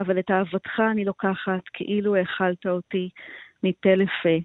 אבל 0.00 0.18
את 0.18 0.30
אהבתך 0.30 0.80
אני 0.92 1.04
לוקחת 1.04 1.62
כאילו 1.72 2.16
האכלת 2.16 2.66
אותי 2.66 3.08
מפה 3.62 3.94
לפה, 3.94 4.44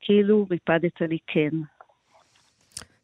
כאילו 0.00 0.46
ריפדת 0.50 1.00
לי 1.00 1.18
כן. 1.26 1.50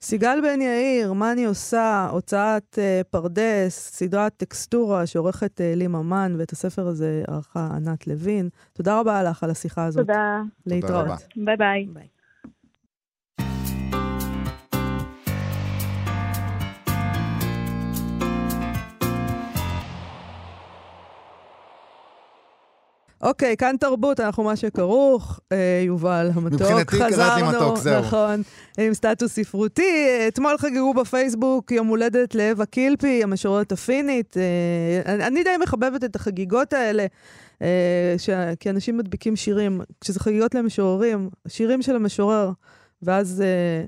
סיגל 0.03 0.39
בן 0.43 0.61
יאיר, 0.61 1.13
מה 1.13 1.33
אני 1.33 1.45
עושה? 1.45 2.09
הוצאת 2.13 2.79
אה, 2.79 3.01
פרדס, 3.11 3.91
סדרת 3.93 4.33
טקסטורה 4.37 5.07
שעורכת 5.07 5.61
אה, 5.61 5.73
לי 5.77 5.87
ממן, 5.87 6.35
ואת 6.39 6.53
הספר 6.53 6.87
הזה 6.87 7.23
ערכה 7.29 7.69
ענת 7.77 8.07
לוין. 8.07 8.49
תודה 8.73 9.01
רבה 9.01 9.23
לך 9.23 9.45
על 9.45 9.51
השיחה 9.51 9.85
הזאת. 9.85 10.07
תודה, 10.07 10.41
להתראות. 10.67 11.05
רבה. 11.05 11.17
ביי 11.37 11.57
ביי. 11.57 11.87
ביי. 11.93 12.20
אוקיי, 23.23 23.57
כאן 23.57 23.77
תרבות, 23.81 24.21
אנחנו 24.21 24.45
מה 24.45 24.57
שכרוך. 24.57 25.41
אה, 25.53 25.83
יובל 25.87 26.31
המתוק, 26.35 26.61
מבחינתי 26.61 27.05
חזרנו, 27.05 27.49
מתוק, 27.49 27.77
זהו. 27.77 28.03
נכון, 28.03 28.43
עם 28.79 28.95
סטטוס 28.95 29.33
ספרותי. 29.33 30.09
אתמול 30.29 30.59
חגגו 30.59 30.95
בפייסבוק 30.95 31.73
יום 31.73 31.87
הולדת 31.87 32.35
לאווה 32.35 32.67
קילפי, 32.67 33.23
המשוררת 33.23 33.73
הפינית. 33.73 34.37
אה, 34.37 35.15
אני, 35.15 35.27
אני 35.27 35.45
די 35.45 35.51
מחבבת 35.63 36.05
את 36.05 36.17
החגיגות 36.17 36.73
האלה, 36.73 37.07
אה, 37.63 38.15
ש... 38.19 38.31
כי 38.61 38.71
אנשים 38.71 38.99
מדביקים 38.99 39.37
שירים. 39.37 39.81
כשזה 40.01 40.21
חגיגות 40.21 40.55
למשוררים, 40.55 41.31
שירים 41.49 41.83
של 41.83 41.97
המשורר, 41.97 42.51
ואז... 43.03 43.43
אה, 43.43 43.85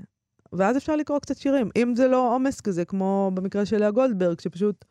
ואז 0.55 0.77
אפשר 0.77 0.95
לקרוא 0.95 1.19
קצת 1.19 1.37
שירים. 1.37 1.69
אם 1.75 1.95
זה 1.95 2.07
לא 2.07 2.33
עומס 2.35 2.61
כזה, 2.61 2.85
כמו 2.85 3.31
במקרה 3.33 3.65
של 3.65 3.77
לאה 3.77 3.91
גולדברג, 3.91 4.39
שפשוט 4.39 4.85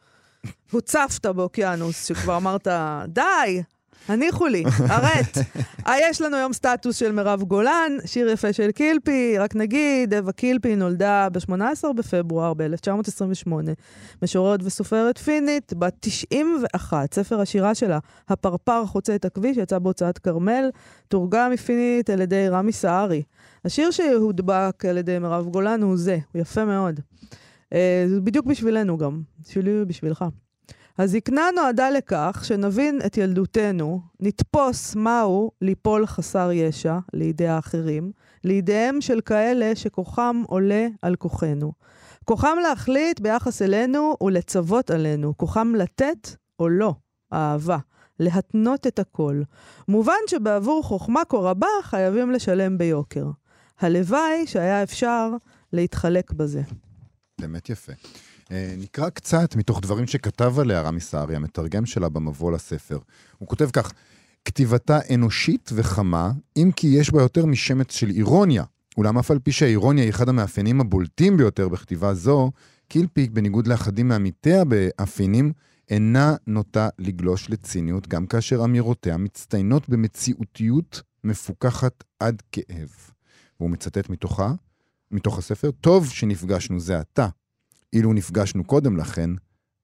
הוצפת 0.71 1.27
באוקיינוס, 1.27 2.05
שכבר 2.05 2.37
אמרת, 2.37 2.69
די, 3.09 3.63
הניחו 4.09 4.47
לי, 4.47 4.65
ארט. 4.91 5.39
אה, 5.87 5.95
יש 6.11 6.21
לנו 6.21 6.37
היום 6.37 6.53
סטטוס 6.53 6.97
של 6.97 7.13
מירב 7.13 7.43
גולן, 7.43 7.93
שיר 8.05 8.29
יפה 8.29 8.53
של 8.53 8.71
קילפי, 8.71 9.39
רק 9.39 9.57
נגיד, 9.57 10.15
אווה 10.15 10.33
קילפי 10.33 10.77
נולדה 10.77 11.29
ב-18 11.33 11.93
בפברואר 11.97 12.55
ב-1928, 12.55 13.53
משוררת 14.23 14.61
וסופרת 14.63 15.19
פינית, 15.19 15.73
בת 15.79 15.95
91, 16.01 17.15
ספר 17.15 17.41
השירה 17.41 17.75
שלה, 17.75 17.99
הפרפר 18.29 18.87
חוצה 18.87 19.15
את 19.15 19.25
הכביש, 19.25 19.57
יצא 19.57 19.79
בהוצאת 19.79 20.19
כרמל, 20.19 20.71
תורגם 21.09 21.51
מפינית 21.51 22.11
על 22.11 22.21
ידי 22.21 22.49
רמי 22.49 22.73
סהרי. 22.73 23.23
השיר 23.65 23.91
שהודבק 23.91 24.85
על 24.89 24.99
ידי 24.99 25.19
מירב 25.19 25.47
גולן 25.49 25.83
הוא 25.83 25.97
זה, 25.97 26.19
הוא 26.33 26.43
יפה 26.43 26.65
מאוד. 26.65 27.01
אה, 27.73 28.05
זה 28.09 28.21
בדיוק 28.21 28.47
בשבילנו 28.47 28.99
גם, 28.99 29.23
בשבילי 29.41 29.83
ובשבילך. 29.83 30.25
הזקנה 31.03 31.49
נועדה 31.55 31.91
לכך 31.91 32.43
שנבין 32.45 33.01
את 33.07 33.17
ילדותנו, 33.17 34.01
נתפוס 34.21 34.97
מהו 34.97 35.51
ליפול 35.61 36.07
חסר 36.07 36.51
ישע 36.53 36.99
לידי 37.13 37.47
האחרים, 37.47 38.13
לידיהם 38.45 39.01
של 39.01 39.21
כאלה 39.21 39.77
שכוחם 39.77 40.43
עולה 40.47 40.87
על 41.03 41.17
כוחנו. 41.17 41.73
כוחם 42.25 42.57
להחליט 42.63 43.21
ביחס 43.21 43.63
אלינו 43.63 44.17
ולצוות 44.21 44.91
עלינו, 44.91 45.37
כוחם 45.37 45.75
לתת 45.77 46.29
או 46.59 46.69
לא, 46.69 46.95
אהבה, 47.33 47.79
להתנות 48.21 48.87
את 48.87 48.99
הכל. 48.99 49.43
מובן 49.89 50.23
שבעבור 50.27 50.83
חוכמה 50.83 51.25
כה 51.29 51.37
רבה 51.37 51.69
חייבים 51.83 52.31
לשלם 52.31 52.79
ביוקר. 52.79 53.27
הלוואי 53.81 54.47
שהיה 54.47 54.83
אפשר 54.83 55.31
להתחלק 55.73 56.33
בזה. 56.33 56.63
באמת 57.41 57.71
יפה. 57.71 57.93
אה, 58.53 58.75
נקרא 58.79 59.09
קצת 59.09 59.57
מתוך 59.57 59.81
דברים 59.81 60.07
שכתב 60.07 60.59
עליה 60.59 60.83
רמי 60.83 61.01
סהרי, 61.01 61.37
המתרגם 61.37 61.87
שלה 61.87 62.09
במבוא 62.09 62.53
לספר. 62.53 62.99
הוא 63.39 63.49
כותב 63.49 63.71
כך: 63.73 63.93
כתיבתה 64.45 64.99
אנושית 65.15 65.71
וחמה, 65.75 66.33
אם 66.57 66.71
כי 66.77 66.87
יש 66.87 67.11
בה 67.11 67.23
יותר 67.23 67.47
משמץ 67.47 67.95
של 67.95 68.11
אירוניה. 68.11 68.65
אולם 68.97 69.19
אף 69.19 69.31
על 69.31 69.39
פי 69.39 69.53
שהאירוניה 69.53 70.05
היא 70.05 70.11
אחד 70.11 70.29
המאפיינים 70.29 70.81
הבולטים 70.81 71.37
ביותר 71.37 71.69
בכתיבה 71.69 72.15
זו, 72.15 72.51
קילפיק, 72.89 73.31
בניגוד 73.31 73.67
לאחדים 73.67 74.09
מעמיתיה 74.09 74.65
באפיינים, 74.65 75.53
אינה 75.89 76.35
נוטה 76.47 76.89
לגלוש 76.99 77.51
לציניות, 77.51 78.09
גם 78.09 78.27
כאשר 78.27 78.65
אמירותיה 78.65 79.17
מצטיינות 79.17 79.89
במציאותיות 79.89 81.03
מפוכחת 81.25 82.05
עד 82.21 82.43
כאב. 82.53 82.91
והוא 83.61 83.71
מצטט 83.71 84.11
מתוכה, 84.11 84.53
מתוך 85.11 85.39
הספר, 85.39 85.71
טוב 85.71 86.09
שנפגשנו 86.09 86.81
זה 86.81 86.99
עתה. 86.99 87.29
אילו 87.93 88.13
נפגשנו 88.13 88.65
קודם 88.65 88.97
לכן, 88.97 89.31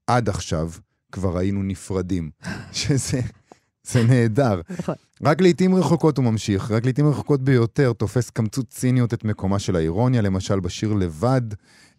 עד 0.07 0.29
עכשיו 0.29 0.71
כבר 1.11 1.37
היינו 1.37 1.63
נפרדים. 1.63 2.29
שזה 2.71 3.21
זה 3.83 4.03
נהדר. 4.03 4.61
נכון. 4.79 4.95
רק 5.23 5.41
לעיתים 5.41 5.75
רחוקות 5.75 6.17
הוא 6.17 6.25
ממשיך, 6.25 6.71
רק 6.71 6.83
לעיתים 6.83 7.07
רחוקות 7.07 7.41
ביותר 7.41 7.93
תופס 7.93 8.29
קמצות 8.29 8.69
ציניות 8.69 9.13
את 9.13 9.23
מקומה 9.23 9.59
של 9.59 9.75
האירוניה, 9.75 10.21
למשל 10.21 10.59
בשיר 10.59 10.93
לבד, 10.93 11.41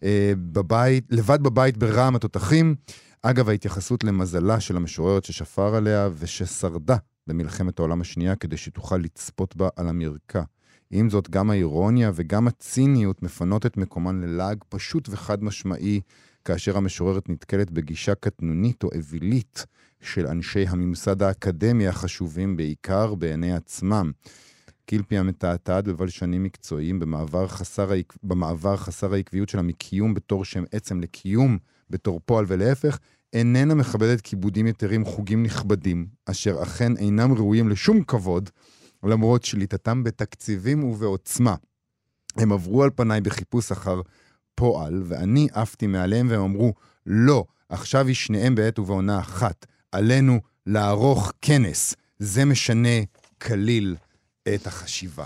אה, 0.03 0.33
בבית, 0.37 1.05
לבד 1.09 1.43
בבית 1.43 1.77
ברעם 1.77 2.15
התותחים. 2.15 2.75
אגב, 3.23 3.49
ההתייחסות 3.49 4.03
למזלה 4.03 4.59
של 4.59 4.77
המשוררת 4.77 5.25
ששפר 5.25 5.75
עליה 5.75 6.09
וששרדה 6.17 6.97
במלחמת 7.27 7.79
העולם 7.79 8.01
השנייה 8.01 8.35
כדי 8.35 8.57
שתוכל 8.57 8.97
לצפות 8.97 9.55
בה 9.55 9.69
על 9.75 9.87
המרקע. 9.87 10.41
עם 10.91 11.09
זאת, 11.09 11.29
גם 11.29 11.49
האירוניה 11.49 12.11
וגם 12.13 12.47
הציניות 12.47 13.23
מפנות 13.23 13.65
את 13.65 13.77
מקומן 13.77 14.21
ללעג 14.21 14.57
פשוט 14.69 15.09
וחד 15.11 15.43
משמעי, 15.43 16.01
כאשר 16.45 16.77
המשוררת 16.77 17.29
נתקלת 17.29 17.71
בגישה 17.71 18.15
קטנונית 18.15 18.83
או 18.83 18.89
אווילית 18.95 19.65
של 20.01 20.27
אנשי 20.27 20.65
הממסד 20.67 21.23
האקדמי 21.23 21.87
החשובים 21.87 22.57
בעיקר 22.57 23.15
בעיני 23.15 23.53
עצמם. 23.53 24.11
קילפי 24.85 25.17
המתעתעת 25.17 25.83
בבלשנים 25.87 26.43
מקצועיים 26.43 26.99
במעבר 26.99 27.47
חסר, 27.47 27.91
העק... 27.91 28.13
במעבר 28.23 28.77
חסר 28.77 29.13
העקביות 29.13 29.49
שלה 29.49 29.61
מקיום 29.61 30.13
בתור 30.13 30.45
שם 30.45 30.63
עצם 30.71 31.01
לקיום 31.01 31.57
בתור 31.89 32.21
פועל 32.25 32.45
ולהפך, 32.47 32.99
איננה 33.33 33.75
מכבדת 33.75 34.21
כיבודים 34.21 34.67
יתרים 34.67 35.05
חוגים 35.05 35.43
נכבדים, 35.43 36.07
אשר 36.25 36.63
אכן 36.63 36.97
אינם 36.97 37.33
ראויים 37.33 37.69
לשום 37.69 38.03
כבוד, 38.03 38.49
למרות 39.03 39.43
שליטתם 39.43 40.03
בתקציבים 40.03 40.83
ובעוצמה. 40.83 41.55
הם 42.37 42.51
עברו 42.51 42.83
על 42.83 42.89
פניי 42.95 43.21
בחיפוש 43.21 43.71
אחר 43.71 44.01
פועל, 44.55 45.03
ואני 45.05 45.47
עפתי 45.53 45.87
מעליהם 45.87 46.27
והם 46.29 46.41
אמרו, 46.41 46.73
לא, 47.05 47.45
עכשיו 47.69 48.07
היא 48.07 48.15
שניהם 48.15 48.55
בעת 48.55 48.79
ובעונה 48.79 49.19
אחת. 49.19 49.65
עלינו 49.91 50.39
לערוך 50.67 51.33
כנס. 51.41 51.95
זה 52.19 52.45
משנה 52.45 52.99
כליל 53.41 53.95
את 54.55 54.67
החשיבה. 54.67 55.25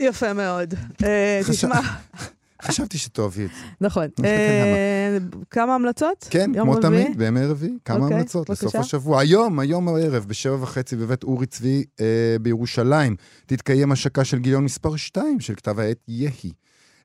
יפה 0.00 0.32
מאוד. 0.32 0.74
אה, 1.04 1.40
תשמע, 1.50 1.80
חשבתי 2.64 2.98
שתאהבי 2.98 3.44
את 3.44 3.50
זה. 3.50 3.66
נכון. 3.80 4.06
אה, 4.24 5.18
כמה 5.50 5.74
המלצות? 5.74 6.26
כן, 6.30 6.50
כמו? 6.54 6.80
תמיד, 6.80 7.18
בימי 7.18 7.46
רביעי, 7.46 7.78
כמה 7.84 7.98
אוקיי, 7.98 8.16
המלצות 8.16 8.50
לסוף. 8.50 8.74
השבוע. 8.74 9.20
היום, 9.20 9.58
היום 9.58 9.88
הערב, 9.88 10.24
בשבע 10.28 10.62
וחצי 10.62 10.96
בבית 10.96 11.22
אורי 11.22 11.46
צבי 11.46 11.84
אה, 12.00 12.36
בירושלים, 12.40 13.16
תתקיים 13.46 13.92
השקה 13.92 14.24
של 14.24 14.38
גיליון 14.38 14.64
מספר 14.64 14.96
2 14.96 15.40
של 15.40 15.54
כתב 15.54 15.78
העת 15.78 15.98
יהי. 16.08 16.52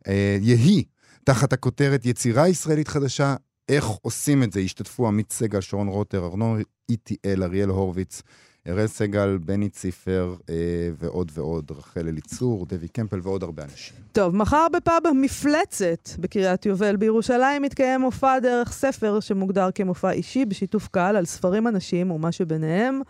אה, 0.08 0.38
יהי, 0.42 0.84
תחת 1.24 1.54
הכותרת 1.54 2.06
יצירה 2.06 2.48
ישראלית 2.48 2.88
חדשה, 2.88 3.36
איך 3.70 3.86
עושים 3.86 4.44
את 4.44 4.54
זה? 4.54 4.60
השתתפו 4.60 5.08
עמית 5.08 5.32
סגל, 5.32 5.62
שרון 5.62 5.88
רוטר, 5.88 6.26
ארנון 6.26 6.62
איטיאל, 6.90 7.44
אריאל 7.44 7.70
הורוביץ, 7.70 8.22
אראל 8.70 8.88
סגל, 8.88 9.38
בני 9.38 9.70
ציפר 9.70 10.36
אה, 10.50 10.56
ועוד 11.00 11.32
ועוד, 11.34 11.72
רחל 11.72 12.08
אליצור, 12.08 12.66
דבי 12.66 12.88
קמפל 12.88 13.20
ועוד 13.24 13.44
הרבה 13.44 13.64
אנשים. 13.64 13.96
טוב, 14.12 14.36
מחר 14.36 14.68
בפאב 14.74 15.08
המפלצת 15.08 16.10
בקריית 16.20 16.66
יובל 16.66 16.96
בירושלים 16.96 17.62
מתקיים 17.62 18.02
מופע 18.02 18.40
דרך 18.40 18.72
ספר 18.72 19.20
שמוגדר 19.20 19.70
כמופע 19.76 20.12
אישי 20.12 20.46
בשיתוף 20.46 20.88
קהל 20.88 21.16
על 21.16 21.26
ספרים 21.26 21.68
אנשים 21.68 22.12
ומה 22.12 22.32
שביניהם. 22.32 23.02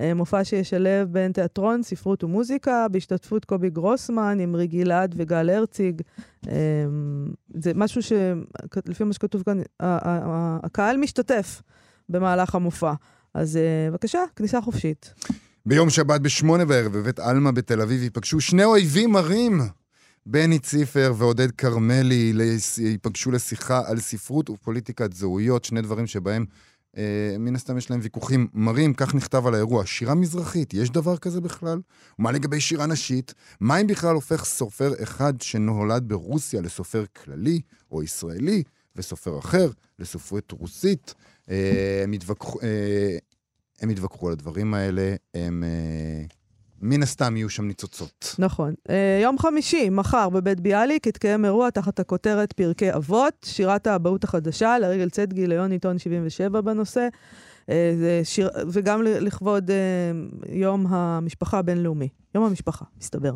אה, 0.00 0.14
מופע 0.14 0.44
שישלב 0.44 1.08
בין 1.12 1.32
תיאטרון, 1.32 1.82
ספרות 1.82 2.24
ומוזיקה, 2.24 2.86
בהשתתפות 2.90 3.44
קובי 3.44 3.70
גרוסמן, 3.70 4.38
עם 4.40 4.56
רי 4.56 4.66
גלעד 4.66 5.14
וגל 5.18 5.50
הרציג. 5.50 6.02
אה, 6.48 6.54
זה 7.54 7.72
משהו 7.74 8.02
שלפי 8.02 9.04
מה 9.04 9.12
שכתוב 9.12 9.42
כאן, 9.42 9.58
הקהל 9.80 10.96
משתתף 10.96 11.62
במהלך 12.08 12.54
המופע. 12.54 12.92
אז 13.36 13.56
אה, 13.56 13.90
בבקשה, 13.90 14.18
כניסה 14.36 14.60
חופשית. 14.60 15.14
ביום 15.66 15.90
שבת 15.90 16.20
בשמונה 16.20 16.64
בערב 16.64 16.92
בבית 16.92 17.18
עלמה 17.18 17.52
בתל 17.52 17.80
אביב 17.80 18.02
ייפגשו 18.02 18.40
שני 18.40 18.64
אויבים 18.64 19.10
מרים. 19.10 19.60
בני 20.26 20.58
ציפר 20.58 21.14
ועודד 21.16 21.50
כרמלי 21.50 22.32
ייפגשו 22.78 23.30
לשיחה 23.30 23.82
על 23.86 24.00
ספרות 24.00 24.50
ופוליטיקת 24.50 25.12
זהויות, 25.12 25.64
שני 25.64 25.82
דברים 25.82 26.06
שבהם 26.06 26.44
אה, 26.96 27.36
מן 27.38 27.54
הסתם 27.54 27.78
יש 27.78 27.90
להם 27.90 28.00
ויכוחים 28.02 28.46
מרים, 28.54 28.94
כך 28.94 29.14
נכתב 29.14 29.46
על 29.46 29.54
האירוע. 29.54 29.86
שירה 29.86 30.14
מזרחית, 30.14 30.74
יש 30.74 30.90
דבר 30.90 31.16
כזה 31.16 31.40
בכלל? 31.40 31.80
ומה 32.18 32.32
לגבי 32.32 32.60
שירה 32.60 32.86
נשית? 32.86 33.34
מה 33.60 33.80
אם 33.80 33.86
בכלל 33.86 34.14
הופך 34.14 34.44
סופר 34.44 34.92
אחד 35.02 35.40
שנולד 35.40 36.08
ברוסיה 36.08 36.60
לסופר 36.60 37.04
כללי 37.24 37.60
או 37.90 38.02
ישראלי, 38.02 38.62
וסופר 38.96 39.38
אחר 39.38 39.70
לסופרת 39.98 40.52
רוסית? 40.52 41.14
אה, 41.50 42.00
הם 42.04 42.12
התווכחו... 42.12 42.60
אה, 42.62 43.18
הם 43.80 43.90
יתווכחו 43.90 44.26
על 44.26 44.32
הדברים 44.32 44.74
האלה, 44.74 45.14
הם 45.34 45.64
אה, 45.64 46.24
מן 46.80 47.02
הסתם 47.02 47.36
יהיו 47.36 47.50
שם 47.50 47.66
ניצוצות. 47.66 48.34
נכון. 48.38 48.74
יום 49.22 49.38
חמישי, 49.38 49.88
מחר, 49.90 50.28
בבית 50.28 50.60
ביאליק, 50.60 51.06
יתקיים 51.06 51.44
אירוע 51.44 51.70
תחת 51.70 52.00
הכותרת 52.00 52.52
פרקי 52.52 52.94
אבות, 52.94 53.34
שירת 53.44 53.86
האבהות 53.86 54.24
החדשה, 54.24 54.78
לרגל 54.78 55.10
צאת 55.10 55.32
גיליון 55.32 55.72
עיתון 55.72 55.98
77 55.98 56.60
בנושא, 56.60 57.08
זה 57.70 58.20
שיר, 58.24 58.50
וגם 58.68 59.02
לכבוד 59.02 59.70
אה, 59.70 59.76
יום 60.52 60.86
המשפחה 60.86 61.58
הבינלאומי. 61.58 62.08
יום 62.34 62.44
המשפחה, 62.44 62.84
מסתבר. 63.00 63.32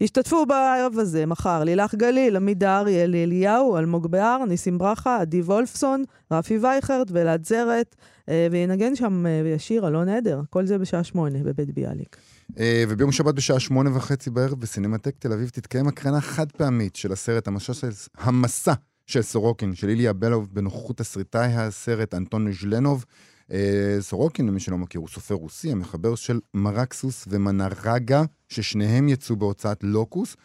ישתתפו 0.00 0.46
בערב 0.46 0.98
הזה, 0.98 1.26
מחר, 1.26 1.64
לילך 1.64 1.94
גליל, 1.94 2.36
עמידה 2.36 2.78
אריאל, 2.78 3.14
אליהו, 3.14 3.78
אלמוג 3.78 4.06
בהר, 4.06 4.44
ניסים 4.44 4.78
ברכה, 4.78 5.20
עדי 5.20 5.40
וולפסון, 5.40 6.04
רפי 6.30 6.58
וייכרט 6.58 7.10
ואלעד 7.10 7.46
זרת, 7.46 7.96
אה, 8.28 8.48
וינגן 8.50 8.96
שם 8.96 9.26
אה, 9.26 9.40
וישיר 9.44 9.88
אלון 9.88 10.08
עדר. 10.08 10.40
כל 10.50 10.66
זה 10.66 10.78
בשעה 10.78 11.04
שמונה 11.04 11.38
בבית 11.42 11.74
ביאליק. 11.74 12.16
אה, 12.58 12.84
וביום 12.88 13.12
שבת 13.12 13.34
בשעה 13.34 13.60
שמונה 13.60 13.96
וחצי 13.96 14.30
בערב 14.30 14.60
בסינמטק 14.60 15.14
תל 15.18 15.32
אביב 15.32 15.48
תתקיים 15.48 15.88
הקרנה 15.88 16.20
חד 16.20 16.52
פעמית 16.52 16.96
של 16.96 17.12
הסרט 17.12 17.48
המסע 17.48 17.74
של, 17.74 17.90
המסע 18.18 18.72
של 19.06 19.22
סורוקין, 19.22 19.74
של 19.74 19.88
איליה 19.88 20.12
בלוב, 20.12 20.48
בנוכחות 20.52 20.96
תסריטאי 20.96 21.54
הסרט 21.54 22.14
אנטון 22.14 22.52
ז'לנוב. 22.52 23.04
אה, 23.52 23.96
סורוקין, 24.00 24.46
למי 24.46 24.60
שלא 24.60 24.78
מכיר, 24.78 25.00
הוא 25.00 25.08
סופר 25.08 25.34
רוסי, 25.34 25.72
המחבר 25.72 26.14
של 26.14 26.40
מרקסוס 26.54 27.24
ומנרגה, 27.28 28.22
ששניהם 28.48 29.08
יצאו 29.08 29.36
בהוצאת 29.36 29.78
לוקוס. 29.82 30.36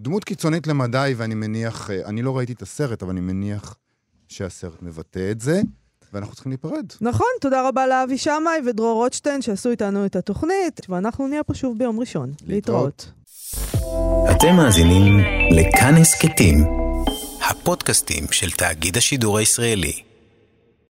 דמות 0.00 0.24
קיצונית 0.24 0.66
למדי, 0.66 1.14
ואני 1.16 1.34
מניח, 1.34 1.90
אה, 1.90 2.06
אני 2.06 2.22
לא 2.22 2.36
ראיתי 2.36 2.52
את 2.52 2.62
הסרט, 2.62 3.02
אבל 3.02 3.10
אני 3.10 3.20
מניח 3.20 3.76
שהסרט 4.28 4.82
מבטא 4.82 5.30
את 5.30 5.40
זה, 5.40 5.60
ואנחנו 6.12 6.34
צריכים 6.34 6.52
להיפרד. 6.52 6.86
נכון, 7.00 7.26
תודה 7.40 7.68
רבה 7.68 7.86
לאבי 7.86 8.18
שמאי 8.18 8.60
ודרור 8.66 8.94
רוטשטיין 8.94 9.42
שעשו 9.42 9.70
איתנו 9.70 10.06
את 10.06 10.16
התוכנית, 10.16 10.80
ואנחנו 10.88 11.28
נהיה 11.28 11.44
פה 11.44 11.54
שוב 11.54 11.78
ביום 11.78 12.00
ראשון. 12.00 12.32
להתראות. 12.46 13.06
להתראות. 13.06 13.18
אתם 14.30 14.56
מאזינים 14.56 15.18
לכאן 15.50 15.94
הסכתים, 15.94 16.64
הפודקאסטים 17.50 18.24
של 18.30 18.50
תאגיד 18.50 18.96
השידור 18.96 19.38
הישראלי. 19.38 20.07